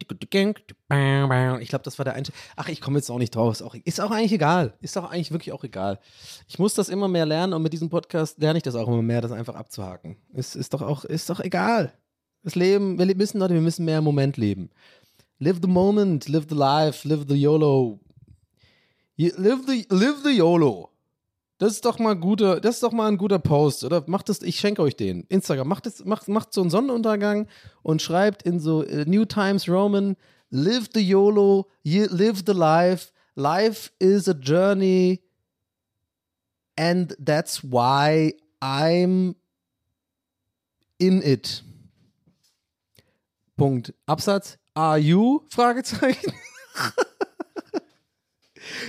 das 1.83 1.97
war 1.97 2.05
der 2.05 2.13
Einstieg. 2.13 2.35
Ach, 2.55 2.69
ich 2.69 2.79
komme 2.79 2.97
jetzt 2.97 3.11
auch 3.11 3.17
nicht 3.17 3.35
drauf. 3.35 3.51
Ist 3.51 3.61
auch, 3.61 3.75
ist 3.75 3.99
auch 3.99 4.11
eigentlich 4.11 4.31
egal. 4.31 4.77
Ist 4.79 4.97
auch 4.97 5.09
eigentlich 5.09 5.31
wirklich 5.31 5.51
auch 5.51 5.65
egal. 5.65 5.99
Ich 6.47 6.57
muss 6.57 6.73
das 6.73 6.87
immer 6.87 7.09
mehr 7.09 7.25
lernen 7.25 7.53
und 7.53 7.61
mit 7.61 7.73
diesem 7.73 7.89
Podcast 7.89 8.39
lerne 8.39 8.57
ich 8.57 8.63
das 8.63 8.75
auch 8.75 8.87
immer 8.87 9.01
mehr, 9.01 9.19
das 9.19 9.33
einfach 9.33 9.55
abzuhaken. 9.55 10.15
Ist, 10.33 10.55
ist 10.55 10.73
doch 10.73 10.81
auch, 10.81 11.03
ist 11.03 11.29
doch 11.29 11.41
egal. 11.41 11.91
Das 12.43 12.55
Leben, 12.55 12.97
wir 12.97 13.13
müssen, 13.15 13.39
Leute, 13.39 13.53
wir 13.53 13.61
müssen 13.61 13.83
mehr 13.83 13.97
im 13.97 14.05
Moment 14.05 14.37
leben. 14.37 14.69
Live 15.43 15.59
the 15.61 15.67
moment, 15.67 16.29
live 16.29 16.45
the 16.47 16.55
life, 16.55 17.03
live 17.03 17.27
the 17.27 17.35
YOLO 17.35 17.99
Live 19.17 19.65
the, 19.67 19.85
live 19.89 20.23
the 20.23 20.37
YOLO. 20.37 20.89
Das 21.57 21.73
ist 21.73 21.83
doch 21.83 21.99
mal 21.99 22.15
guter, 22.15 22.61
das 22.61 22.75
ist 22.75 22.83
doch 22.83 22.93
mal 22.93 23.09
ein 23.09 23.17
guter 23.17 23.39
Post, 23.39 23.83
oder? 23.83 24.05
Macht 24.07 24.29
das, 24.29 24.41
ich 24.41 24.57
schenke 24.57 24.81
euch 24.81 24.95
den. 24.95 25.25
Instagram, 25.27 25.67
macht, 25.67 25.85
das, 25.85 26.05
macht, 26.05 26.29
macht 26.29 26.53
so 26.53 26.61
einen 26.61 26.69
Sonnenuntergang 26.69 27.47
und 27.81 28.01
schreibt 28.01 28.43
in 28.43 28.61
so 28.61 28.85
uh, 28.85 29.03
New 29.05 29.25
Times 29.25 29.67
Roman, 29.67 30.15
live 30.49 30.87
the 30.93 31.01
YOLO, 31.01 31.67
live 31.83 32.43
the 32.45 32.53
life. 32.53 33.11
Life 33.35 33.91
is 33.99 34.29
a 34.29 34.33
journey 34.33 35.21
and 36.77 37.17
that's 37.19 37.61
why 37.63 38.33
I'm 38.61 39.35
in 40.99 41.21
it. 41.21 41.65
Punkt. 43.57 43.93
Absatz. 44.05 44.57
Are 44.73 44.97
you? 44.97 45.41
Fragezeichen. 45.49 46.33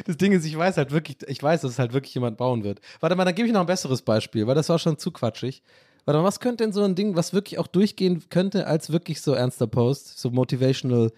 Das 0.07 0.17
Ding 0.17 0.33
ist, 0.33 0.45
ich 0.45 0.57
weiß 0.57 0.77
halt 0.77 0.93
wirklich, 0.93 1.19
ich 1.27 1.43
weiß, 1.43 1.63
dass 1.63 1.73
es 1.73 1.79
halt 1.79 1.93
wirklich 1.93 2.15
jemand 2.15 2.37
bauen 2.37 2.65
wird. 2.65 2.81
Warte 3.01 3.17
mal, 3.17 3.25
dann 3.25 3.35
gebe 3.35 3.49
ich 3.49 3.55
noch 3.55 3.61
ein 3.61 3.67
besseres 3.67 4.03
Beispiel, 4.03 4.47
weil 4.47 4.55
das 4.55 4.69
war 4.69 4.79
schon 4.79 4.99
zu 4.99 5.11
quatschig. 5.11 5.63
Warte 6.05 6.19
mal, 6.19 6.25
was 6.25 6.41
könnte 6.41 6.65
denn 6.65 6.73
so 6.73 6.83
ein 6.83 6.95
Ding, 6.95 7.17
was 7.17 7.33
wirklich 7.33 7.59
auch 7.59 7.67
durchgehen 7.67 8.29
könnte, 8.29 8.67
als 8.67 8.91
wirklich 8.91 9.21
so 9.21 9.33
ernster 9.33 9.67
Post, 9.67 10.19
so 10.19 10.31
motivational 10.31 11.13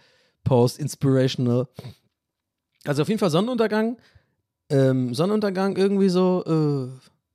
Post, 0.45 0.79
inspirational. 0.79 1.69
Also 2.85 3.03
auf 3.03 3.09
jeden 3.09 3.19
Fall 3.19 3.31
Sonnenuntergang, 3.31 3.99
ähm, 4.71 5.13
Sonnenuntergang 5.13 5.77
irgendwie 5.77 6.09
so, 6.09 6.45
äh, 6.47 6.89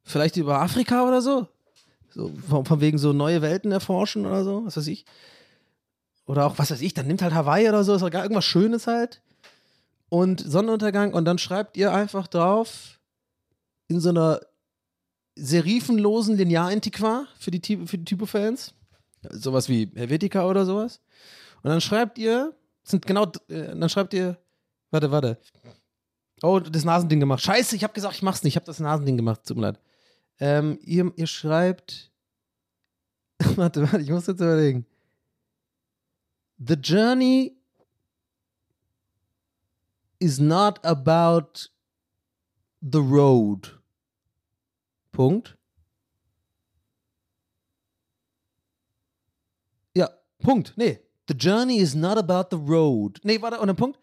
vielleicht 0.03 0.37
über 0.37 0.61
Afrika 0.61 1.07
oder 1.07 1.21
so. 1.21 1.47
So, 2.09 2.31
von, 2.49 2.65
von 2.65 2.81
wegen 2.81 2.97
so 2.97 3.13
neue 3.13 3.41
Welten 3.41 3.71
erforschen 3.71 4.25
oder 4.25 4.43
so, 4.43 4.65
was 4.65 4.75
weiß 4.77 4.87
ich. 4.87 5.05
Oder 6.31 6.45
auch, 6.45 6.57
was 6.57 6.71
weiß 6.71 6.79
ich, 6.79 6.93
dann 6.93 7.07
nimmt 7.07 7.21
halt 7.21 7.33
Hawaii 7.33 7.67
oder 7.67 7.83
so, 7.83 7.93
ist 7.93 8.01
halt 8.03 8.13
irgendwas 8.13 8.45
Schönes 8.45 8.87
halt. 8.87 9.21
Und 10.07 10.39
Sonnenuntergang 10.39 11.13
und 11.13 11.25
dann 11.25 11.37
schreibt 11.37 11.75
ihr 11.75 11.91
einfach 11.91 12.25
drauf 12.27 13.01
in 13.89 13.99
so 13.99 14.09
einer 14.09 14.39
serifenlosen 15.35 16.37
Linear-Antiqua 16.37 17.27
für 17.37 17.51
die, 17.51 17.85
für 17.85 17.97
die 17.97 18.05
Typo-Fans. 18.05 18.73
Sowas 19.29 19.67
wie 19.67 19.91
Helvetica 19.93 20.47
oder 20.47 20.65
sowas. 20.65 21.01
Und 21.63 21.69
dann 21.69 21.81
schreibt 21.81 22.17
ihr, 22.17 22.55
sind 22.85 23.05
genau, 23.05 23.25
äh, 23.49 23.75
dann 23.75 23.89
schreibt 23.89 24.13
ihr, 24.13 24.37
warte, 24.89 25.11
warte. 25.11 25.37
Oh, 26.43 26.61
das 26.61 26.85
Nasending 26.85 27.19
gemacht. 27.19 27.43
Scheiße, 27.43 27.75
ich 27.75 27.83
habe 27.83 27.91
gesagt, 27.91 28.15
ich 28.15 28.21
mach's 28.21 28.41
nicht. 28.41 28.53
Ich 28.53 28.55
habe 28.55 28.65
das 28.65 28.79
Nasending 28.79 29.17
gemacht. 29.17 29.41
Tut 29.45 29.57
mir 29.57 29.63
leid. 29.63 29.79
Ähm, 30.39 30.79
ihr, 30.81 31.11
ihr 31.17 31.27
schreibt, 31.27 32.09
warte, 33.57 33.81
warte, 33.81 33.99
ich 33.99 34.09
muss 34.09 34.27
jetzt 34.27 34.39
überlegen. 34.39 34.85
The 36.63 36.75
journey 36.75 37.55
is 40.19 40.39
not 40.39 40.77
about 40.83 41.69
the 42.83 43.01
road. 43.01 43.79
Punkt. 45.11 45.55
Ja, 49.95 50.09
Punkt. 50.39 50.73
Nee. 50.77 50.99
The 51.25 51.33
journey 51.33 51.79
is 51.79 51.95
not 51.95 52.19
about 52.19 52.51
the 52.51 52.59
road. 52.59 53.19
Nee, 53.23 53.41
warte, 53.41 53.59
und 53.59 53.69
ein 53.69 53.75
Punkt. 53.75 53.97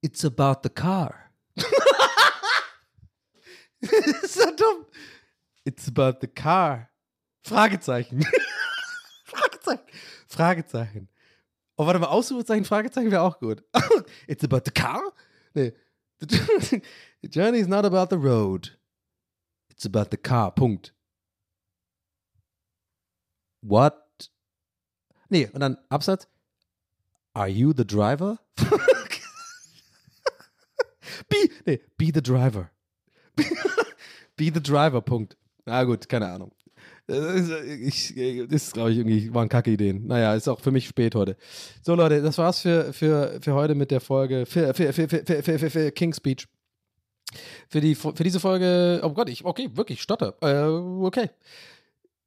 It's 0.00 0.22
about 0.22 0.62
the 0.62 0.68
car. 0.70 1.32
so 4.22 4.54
dumm. 4.54 4.86
It's 5.64 5.88
about 5.88 6.20
the 6.20 6.28
car. 6.28 6.90
Fragezeichen. 7.42 8.24
Fragezeichen. 9.24 9.84
Fragezeichen. 10.34 11.08
Oh, 11.76 11.86
warte 11.86 12.00
mal, 12.00 12.08
Ausrufezeichen, 12.08 12.64
Fragezeichen 12.64 13.10
wäre 13.10 13.22
auch 13.22 13.38
gut. 13.38 13.62
It's 14.26 14.44
about 14.44 14.62
the 14.64 14.72
car? 14.72 15.12
Nee. 15.54 15.72
The 16.20 16.82
journey 17.28 17.58
is 17.58 17.68
not 17.68 17.84
about 17.84 18.08
the 18.10 18.20
road. 18.20 18.76
It's 19.70 19.86
about 19.86 20.10
the 20.10 20.16
car. 20.16 20.52
Punkt. 20.52 20.92
What? 23.62 24.30
Nee, 25.28 25.48
und 25.52 25.60
dann 25.60 25.78
Absatz. 25.88 26.26
Are 27.34 27.48
you 27.48 27.72
the 27.72 27.84
driver? 27.84 28.38
be, 31.28 31.50
nee, 31.66 31.80
be 31.96 32.10
the 32.12 32.22
driver. 32.22 32.70
be 34.36 34.50
the 34.50 34.60
driver, 34.60 35.00
Punkt. 35.00 35.36
Na 35.66 35.82
gut, 35.84 36.08
keine 36.08 36.26
Ahnung. 36.26 36.52
Ist, 37.06 38.12
ich, 38.16 38.48
das 38.48 38.72
glaube 38.72 38.92
ich, 38.92 38.98
irgendwie 38.98 39.32
waren 39.34 39.48
kacke 39.48 39.70
Ideen. 39.70 40.06
Naja, 40.06 40.34
ist 40.34 40.48
auch 40.48 40.60
für 40.60 40.70
mich 40.70 40.88
spät 40.88 41.14
heute. 41.14 41.36
So, 41.82 41.94
Leute, 41.94 42.22
das 42.22 42.38
war's 42.38 42.60
für, 42.60 42.94
für, 42.94 43.38
für 43.42 43.52
heute 43.52 43.74
mit 43.74 43.90
der 43.90 44.00
Folge, 44.00 44.46
für, 44.46 44.72
für, 44.72 44.92
für, 44.92 45.08
für, 45.08 45.24
für, 45.24 45.58
für, 45.58 45.70
für 45.70 45.92
King's 45.92 46.16
Speech. 46.16 46.46
Für, 47.68 47.80
die, 47.80 47.94
für 47.94 48.12
diese 48.22 48.40
Folge, 48.40 49.00
oh 49.02 49.10
Gott, 49.10 49.28
ich, 49.28 49.44
okay, 49.44 49.68
wirklich, 49.74 50.00
stotter. 50.00 50.34
Äh, 50.40 50.64
okay. 51.04 51.30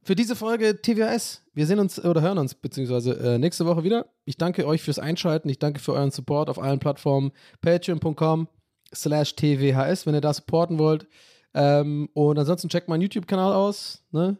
Für 0.03 0.15
diese 0.15 0.35
Folge 0.35 0.79
TWS. 0.81 1.43
Wir 1.53 1.65
sehen 1.65 1.79
uns 1.79 2.03
oder 2.03 2.21
hören 2.21 2.37
uns 2.37 2.53
beziehungsweise 2.53 3.13
äh, 3.19 3.37
nächste 3.39 3.65
Woche 3.65 3.83
wieder. 3.83 4.05
Ich 4.25 4.37
danke 4.37 4.65
euch 4.67 4.81
fürs 4.81 4.99
Einschalten. 4.99 5.49
Ich 5.49 5.59
danke 5.59 5.79
für 5.79 5.93
euren 5.93 6.11
Support 6.11 6.49
auf 6.49 6.59
allen 6.59 6.79
Plattformen. 6.79 7.31
Patreon.com 7.61 8.47
slash 8.93 9.35
TWHS, 9.35 10.05
wenn 10.05 10.13
ihr 10.13 10.21
da 10.21 10.33
supporten 10.33 10.77
wollt. 10.77 11.07
Ähm, 11.53 12.09
und 12.13 12.37
ansonsten 12.37 12.69
checkt 12.69 12.87
meinen 12.87 13.01
YouTube-Kanal 13.01 13.53
aus. 13.53 14.05
Ne? 14.11 14.37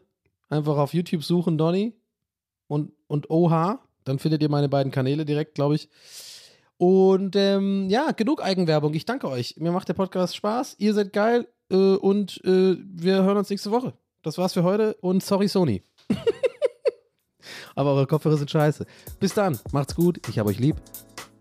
Einfach 0.48 0.76
auf 0.76 0.94
YouTube 0.94 1.24
suchen, 1.24 1.58
Donny 1.58 1.94
und, 2.66 2.92
und 3.06 3.30
OH. 3.30 3.78
Dann 4.04 4.18
findet 4.18 4.42
ihr 4.42 4.48
meine 4.48 4.68
beiden 4.68 4.92
Kanäle 4.92 5.24
direkt, 5.24 5.54
glaube 5.54 5.74
ich. 5.74 5.88
Und 6.78 7.34
ähm, 7.36 7.88
ja, 7.90 8.12
genug 8.12 8.42
Eigenwerbung. 8.42 8.94
Ich 8.94 9.04
danke 9.04 9.28
euch. 9.28 9.56
Mir 9.58 9.72
macht 9.72 9.88
der 9.88 9.94
Podcast 9.94 10.36
Spaß. 10.36 10.76
Ihr 10.78 10.94
seid 10.94 11.12
geil. 11.12 11.48
Äh, 11.70 11.96
und 11.96 12.40
äh, 12.44 12.76
wir 12.78 13.24
hören 13.24 13.36
uns 13.36 13.50
nächste 13.50 13.70
Woche. 13.70 13.94
Das 14.22 14.38
war's 14.38 14.54
für 14.54 14.62
heute. 14.62 14.94
Und 15.00 15.22
sorry, 15.22 15.48
Sony. 15.48 15.82
Aber 17.74 17.92
eure 17.92 18.06
Kopfhörer 18.06 18.36
sind 18.36 18.50
scheiße. 18.50 18.86
Bis 19.20 19.34
dann. 19.34 19.58
Macht's 19.72 19.94
gut. 19.94 20.26
Ich 20.28 20.38
hab 20.38 20.46
euch 20.46 20.58
lieb. 20.58 20.76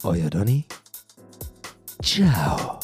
Euer 0.03 0.29
Donny. 0.29 0.65
Ciao. 2.01 2.79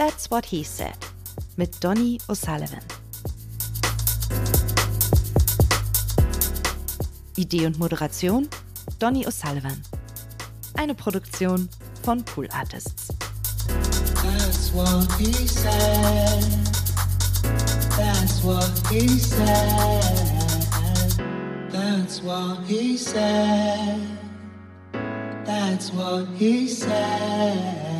That's 0.00 0.30
What 0.30 0.46
He 0.46 0.64
Said 0.64 0.96
mit 1.58 1.84
Donny 1.84 2.18
O'Sullivan. 2.26 2.80
Idee 7.36 7.66
und 7.66 7.78
Moderation 7.78 8.48
Donny 8.98 9.26
O'Sullivan. 9.26 9.82
Eine 10.78 10.94
Produktion 10.94 11.68
von 12.02 12.24
Pool 12.24 12.48
Artists. 12.50 13.08
That's 14.22 14.72
what 14.72 15.06
he 15.18 15.34
said. 15.46 16.44
That's 17.98 18.42
what 18.42 18.72
he 18.90 19.06
said. 19.06 20.02
That's 21.70 22.22
what 22.22 22.64
he 22.66 22.96
said. 22.96 24.00
That's 25.44 25.92
what 25.92 26.26
he 26.38 26.68
said. 26.68 27.99